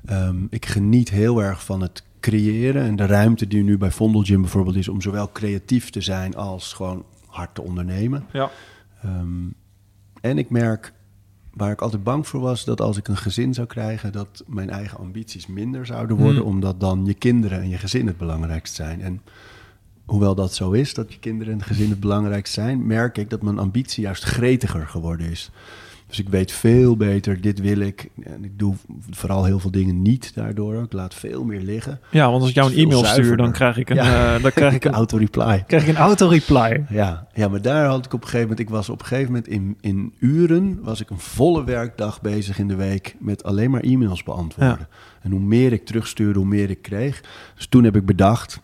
Ehm, 0.04 0.36
ik 0.50 0.66
geniet 0.66 1.10
heel 1.10 1.42
erg 1.42 1.64
van 1.64 1.80
het 1.80 2.02
creëren 2.22 2.82
en 2.82 2.96
de 2.96 3.06
ruimte 3.06 3.46
die 3.46 3.62
nu 3.62 3.78
bij 3.78 3.90
Vondel 3.90 4.22
Gym 4.22 4.40
bijvoorbeeld 4.40 4.76
is 4.76 4.88
om 4.88 5.00
zowel 5.00 5.32
creatief 5.32 5.90
te 5.90 6.00
zijn 6.00 6.36
als 6.36 6.72
gewoon 6.72 7.04
hard 7.26 7.54
te 7.54 7.62
ondernemen. 7.62 8.26
Ja. 8.32 8.50
Ehm, 9.02 9.46
en 10.20 10.38
ik 10.38 10.50
merk, 10.50 10.92
waar 11.54 11.72
ik 11.72 11.80
altijd 11.80 12.02
bang 12.02 12.26
voor 12.26 12.40
was, 12.40 12.64
dat 12.64 12.80
als 12.80 12.96
ik 12.96 13.08
een 13.08 13.16
gezin 13.16 13.54
zou 13.54 13.66
krijgen, 13.66 14.12
dat 14.12 14.44
mijn 14.46 14.70
eigen 14.70 14.98
ambities 14.98 15.46
minder 15.46 15.86
zouden 15.86 16.16
worden, 16.16 16.42
Hmm. 16.42 16.50
omdat 16.50 16.80
dan 16.80 17.04
je 17.04 17.14
kinderen 17.14 17.60
en 17.60 17.68
je 17.68 17.78
gezin 17.78 18.06
het 18.06 18.16
belangrijkst 18.18 18.74
zijn. 18.74 19.02
En 19.02 19.22
hoewel 20.04 20.34
dat 20.34 20.54
zo 20.54 20.70
is, 20.70 20.94
dat 20.94 21.12
je 21.12 21.18
kinderen 21.18 21.52
en 21.52 21.62
gezin 21.62 21.90
het 21.90 22.00
belangrijkst 22.00 22.52
zijn, 22.52 22.86
merk 22.86 23.18
ik 23.18 23.30
dat 23.30 23.42
mijn 23.42 23.58
ambitie 23.58 24.02
juist 24.02 24.24
gretiger 24.24 24.86
geworden 24.86 25.30
is. 25.30 25.50
Dus 26.12 26.20
ik 26.20 26.28
weet 26.28 26.52
veel 26.52 26.96
beter, 26.96 27.40
dit 27.40 27.60
wil 27.60 27.78
ik. 27.78 28.08
En 28.24 28.44
ik 28.44 28.58
doe 28.58 28.74
vooral 29.10 29.44
heel 29.44 29.58
veel 29.58 29.70
dingen 29.70 30.02
niet 30.02 30.34
daardoor. 30.34 30.82
Ik 30.82 30.92
laat 30.92 31.14
veel 31.14 31.44
meer 31.44 31.60
liggen. 31.60 32.00
ja, 32.10 32.30
want 32.30 32.40
als 32.40 32.48
ik 32.50 32.54
jou 32.56 32.72
een 32.72 32.78
e-mail 32.78 33.04
stuur, 33.04 33.36
dan 33.36 33.52
krijg 33.52 33.76
ik 33.76 33.90
een, 33.90 33.96
Ja. 33.96 34.34
eh, 34.34 34.42
dan 34.42 34.50
krijg 34.60 34.74
ik 34.74 34.84
een, 34.84 34.92
auto-reply. 34.92 35.64
krijg 35.66 35.82
ik 35.82 35.88
een 35.88 35.96
auto-reply. 35.96 36.84
Ja, 36.88 37.26
ja, 37.34 37.48
maar 37.48 37.62
daar 37.62 37.86
had 37.86 38.04
ik 38.04 38.12
op 38.12 38.20
een 38.20 38.26
gegeven 38.28 38.48
moment... 38.48 38.58
Ik 38.60 38.70
was 38.70 38.88
op 38.88 39.00
een 39.00 39.06
gegeven 39.06 39.32
moment 39.32 39.48
in, 39.48 39.76
in 39.80 40.14
uren... 40.18 40.78
was 40.82 41.00
ik 41.00 41.10
een 41.10 41.18
volle 41.18 41.64
werkdag 41.64 42.20
bezig 42.20 42.58
in 42.58 42.68
de 42.68 42.76
week... 42.76 43.16
met 43.18 43.44
alleen 43.44 43.70
maar 43.70 43.80
e-mails 43.82 44.22
beantwoorden. 44.22 44.88
En 45.22 45.30
hoe 45.30 45.40
meer 45.40 45.72
ik 45.72 45.84
terugstuurde, 45.86 46.38
hoe 46.38 46.48
meer 46.48 46.70
ik 46.70 46.82
kreeg. 46.82 47.22
Dus 47.56 47.66
toen 47.66 47.84
heb 47.84 47.96
ik 47.96 48.06
bedacht... 48.06 48.60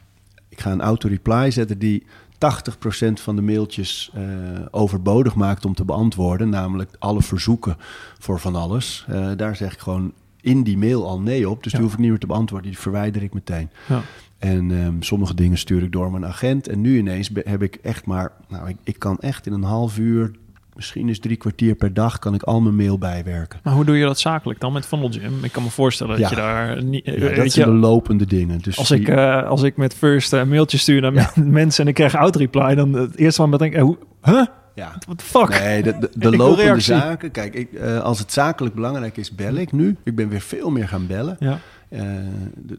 ik 0.48 0.60
ga 0.60 0.70
een 0.72 0.80
auto-reply 0.80 1.50
zetten 1.50 1.78
die 1.78 2.06
80% 2.38 3.12
van 3.12 3.36
de 3.36 3.42
mailtjes 3.42 4.10
eh, 4.14 4.22
overbodig 4.70 5.34
maakt 5.34 5.64
om 5.64 5.74
te 5.74 5.84
beantwoorden. 5.84 6.48
Namelijk 6.48 6.90
alle 6.98 7.22
verzoeken 7.22 7.76
voor 8.18 8.40
van 8.40 8.56
alles. 8.56 9.04
Eh, 9.08 9.30
daar 9.36 9.56
zeg 9.56 9.72
ik 9.72 9.78
gewoon 9.78 10.12
in 10.40 10.62
die 10.62 10.78
mail 10.78 11.06
al 11.08 11.20
nee 11.20 11.48
op. 11.50 11.62
Dus 11.62 11.72
Ja. 11.72 11.78
die 11.78 11.86
hoef 11.86 11.96
ik 11.96 12.00
niet 12.02 12.10
meer 12.10 12.18
te 12.18 12.26
beantwoorden. 12.26 12.70
Die 12.70 12.78
verwijder 12.80 13.22
ik 13.22 13.34
meteen. 13.34 13.70
Ja. 13.88 14.00
En 14.38 14.70
ehm, 14.84 14.94
sommige 15.00 15.34
dingen 15.34 15.58
stuur 15.58 15.82
ik 15.82 15.92
door 15.92 16.10
mijn 16.10 16.26
agent. 16.26 16.68
En 16.68 16.80
nu 16.80 16.98
ineens 16.98 17.30
heb 17.34 17.62
ik 17.62 17.74
echt 17.74 18.06
maar... 18.06 18.32
Nou, 18.48 18.68
ik, 18.68 18.76
ik 18.84 18.98
kan 18.98 19.18
echt 19.18 19.46
in 19.46 19.52
een 19.52 19.62
half 19.62 19.98
uur... 19.98 20.30
Misschien 20.78 21.08
is 21.08 21.18
drie 21.18 21.36
kwartier 21.36 21.74
per 21.74 21.94
dag... 21.94 22.18
kan 22.18 22.34
ik 22.34 22.42
al 22.42 22.60
mijn 22.60 22.76
mail 22.76 22.98
bijwerken. 22.98 23.60
Maar 23.62 23.72
hoe 23.74 23.84
doe 23.84 23.96
je 23.96 24.04
dat 24.04 24.18
zakelijk 24.18 24.60
dan 24.60 24.72
met 24.72 24.86
Funnel 24.86 25.08
Gym? 25.10 25.44
Ik 25.44 25.52
kan 25.52 25.62
me 25.62 25.70
voorstellen 25.70 26.20
dat 26.20 26.30
Ja. 26.30 26.36
je 26.36 26.42
daar 26.42 26.84
niet... 26.84 27.04
weet 27.04 27.36
dat 27.36 27.44
je, 27.44 27.50
zijn 27.50 27.68
de 27.70 27.74
lopende 27.76 28.26
dingen. 28.26 28.58
Dus 28.58 28.78
als, 28.78 28.88
die- 28.88 29.00
ik, 29.00 29.08
eh, 29.08 29.42
als 29.48 29.62
ik 29.62 29.76
met 29.76 29.94
First 29.94 30.32
eh, 30.32 30.40
een 30.40 30.48
mailtje 30.48 30.78
stuur 30.78 31.00
naar 31.00 31.12
Ja. 31.14 31.30
mensen 31.44 31.82
en 31.82 31.88
ik 31.88 31.94
krijg 31.94 32.14
auto-reply, 32.14 32.74
dan 32.74 32.92
het 32.92 33.16
eerste 33.16 33.42
wat 33.48 33.52
ik 33.52 33.58
denk, 33.58 33.74
eh, 33.74 33.82
hoe, 33.82 33.98
huh? 34.22 34.44
ja. 34.74 34.96
What 35.06 35.18
the 35.18 35.24
fuck? 35.24 35.48
Nee, 35.48 35.82
de, 35.82 35.98
de, 35.98 36.10
de 36.30 36.36
lopende 36.36 36.62
reactie. 36.62 36.82
zaken... 36.94 37.30
Kijk, 37.30 37.54
ik, 37.54 37.80
als 37.80 38.18
het 38.18 38.32
zakelijk 38.32 38.74
belangrijk 38.74 39.16
is, 39.16 39.34
bel 39.34 39.54
ik 39.54 39.72
nu. 39.72 39.96
Ik 40.04 40.14
ben 40.16 40.28
weer 40.28 40.40
veel 40.40 40.70
meer 40.70 40.88
gaan 40.88 41.06
bellen. 41.06 41.36
Ja. 41.40 41.58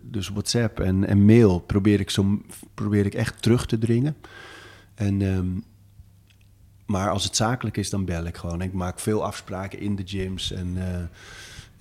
Dus 0.02 0.30
WhatsApp 0.30 0.80
en, 0.80 1.08
en 1.08 1.26
mail 1.26 1.60
probeer 1.60 2.00
ik, 2.00 2.10
zo, 2.10 2.42
probeer 2.74 3.06
ik 3.06 3.14
echt 3.14 3.42
terug 3.42 3.66
te 3.66 3.78
dringen. 3.78 4.16
En, 4.96 5.22
ehm, 5.22 5.46
maar 6.90 7.10
als 7.10 7.24
het 7.24 7.36
zakelijk 7.36 7.78
is, 7.78 7.90
dan 7.90 8.06
bel 8.06 8.26
ik 8.26 8.38
gewoon. 8.38 8.62
Ik 8.62 8.74
maak 8.74 9.00
veel 9.00 9.24
afspraken 9.26 9.80
in 9.80 9.96
de 9.96 10.04
gyms. 10.06 10.52
En, 10.52 10.74
eh, 10.78 10.86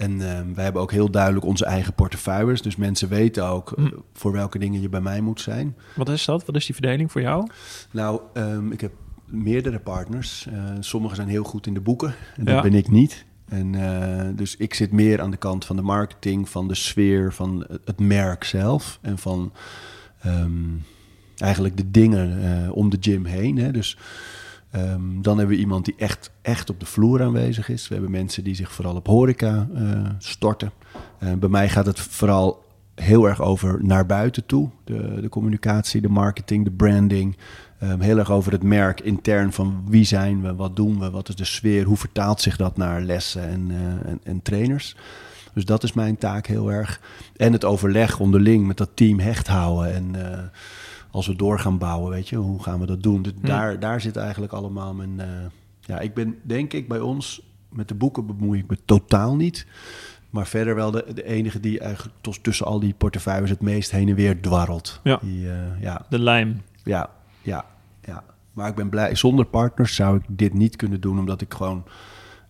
en 0.06 0.20
ehm, 0.30 0.54
wij 0.54 0.64
hebben 0.64 0.82
ook 0.82 0.92
heel 0.92 1.10
duidelijk 1.10 1.44
onze 1.44 1.64
eigen 1.64 1.92
portefeuilles. 1.94 2.62
Dus 2.62 2.76
mensen 2.76 3.08
weten 3.08 3.46
ook 3.46 3.72
eh, 3.72 3.84
Hm. 3.84 3.90
voor 4.12 4.32
welke 4.32 4.58
dingen 4.58 4.80
je 4.80 4.88
bij 4.88 5.00
mij 5.00 5.20
moet 5.20 5.40
zijn. 5.40 5.76
Wat 5.96 6.08
is 6.08 6.24
dat? 6.24 6.44
Wat 6.44 6.56
is 6.56 6.66
die 6.66 6.74
verdeling 6.74 7.12
voor 7.12 7.20
jou? 7.20 7.46
Nou, 7.90 8.20
ehm, 8.34 8.72
ik 8.72 8.80
heb 8.80 8.92
meerdere 9.24 9.78
partners. 9.78 10.46
Eh 10.46 10.62
sommigen 10.80 11.16
zijn 11.16 11.28
heel 11.28 11.44
goed 11.44 11.66
in 11.66 11.74
de 11.74 11.80
boeken. 11.80 12.14
En 12.36 12.44
dat 12.44 12.62
ben 12.62 12.74
ik 12.74 12.88
niet. 12.90 13.24
En, 13.48 13.74
eh, 13.74 14.28
dus 14.34 14.56
ik 14.56 14.74
zit 14.74 14.92
meer 14.92 15.20
aan 15.20 15.30
de 15.30 15.36
kant 15.36 15.64
van 15.64 15.76
de 15.76 15.82
marketing, 15.82 16.48
van 16.48 16.68
de 16.68 16.74
sfeer, 16.74 17.32
van 17.32 17.66
het- 17.84 18.00
merk 18.00 18.44
zelf. 18.44 18.98
En 19.02 19.18
van 19.18 19.52
ehm, 20.20 20.52
eigenlijk 21.38 21.76
de 21.76 21.90
dingen 21.90 22.42
eh, 22.64 22.72
om 22.76 22.88
de 22.90 22.96
gym 23.00 23.24
heen. 23.24 23.56
Hè. 23.58 23.70
Dus 23.70 23.98
ehm, 24.70 25.20
dan 25.22 25.38
hebben 25.38 25.56
we 25.56 25.62
iemand 25.62 25.84
die 25.84 25.94
echt, 25.96 26.30
echt 26.42 26.70
op 26.70 26.80
de 26.80 26.86
vloer 26.86 27.22
aanwezig 27.22 27.68
is. 27.68 27.88
We 27.88 27.94
hebben 27.94 28.12
mensen 28.12 28.44
die 28.44 28.54
zich 28.54 28.72
vooral 28.72 28.96
op 28.96 29.06
horeca 29.06 29.68
eh, 29.74 30.10
storten. 30.18 30.72
Eh, 31.18 31.32
bij 31.32 31.48
mij 31.48 31.68
gaat 31.68 31.86
het 31.86 32.00
vooral 32.00 32.66
heel 32.94 33.28
erg 33.28 33.42
over 33.42 33.84
naar 33.84 34.06
buiten 34.06 34.46
toe. 34.46 34.70
De, 34.84 35.20
de 35.20 35.28
communicatie, 35.28 36.00
de 36.00 36.08
marketing, 36.08 36.64
de 36.64 36.70
branding. 36.70 37.36
Ehm, 37.78 38.00
heel 38.00 38.18
erg 38.18 38.30
over 38.30 38.52
het 38.52 38.62
merk 38.62 39.00
intern 39.00 39.52
van 39.52 39.84
wie 39.88 40.04
zijn 40.04 40.42
we, 40.42 40.54
wat 40.54 40.76
doen 40.76 40.98
we, 40.98 41.10
wat 41.10 41.28
is 41.28 41.34
de 41.34 41.44
sfeer, 41.44 41.84
hoe 41.84 41.96
vertaalt 41.96 42.40
zich 42.40 42.56
dat 42.56 42.76
naar 42.76 43.00
lessen 43.00 43.48
en, 43.48 43.70
eh, 43.70 44.10
en, 44.10 44.20
en 44.22 44.42
trainers. 44.42 44.96
Dus 45.54 45.64
dat 45.64 45.82
is 45.82 45.92
mijn 45.92 46.18
taak 46.18 46.46
heel 46.46 46.72
erg. 46.72 47.00
En 47.36 47.52
het 47.52 47.64
overleg 47.64 48.20
onderling 48.20 48.66
met 48.66 48.76
dat 48.76 48.90
team 48.94 49.18
hecht 49.18 49.46
houden. 49.46 49.94
En 49.94 50.14
als 51.10 51.26
we 51.26 51.36
door 51.36 51.58
gaan 51.58 51.78
bouwen, 51.78 52.10
weet 52.10 52.28
je, 52.28 52.36
hoe 52.36 52.62
gaan 52.62 52.80
we 52.80 52.86
dat 52.86 53.02
doen? 53.02 53.22
Dus 53.22 53.32
daar, 53.42 53.80
daar 53.80 54.00
zit 54.00 54.16
eigenlijk 54.16 54.52
allemaal 54.52 54.94
mijn... 54.94 55.20
eh, 55.20 55.26
ja, 55.80 55.98
ik 56.00 56.14
ben 56.14 56.36
denk 56.42 56.72
ik 56.72 56.88
bij 56.88 57.00
ons, 57.00 57.42
met 57.68 57.88
de 57.88 57.94
boeken 57.94 58.26
bemoei 58.26 58.58
ik 58.58 58.68
me 58.70 58.76
totaal 58.84 59.36
niet. 59.36 59.66
Maar 60.30 60.46
verder 60.46 60.74
wel 60.74 60.90
de, 60.90 61.04
de 61.14 61.24
enige 61.24 61.60
die 61.60 61.80
eigenlijk 61.80 62.14
tussen 62.42 62.66
al 62.66 62.80
die 62.80 62.94
portefeuilles 62.98 63.50
het 63.50 63.60
meest 63.60 63.90
heen 63.90 64.08
en 64.08 64.14
weer 64.14 64.40
dwarrelt. 64.40 65.00
Ja. 65.04 65.18
Die, 65.22 65.50
eh, 65.50 65.80
ja, 65.80 66.06
De 66.08 66.18
lijm. 66.18 66.60
ja, 66.84 67.10
ja, 67.42 67.64
ja. 68.04 68.24
Maar 68.52 68.68
ik 68.68 68.74
ben 68.74 68.88
blij. 68.88 69.14
Zonder 69.14 69.44
partners 69.44 69.94
zou 69.94 70.16
ik 70.16 70.22
dit 70.28 70.54
niet 70.54 70.76
kunnen 70.76 71.00
doen, 71.00 71.18
omdat 71.18 71.40
ik 71.40 71.54
gewoon. 71.54 71.84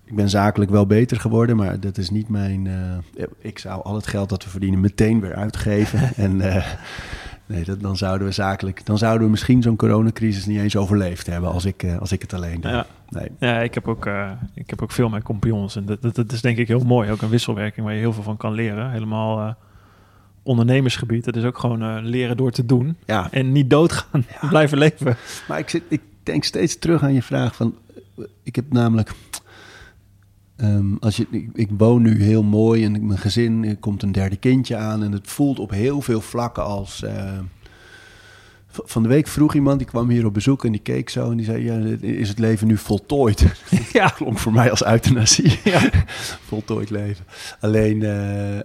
Ik 0.04 0.14
ben 0.14 0.28
zakelijk 0.30 0.70
wel 0.70 0.86
beter 0.86 1.20
geworden, 1.20 1.56
maar 1.56 1.80
dat 1.80 1.98
is 1.98 2.10
niet 2.10 2.28
mijn. 2.28 2.66
eh, 3.16 3.24
ik 3.38 3.58
zou 3.58 3.82
al 3.82 3.94
het 3.94 4.06
geld 4.06 4.28
dat 4.28 4.44
we 4.44 4.50
verdienen 4.50 4.80
meteen 4.80 5.20
weer 5.20 5.34
uitgeven. 5.34 6.14
en 6.24 6.40
nee, 7.48 7.64
dat, 7.64 7.80
dan 7.80 7.96
zouden 7.96 8.26
we 8.26 8.32
zakelijk. 8.32 8.86
Dan 8.86 8.98
zouden 8.98 9.24
we 9.24 9.30
misschien 9.30 9.62
zo'n 9.62 9.76
coronacrisis 9.76 10.46
niet 10.46 10.58
eens 10.58 10.76
overleefd 10.76 11.26
hebben 11.26 11.50
als 11.50 11.64
ik, 11.64 11.82
eh, 11.82 11.98
als 11.98 12.12
ik 12.12 12.22
het 12.22 12.34
alleen 12.34 12.60
doe. 12.60 12.70
Ja. 12.70 12.86
Nee. 13.08 13.28
Ja, 13.38 13.60
ik 13.60 13.74
heb 13.74 13.88
ook, 13.88 14.06
eh, 14.06 14.30
ik 14.54 14.70
heb 14.70 14.82
ook 14.82 14.92
veel 14.92 15.08
met 15.08 15.22
compagnons. 15.22 15.76
En 15.76 15.86
dat, 15.86 16.02
dat, 16.02 16.14
dat 16.14 16.32
is 16.32 16.40
denk 16.40 16.56
ik 16.58 16.68
heel 16.68 16.84
mooi. 16.84 17.10
Ook 17.10 17.22
een 17.22 17.28
wisselwerking 17.28 17.86
waar 17.86 17.94
je 17.94 18.00
heel 18.00 18.12
veel 18.12 18.22
van 18.22 18.36
kan 18.36 18.52
leren. 18.52 18.90
Helemaal 18.90 19.40
eh, 19.40 19.54
ondernemersgebied. 20.42 21.26
Het 21.26 21.36
is 21.36 21.44
ook 21.44 21.58
gewoon 21.58 22.04
leren 22.04 22.36
door 22.36 22.50
te 22.50 22.66
doen. 22.66 22.96
Ja, 23.04 23.28
En 23.30 23.52
niet 23.52 23.70
doodgaan. 23.70 24.24
Blijven 24.48 24.78
leven. 24.78 25.16
maar 25.48 25.58
ik, 25.58 25.68
zit, 25.68 25.82
ik 25.88 26.00
denk 26.22 26.44
steeds 26.44 26.78
terug 26.78 27.02
aan 27.02 27.14
je 27.14 27.22
vraag 27.22 27.54
van. 27.54 27.74
Ik 28.42 28.56
heb 28.56 28.64
namelijk. 28.72 29.12
Ehm, 30.58 30.94
als 31.00 31.16
je, 31.16 31.26
ik, 31.30 31.48
ik 31.52 31.68
woon 31.76 32.02
nu 32.02 32.22
heel 32.22 32.42
mooi 32.42 32.84
en 32.84 33.06
mijn 33.06 33.18
gezin, 33.18 33.64
er 33.64 33.76
komt 33.76 34.02
een 34.02 34.12
derde 34.12 34.36
kindje 34.36 34.76
aan. 34.76 35.02
En 35.02 35.12
het 35.12 35.26
voelt 35.28 35.58
op 35.58 35.70
heel 35.70 36.00
veel 36.00 36.20
vlakken 36.20 36.64
als... 36.64 37.02
eh, 37.02 37.38
van 38.68 39.02
de 39.02 39.08
week 39.08 39.26
vroeg 39.28 39.54
iemand, 39.54 39.78
die 39.78 39.86
kwam 39.88 40.08
hier 40.08 40.26
op 40.26 40.34
bezoek 40.34 40.64
en 40.64 40.72
die 40.72 40.80
keek 40.80 41.08
zo 41.08 41.30
en 41.30 41.36
die 41.36 41.46
zei... 41.46 41.64
Ja, 41.64 41.96
is 42.00 42.28
het 42.28 42.38
leven 42.38 42.66
nu 42.66 42.76
voltooid? 42.76 43.44
Ja. 43.92 44.08
Klonk 44.08 44.38
voor 44.38 44.52
mij 44.52 44.70
als 44.70 44.84
euthanasie. 44.84 45.58
Ja. 45.64 45.90
voltooid 46.48 46.90
leven. 46.90 47.24
Alleen, 47.60 48.02
eh, 48.02 48.58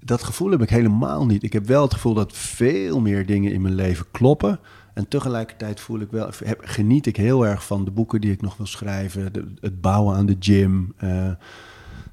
dat 0.00 0.22
gevoel 0.22 0.50
heb 0.50 0.62
ik 0.62 0.70
helemaal 0.70 1.26
niet. 1.26 1.42
Ik 1.42 1.52
heb 1.52 1.66
wel 1.66 1.82
het 1.82 1.92
gevoel 1.92 2.14
dat 2.14 2.32
veel 2.36 3.00
meer 3.00 3.26
dingen 3.26 3.52
in 3.52 3.62
mijn 3.62 3.74
leven 3.74 4.06
kloppen. 4.10 4.60
En 4.94 5.08
tegelijkertijd 5.08 5.80
voel 5.80 6.00
ik 6.00 6.10
wel, 6.10 6.30
heb, 6.44 6.60
geniet 6.64 7.06
ik 7.06 7.16
heel 7.16 7.46
erg 7.46 7.66
van 7.66 7.84
de 7.84 7.90
boeken 7.90 8.20
die 8.20 8.32
ik 8.32 8.42
nog 8.42 8.56
wil 8.56 8.66
schrijven. 8.66 9.32
de- 9.32 9.52
het 9.60 9.80
bouwen 9.80 10.16
aan 10.16 10.26
de 10.26 10.36
gym. 10.38 10.92
eh, 10.96 11.30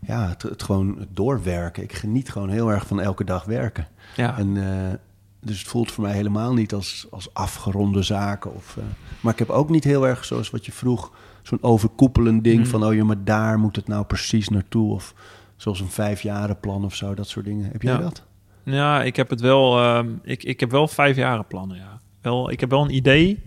ja, 0.07 0.27
het, 0.27 0.41
het 0.41 0.63
gewoon 0.63 1.05
doorwerken. 1.09 1.83
Ik 1.83 1.93
geniet 1.93 2.29
gewoon 2.31 2.49
heel 2.49 2.71
erg 2.71 2.87
van 2.87 2.99
elke 3.01 3.23
dag 3.23 3.43
werken. 3.45 3.87
Ja. 4.15 4.37
En, 4.37 4.57
eh, 4.57 4.93
dus 5.39 5.59
het 5.59 5.67
voelt 5.67 5.91
voor 5.91 6.03
mij 6.03 6.13
helemaal 6.13 6.53
niet 6.53 6.73
als, 6.73 7.07
als 7.09 7.33
afgeronde 7.33 8.01
zaken. 8.01 8.55
Of, 8.55 8.77
eh, 8.77 8.83
maar 9.21 9.33
ik 9.33 9.39
heb 9.39 9.49
ook 9.49 9.69
niet 9.69 9.83
heel 9.83 10.07
erg, 10.07 10.25
zoals 10.25 10.49
wat 10.49 10.65
je 10.65 10.71
vroeg, 10.71 11.11
zo'n 11.41 11.63
overkoepelend 11.63 12.43
ding 12.43 12.59
Mm. 12.59 12.65
van... 12.65 12.83
oh 12.85 12.93
ja, 12.93 13.03
maar 13.03 13.23
daar 13.23 13.59
moet 13.59 13.75
het 13.75 13.87
nou 13.87 14.05
precies 14.05 14.49
naartoe. 14.49 14.91
Of 14.93 15.13
zoals 15.55 15.79
een 15.79 15.89
vijfjarenplan 15.89 16.85
of 16.85 16.95
zo, 16.95 17.13
dat 17.13 17.27
soort 17.27 17.45
dingen. 17.45 17.71
Heb 17.71 17.81
jij 17.81 17.93
Ja. 17.93 17.99
dat? 17.99 18.23
Ja, 18.63 19.03
ik 19.03 19.15
heb 19.15 19.29
het 19.29 19.41
wel. 19.41 19.79
ehm, 19.79 20.09
ik, 20.23 20.43
ik 20.43 20.59
heb 20.59 20.71
wel 20.71 20.87
vijf 20.87 21.15
jaren 21.15 21.47
plannen. 21.47 21.77
Ja. 21.77 22.00
Wel, 22.21 22.51
ik 22.51 22.59
heb 22.59 22.69
wel 22.69 22.83
een 22.83 22.95
idee. 22.95 23.43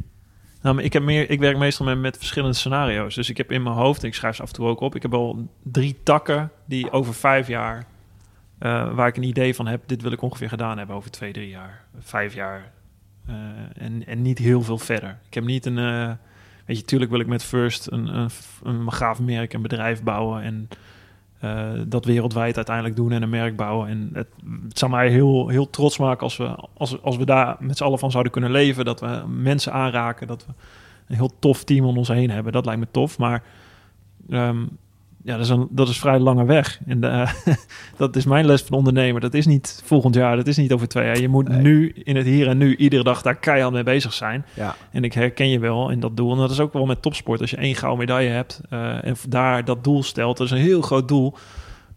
Nou, 0.62 0.82
ik, 0.82 0.92
heb 0.92 1.02
meer, 1.02 1.30
ik 1.30 1.40
werk 1.40 1.58
meestal 1.58 1.96
met, 1.96 2.16
verschillende 2.16 2.54
scenario's. 2.56 3.14
Dus 3.14 3.30
ik 3.30 3.36
heb 3.36 3.52
in 3.52 3.62
mijn 3.62 3.74
hoofd, 3.76 4.02
en 4.02 4.08
ik 4.08 4.14
schrijf 4.14 4.36
ze 4.36 4.42
af 4.42 4.48
en 4.48 4.54
toe 4.54 4.66
ook 4.68 4.80
op. 4.80 4.94
Ik 4.94 5.02
heb 5.02 5.10
wel 5.10 5.48
drie 5.62 5.96
takken 6.02 6.50
die 6.64 6.90
over 6.90 7.14
vijf 7.14 7.48
jaar. 7.48 7.84
eh, 8.58 8.94
waar 8.94 9.08
ik 9.08 9.16
een 9.16 9.22
idee 9.22 9.54
van 9.54 9.66
heb. 9.66 9.82
Dit 9.86 10.02
wil 10.02 10.12
ik 10.12 10.22
ongeveer 10.22 10.48
gedaan 10.48 10.78
hebben 10.78 10.96
over 10.96 11.10
twee, 11.10 11.32
drie 11.32 11.48
jaar, 11.48 11.84
vijf 11.98 12.34
jaar. 12.34 12.72
eh, 13.26 13.34
en, 13.76 14.06
en 14.06 14.22
niet 14.22 14.38
heel 14.38 14.62
veel 14.62 14.78
verder. 14.78 15.18
Ik 15.28 15.34
heb 15.34 15.44
niet 15.44 15.66
een. 15.66 15.78
eh, 15.78 16.10
weet 16.66 16.78
je, 16.78 16.84
tuurlijk 16.84 17.10
wil 17.10 17.20
ik 17.20 17.26
met 17.26 17.42
First 17.44 17.90
een, 17.90 18.16
een, 18.18 18.30
een 18.62 18.92
gaaf 18.92 19.20
merk, 19.20 19.52
een 19.52 19.62
bedrijf 19.62 20.02
bouwen. 20.02 20.42
En 20.42 20.68
eh, 21.44 21.70
dat 21.86 22.04
wereldwijd 22.04 22.56
uiteindelijk 22.56 22.96
doen 22.96 23.12
en 23.12 23.22
een 23.22 23.28
merk 23.28 23.56
bouwen. 23.56 23.88
En 23.88 24.10
het, 24.12 24.28
het 24.68 24.78
zou 24.78 24.90
mij 24.90 25.08
heel, 25.08 25.48
heel 25.48 25.70
trots 25.70 25.98
maken 25.98 26.22
als 26.22 26.36
we, 26.36 26.56
als, 26.74 27.02
als 27.02 27.16
we 27.16 27.24
daar 27.24 27.56
met 27.58 27.76
z'n 27.76 27.84
allen 27.84 27.98
van 27.98 28.10
zouden 28.10 28.32
kunnen 28.32 28.50
leven. 28.50 28.84
Dat 28.84 29.00
we 29.00 29.22
mensen 29.28 29.72
aanraken, 29.72 30.26
dat 30.26 30.46
we 30.46 30.52
een 31.06 31.16
heel 31.16 31.38
tof 31.38 31.64
team 31.64 31.84
om 31.84 31.98
ons 31.98 32.08
heen 32.08 32.30
hebben. 32.30 32.52
Dat 32.52 32.64
lijkt 32.64 32.80
me 32.80 32.88
tof. 32.90 33.18
Maar 33.18 33.42
ehm, 34.28 34.64
ja, 35.24 35.32
dat 35.36 35.44
is, 35.44 35.48
een, 35.48 35.66
dat 35.70 35.88
is 35.88 35.98
vrij 35.98 36.18
lange 36.18 36.44
weg. 36.44 36.80
En 36.86 37.04
eh, 37.04 37.32
dat 37.96 38.16
is 38.16 38.24
mijn 38.24 38.46
les 38.46 38.62
van 38.62 38.76
ondernemer. 38.78 39.20
Dat 39.20 39.34
is 39.34 39.46
niet 39.46 39.82
volgend 39.84 40.14
jaar, 40.14 40.36
dat 40.36 40.46
is 40.46 40.56
niet 40.56 40.72
over 40.72 40.88
twee 40.88 41.04
jaar. 41.04 41.18
Je 41.20 41.28
moet 41.28 41.48
Nee. 41.48 41.60
nu, 41.60 41.92
in 42.04 42.16
het 42.16 42.26
hier 42.26 42.48
en 42.48 42.58
nu, 42.58 42.76
iedere 42.76 43.02
dag 43.02 43.22
daar 43.22 43.34
keihard 43.36 43.72
mee 43.72 43.82
bezig 43.82 44.12
zijn. 44.12 44.44
Ja. 44.54 44.74
En 44.90 45.04
ik 45.04 45.12
herken 45.12 45.48
je 45.48 45.58
wel 45.58 45.90
in 45.90 46.00
dat 46.00 46.16
doel. 46.16 46.32
En 46.32 46.38
dat 46.38 46.50
is 46.50 46.60
ook 46.60 46.72
wel 46.72 46.86
met 46.86 47.02
topsport. 47.02 47.40
Als 47.40 47.50
je 47.50 47.56
één 47.56 47.74
gouden 47.74 47.98
medaille 48.06 48.28
hebt 48.30 48.60
eh, 48.70 49.04
en 49.04 49.16
daar 49.28 49.64
dat 49.64 49.84
doel 49.84 50.02
stelt, 50.02 50.36
dat 50.36 50.46
is 50.46 50.52
een 50.52 50.58
heel 50.58 50.80
groot 50.82 51.08
doel. 51.08 51.34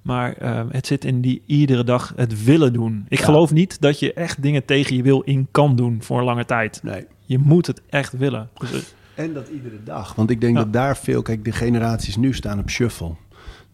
Maar 0.01 0.33
eh, 0.33 0.61
het 0.69 0.87
zit 0.87 1.05
in 1.05 1.21
die 1.21 1.43
iedere 1.45 1.83
dag 1.83 2.13
het 2.15 2.43
willen 2.43 2.73
doen. 2.73 3.05
Ik 3.07 3.19
Ja. 3.19 3.25
geloof 3.25 3.53
niet 3.53 3.81
dat 3.81 3.99
je 3.99 4.13
echt 4.13 4.41
dingen 4.41 4.65
tegen 4.65 4.95
je 4.95 5.01
wil 5.03 5.21
in 5.21 5.47
kan 5.51 5.75
doen 5.75 5.97
voor 6.01 6.17
een 6.19 6.25
lange 6.25 6.45
tijd. 6.45 6.79
Nee. 6.83 7.05
Je 7.25 7.37
moet 7.37 7.67
het 7.67 7.81
echt 7.89 8.17
willen. 8.17 8.49
Dus, 8.57 8.93
En 9.17 9.33
dat 9.33 9.47
iedere 9.47 9.83
dag. 9.83 10.15
Want 10.15 10.29
ik 10.29 10.41
denk 10.41 10.57
Ja. 10.57 10.63
dat 10.63 10.73
daar 10.73 10.97
veel... 10.97 11.21
Kijk, 11.21 11.45
de 11.45 11.51
generaties 11.51 12.15
nu 12.15 12.33
staan 12.33 12.59
op 12.59 12.69
shuffle. 12.69 13.15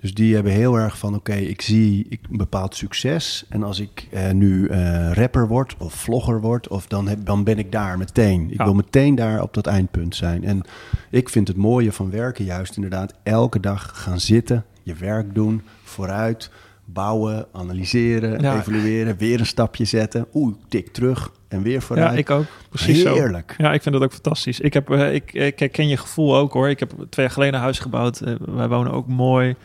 Dus 0.01 0.13
die 0.13 0.33
hebben 0.33 0.51
heel 0.51 0.75
erg 0.75 0.97
van... 0.97 1.15
Oké, 1.15 1.33
ik 1.33 1.61
zie 1.61 2.05
ik, 2.09 2.19
een 2.31 2.37
bepaald 2.37 2.75
succes. 2.75 3.45
En 3.49 3.63
als 3.63 3.79
ik 3.79 4.07
eh, 4.11 4.31
nu 4.31 4.67
eh, 4.67 5.11
rapper 5.11 5.47
word 5.47 5.75
of 5.77 5.93
vlogger 5.93 6.41
word... 6.41 6.67
Of 6.67 6.87
dan, 6.87 7.07
heb, 7.07 7.25
dan 7.25 7.43
ben 7.43 7.57
ik 7.57 7.71
daar 7.71 7.97
meteen. 7.97 8.51
Ik 8.51 8.57
Ja. 8.57 8.63
wil 8.63 8.73
meteen 8.73 9.15
daar 9.15 9.41
op 9.41 9.53
dat 9.53 9.67
eindpunt 9.67 10.15
zijn. 10.15 10.43
En 10.43 10.61
ik 11.09 11.29
vind 11.29 11.47
het 11.47 11.57
mooie 11.57 11.91
van 11.91 12.09
werken 12.09 12.45
juist 12.45 12.75
inderdaad... 12.75 13.13
elke 13.23 13.59
dag 13.59 13.91
gaan 13.93 14.19
zitten, 14.19 14.65
je 14.83 14.93
werk 14.93 15.35
doen, 15.35 15.61
vooruit... 15.83 16.51
Bouwen, 16.85 17.45
analyseren, 17.53 18.41
Ja. 18.41 18.55
evalueren, 18.59 19.17
weer 19.17 19.39
een 19.39 19.45
stapje 19.45 19.85
zetten. 19.85 20.25
Oeh, 20.33 20.55
tik 20.69 20.87
terug 20.93 21.31
en 21.47 21.61
weer 21.61 21.81
vooruit. 21.81 22.11
ja, 22.11 22.17
ik 22.17 22.29
ook. 22.29 22.45
Precies 22.69 23.01
zo. 23.01 23.13
Heerlijk. 23.13 23.55
Ja, 23.57 23.73
ik 23.73 23.81
vind 23.81 23.95
dat 23.95 24.03
ook 24.03 24.11
fantastisch. 24.13 24.59
Ik, 24.59 24.73
heb, 24.73 24.89
eh, 24.89 25.13
ik, 25.13 25.33
ik 25.33 25.59
herken 25.59 25.87
je 25.87 25.97
gevoel 25.97 26.35
ook 26.37 26.53
hoor. 26.53 26.69
Ik 26.69 26.79
heb 26.79 26.89
twee 27.09 27.25
jaar 27.25 27.33
geleden 27.33 27.53
een 27.55 27.61
huis 27.61 27.79
gebouwd. 27.79 28.19
Eh, 28.21 28.33
wij 28.39 28.67
wonen 28.67 28.91
ook 28.91 29.07
mooi. 29.07 29.55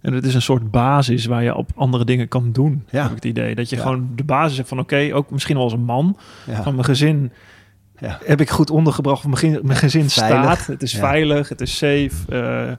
En 0.00 0.12
het 0.12 0.24
is 0.26 0.34
een 0.34 0.42
soort 0.42 0.70
basis 0.70 1.24
waar 1.26 1.42
je 1.42 1.54
op 1.54 1.70
andere 1.74 2.04
dingen 2.04 2.28
kan 2.28 2.52
doen. 2.52 2.84
Ja. 2.90 3.00
Heb 3.02 3.08
ik 3.10 3.14
het 3.16 3.24
idee. 3.24 3.54
Dat 3.54 3.70
je 3.70 3.76
Ja. 3.76 3.82
gewoon 3.82 4.08
de 4.14 4.24
basis 4.24 4.56
hebt 4.56 4.68
van 4.68 4.78
oké, 4.78 5.10
ook 5.12 5.30
misschien 5.30 5.54
wel 5.54 5.64
als 5.64 5.72
een 5.72 5.84
man. 5.84 6.16
Van 6.62 6.72
mijn 6.74 6.84
gezin 6.84 7.32
Ja. 7.98 8.18
heb 8.24 8.40
ik 8.40 8.50
goed 8.50 8.70
ondergebracht. 8.70 9.24
Mijn, 9.24 9.36
gezin- 9.36 9.60
mijn 9.62 9.78
gezin 9.78 10.10
staat. 10.10 10.66
Het 10.66 10.82
is 10.82 10.94
veilig, 10.94 11.48
het 11.48 11.60
is 11.60 11.76
safe. 11.76 12.10
eh, 12.28 12.72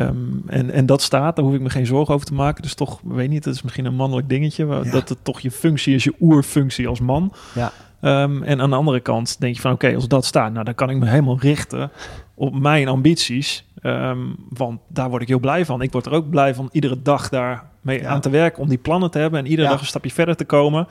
ehm, 0.00 0.16
en, 0.46 0.70
en 0.70 0.86
dat 0.86 1.02
staat, 1.02 1.36
daar 1.36 1.44
hoef 1.44 1.54
ik 1.54 1.60
me 1.60 1.70
geen 1.70 1.86
zorgen 1.86 2.14
over 2.14 2.26
te 2.26 2.34
maken. 2.34 2.62
Dus 2.62 2.74
toch, 2.74 3.00
weet 3.04 3.28
niet, 3.28 3.44
het 3.44 3.54
is 3.54 3.62
misschien 3.62 3.84
een 3.84 3.94
mannelijk 3.94 4.28
dingetje. 4.28 4.66
Ja. 4.66 4.82
Dat 4.90 5.08
het 5.08 5.18
toch 5.24 5.40
je 5.40 5.50
functie 5.50 5.94
is, 5.94 6.04
je 6.04 6.14
oerfunctie 6.20 6.88
als 6.88 7.00
man. 7.00 7.32
Ja. 7.54 7.72
Ehm, 8.00 8.42
en 8.42 8.60
aan 8.60 8.70
de 8.70 8.76
andere 8.76 9.00
kant 9.00 9.40
denk 9.40 9.54
je 9.54 9.60
van 9.60 9.72
oké, 9.72 9.94
als 9.94 10.08
dat 10.08 10.24
staat, 10.24 10.52
nou 10.52 10.64
dan 10.64 10.74
kan 10.74 10.90
ik 10.90 10.96
me 10.96 11.06
helemaal 11.08 11.38
richten 11.40 11.90
op 12.34 12.54
mijn 12.60 12.88
ambities. 12.88 13.64
Ehm, 13.80 14.18
want 14.48 14.80
daar 14.88 15.10
word 15.10 15.22
ik 15.22 15.28
heel 15.28 15.38
blij 15.40 15.64
van. 15.64 15.82
Ik 15.82 15.92
word 15.92 16.06
er 16.06 16.12
ook 16.12 16.30
blij 16.30 16.54
van 16.54 16.68
iedere 16.72 17.02
dag 17.02 17.28
daar 17.28 17.64
mee 17.80 18.00
Ja. 18.00 18.08
aan 18.08 18.20
te 18.20 18.30
werken 18.30 18.62
om 18.62 18.68
die 18.68 18.78
plannen 18.78 19.10
te 19.10 19.18
hebben 19.18 19.38
en 19.40 19.46
iedere 19.46 19.62
Ja. 19.62 19.72
dag 19.72 19.80
een 19.80 19.86
stapje 19.86 20.10
verder 20.10 20.36
te 20.36 20.44
komen. 20.44 20.86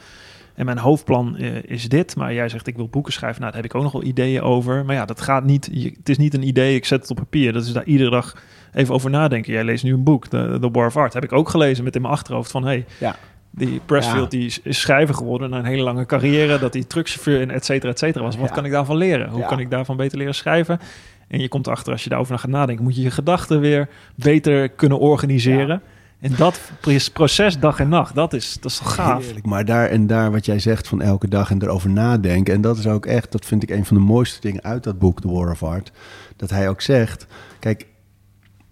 En 0.61 0.67
mijn 0.67 0.77
hoofdplan 0.79 1.37
eh, 1.37 1.63
is 1.63 1.89
dit. 1.89 2.15
Maar 2.15 2.33
jij 2.33 2.49
zegt 2.49 2.67
ik 2.67 2.75
wil 2.75 2.87
boeken 2.87 3.13
schrijven. 3.13 3.39
Nou, 3.41 3.53
daar 3.53 3.61
heb 3.61 3.71
ik 3.71 3.77
ook 3.77 3.83
nog 3.83 3.91
wel 3.91 4.03
ideeën 4.03 4.41
over. 4.41 4.85
Maar 4.85 4.95
ja, 4.95 5.05
dat 5.05 5.21
gaat 5.21 5.43
niet. 5.43 5.69
je- 5.71 5.93
het 5.97 6.09
is 6.09 6.17
niet 6.17 6.33
een 6.33 6.47
idee. 6.47 6.75
Ik 6.75 6.85
zet 6.85 7.01
het 7.01 7.09
op 7.09 7.15
papier. 7.15 7.53
Dat 7.53 7.63
is 7.65 7.73
daar 7.73 7.83
iedere 7.85 8.09
dag 8.09 8.35
even 8.73 8.93
over 8.93 9.09
nadenken. 9.09 9.53
Jij 9.53 9.63
leest 9.63 9.83
nu 9.83 9.93
een 9.93 10.03
boek, 10.03 10.27
The, 10.27 10.57
The 10.61 10.71
War 10.71 10.87
of 10.87 10.97
Art. 10.97 11.13
Heb 11.13 11.23
ik 11.23 11.31
ook 11.31 11.49
gelezen 11.49 11.83
met 11.83 11.95
in 11.95 12.01
mijn 12.01 12.13
achterhoofd 12.13 12.51
van 12.51 12.63
hey, 12.65 12.85
Ja. 12.99 13.15
die 13.51 13.81
Pressfield 13.85 14.31
Ja. 14.31 14.37
die 14.39 14.45
is, 14.45 14.59
schrijver 14.79 15.15
geworden 15.15 15.49
na 15.49 15.57
een 15.57 15.65
hele 15.65 15.83
lange 15.83 16.05
carrière. 16.05 16.59
Dat 16.59 16.73
hij 16.73 16.83
truckchauffeur 16.83 17.41
en 17.41 17.51
et 17.51 17.65
cetera, 17.65 17.91
et 17.91 17.99
cetera 17.99 18.23
was. 18.23 18.35
Wat 18.37 18.47
Ja. 18.49 18.53
kan 18.55 18.65
ik 18.65 18.71
daarvan 18.71 18.97
leren? 18.97 19.29
Hoe 19.29 19.39
Ja. 19.39 19.47
kan 19.47 19.59
ik 19.59 19.69
daarvan 19.69 19.97
beter 19.97 20.17
leren 20.17 20.35
schrijven? 20.35 20.79
En 21.27 21.39
je 21.39 21.47
komt 21.47 21.67
achter 21.67 21.91
als 21.91 22.03
je 22.03 22.09
daarover 22.09 22.39
gaat 22.39 22.49
nadenken, 22.51 22.83
moet 22.83 22.95
je 22.95 23.01
je 23.01 23.11
gedachten 23.11 23.59
weer 23.59 23.89
beter 24.15 24.69
kunnen 24.69 24.99
organiseren. 24.99 25.81
En 26.21 26.35
dat 26.35 26.71
pro- 26.79 26.97
proces 27.13 27.59
dag 27.59 27.79
en 27.79 27.89
nacht, 27.89 28.15
dat 28.15 28.33
is, 28.33 28.53
dat 28.59 28.71
is 28.71 28.77
toch 28.77 28.93
gaaf? 28.93 29.23
Heerlijk. 29.23 29.45
Maar 29.45 29.65
daar 29.65 29.87
en 29.89 30.07
daar 30.07 30.31
wat 30.31 30.45
jij 30.45 30.59
zegt 30.59 30.87
van 30.87 31.01
elke 31.01 31.27
dag 31.27 31.51
en 31.51 31.61
erover 31.61 31.89
nadenken. 31.89 32.53
En 32.53 32.61
dat 32.61 32.77
is 32.77 32.87
ook 32.87 33.05
echt, 33.05 33.31
dat 33.31 33.45
vind 33.45 33.63
ik 33.63 33.69
een 33.69 33.85
van 33.85 33.97
de 33.97 34.03
mooiste 34.03 34.41
dingen 34.41 34.63
uit 34.63 34.83
dat 34.83 34.99
boek, 34.99 35.21
The 35.21 35.31
War 35.31 35.51
of 35.51 35.63
Art. 35.63 35.91
Dat 36.35 36.49
hij 36.49 36.69
ook 36.69 36.81
zegt, 36.81 37.27
kijk, 37.59 37.87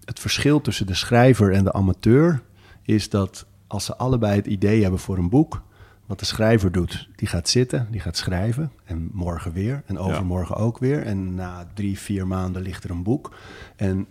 het 0.04 0.20
verschil 0.20 0.60
tussen 0.60 0.86
de 0.86 0.94
schrijver 0.94 1.52
en 1.52 1.64
de 1.64 1.72
amateur 1.72 2.42
is 2.82 3.08
dat 3.08 3.46
als 3.66 3.84
ze 3.84 3.96
allebei 3.96 4.36
het 4.36 4.46
idee 4.46 4.82
hebben 4.82 5.00
voor 5.00 5.18
een 5.18 5.28
boek, 5.28 5.62
wat 6.06 6.18
de 6.18 6.24
schrijver 6.24 6.72
doet, 6.72 7.08
die 7.16 7.28
gaat 7.28 7.48
zitten, 7.48 7.88
die 7.90 8.00
gaat 8.00 8.16
schrijven. 8.16 8.72
En 8.84 9.10
morgen 9.12 9.52
weer. 9.52 9.82
En 9.86 9.98
overmorgen 9.98 10.56
ook 10.56 10.78
weer. 10.78 11.02
En 11.02 11.34
na 11.34 11.66
drie, 11.74 11.98
vier 11.98 12.26
maanden 12.26 12.62
ligt 12.62 12.84
er 12.84 12.90
een 12.90 13.02
boek. 13.02 13.34
En 13.76 14.06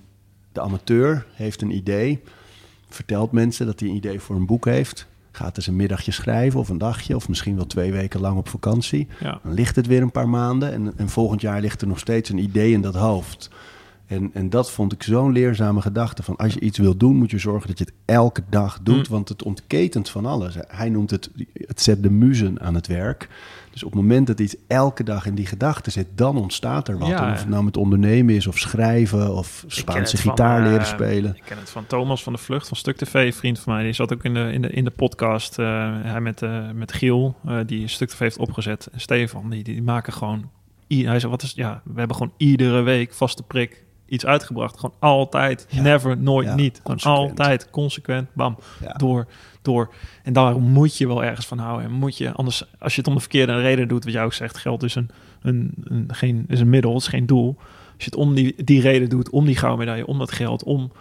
de 0.52 0.62
amateur 0.62 1.26
heeft 1.34 1.62
een 1.62 1.76
idee, 1.76 2.22
vertelt 2.90 3.32
mensen 3.32 3.66
dat 3.66 3.80
hij 3.80 3.90
een 3.90 3.96
idee 3.96 4.20
voor 4.20 4.36
een 4.36 4.46
boek 4.46 4.66
heeft. 4.66 5.08
Gaat 5.32 5.56
dus 5.56 5.68
een 5.68 5.76
middagje 5.76 6.12
schrijven 6.12 6.60
of 6.60 6.70
een 6.70 6.78
dagje 6.78 7.16
of 7.16 7.30
misschien 7.30 7.56
wel 7.56 7.66
twee 7.66 7.92
weken 7.92 8.20
lang 8.20 8.38
op 8.38 8.50
vakantie. 8.50 9.08
Ja. 9.20 9.40
Dan 9.44 9.54
ligt 9.54 9.76
het 9.76 9.88
weer 9.88 10.02
een 10.02 10.12
paar 10.12 10.30
maanden 10.30 10.74
en, 10.74 10.94
en 10.98 11.10
volgend 11.10 11.42
jaar 11.42 11.62
ligt 11.62 11.82
er 11.82 11.88
nog 11.88 12.00
steeds 12.00 12.30
een 12.30 12.38
idee 12.38 12.72
in 12.72 12.82
dat 12.82 12.96
hoofd. 12.96 13.50
En, 14.10 14.30
en 14.34 14.50
dat 14.50 14.72
vond 14.72 14.92
ik 14.92 15.04
zo'n 15.04 15.32
leerzame 15.32 15.82
gedachte. 15.82 16.24
Van 16.24 16.36
als 16.36 16.54
je 16.54 16.60
iets 16.60 16.78
wil 16.78 16.98
doen, 16.98 17.16
moet 17.16 17.32
je 17.32 17.38
zorgen 17.38 17.68
dat 17.68 17.78
je 17.78 17.84
het 17.84 17.94
elke 18.06 18.44
dag 18.50 18.80
doet. 18.84 19.08
Mm. 19.08 19.14
Want 19.14 19.30
het 19.30 19.44
ontketent 19.44 20.10
van 20.10 20.26
alles. 20.26 20.56
Hij 20.68 20.90
noemt 20.90 21.12
het, 21.12 21.30
het 21.54 21.82
zet 21.82 22.04
de 22.04 22.10
muzen 22.10 22.62
aan 22.62 22.76
het 22.76 22.88
werk. 22.88 23.30
Dus 23.80 23.88
op 23.88 23.94
het 23.94 24.02
moment 24.02 24.28
dat 24.28 24.40
iets 24.40 24.56
elke 24.68 25.04
dag 25.04 25.26
in 25.26 25.36
die 25.36 25.46
gedachte 25.46 25.92
zit, 25.92 26.08
dan 26.16 26.38
ontstaat 26.38 26.88
er 26.88 26.98
wat. 26.98 27.08
Ja, 27.08 27.32
of 27.32 27.40
het 27.40 27.50
nou 27.50 27.64
met 27.64 27.78
ondernemen 27.78 28.36
is, 28.36 28.48
of 28.48 28.58
schrijven, 28.58 29.36
of 29.36 29.64
Spaanse 29.68 30.18
van, 30.18 30.30
gitaar 30.32 30.64
eh, 30.64 30.70
leren 30.70 30.86
spelen. 30.86 31.36
Ik 31.36 31.42
ken 31.46 31.58
het 31.58 31.70
van 31.70 31.86
Thomas 31.88 32.24
van 32.24 32.34
de 32.34 32.40
Vlucht 32.40 32.68
van 32.68 32.78
Stuk 32.78 32.96
TV, 32.98 33.36
vriend 33.36 33.60
van 33.60 33.74
mij. 33.74 33.84
Die 33.84 33.94
zat 33.94 34.14
ook 34.14 34.24
in 34.24 34.34
de, 34.34 34.52
in 34.52 34.62
de, 34.62 34.70
in 34.70 34.84
de 34.84 34.90
podcast. 34.92 35.60
eh, 35.60 35.66
hij 36.02 36.22
met, 36.22 36.42
eh, 36.42 36.70
met 36.74 36.94
Giel, 36.94 37.36
eh, 37.46 37.58
die 37.66 37.88
Stuk 37.88 38.10
TV 38.10 38.20
heeft 38.20 38.38
opgezet. 38.38 38.88
En 38.92 39.00
Stefan, 39.02 39.50
die, 39.50 39.64
die 39.64 39.82
maken 39.84 40.14
gewoon... 40.14 40.50
Hij 40.88 41.20
zei, 41.20 41.32
wat 41.32 41.42
is... 41.44 41.52
Ja, 41.56 41.82
we 41.84 41.98
hebben 42.00 42.16
gewoon 42.18 42.34
iedere 42.38 42.82
week 42.82 43.14
vaste 43.14 43.44
prik 43.44 43.84
iets 44.06 44.26
uitgebracht. 44.26 44.80
Gewoon 44.80 44.96
altijd, 45.00 45.66
Ja. 45.70 45.82
never, 45.82 46.18
nooit, 46.18 46.48
Ja, 46.48 46.56
niet. 46.56 46.80
Gewoon 46.84 46.98
consequent. 46.98 47.30
altijd, 47.40 47.70
consequent, 47.70 48.28
bam, 48.34 48.58
Ja. 48.82 48.94
door, 48.94 49.28
door. 49.72 49.93
En 50.24 50.34
daar 50.34 50.59
moet 50.59 50.97
je 50.97 51.07
wel 51.07 51.24
ergens 51.24 51.47
van 51.47 51.57
houden. 51.57 51.86
En 51.86 51.91
moet 51.91 52.17
je, 52.17 52.32
anders, 52.32 52.65
als 52.80 52.93
je 52.93 52.99
het 52.99 53.09
om 53.09 53.15
de 53.15 53.22
verkeerde 53.22 53.61
reden 53.61 53.88
doet, 53.88 54.03
wat 54.03 54.13
jij 54.13 54.24
ook 54.24 54.34
zegt, 54.34 54.57
geld 54.57 54.84
is 54.84 54.95
een, 54.95 55.09
een, 55.41 55.74
een, 55.84 56.05
geen, 56.07 56.45
is 56.47 56.59
een 56.59 56.70
middel, 56.70 56.93
het 56.93 57.01
is 57.01 57.07
geen 57.07 57.26
doel. 57.26 57.55
Als 57.95 58.07
je 58.07 58.15
het 58.15 58.15
om 58.15 58.36
die, 58.36 58.63
die 58.63 58.82
reden 58.82 59.09
doet, 59.09 59.30
om 59.30 59.45
die 59.45 59.55
gouden 59.55 59.80
medaille, 59.80 60.07
om 60.07 60.17
dat 60.17 60.32
geld, 60.32 60.63
om, 60.63 60.91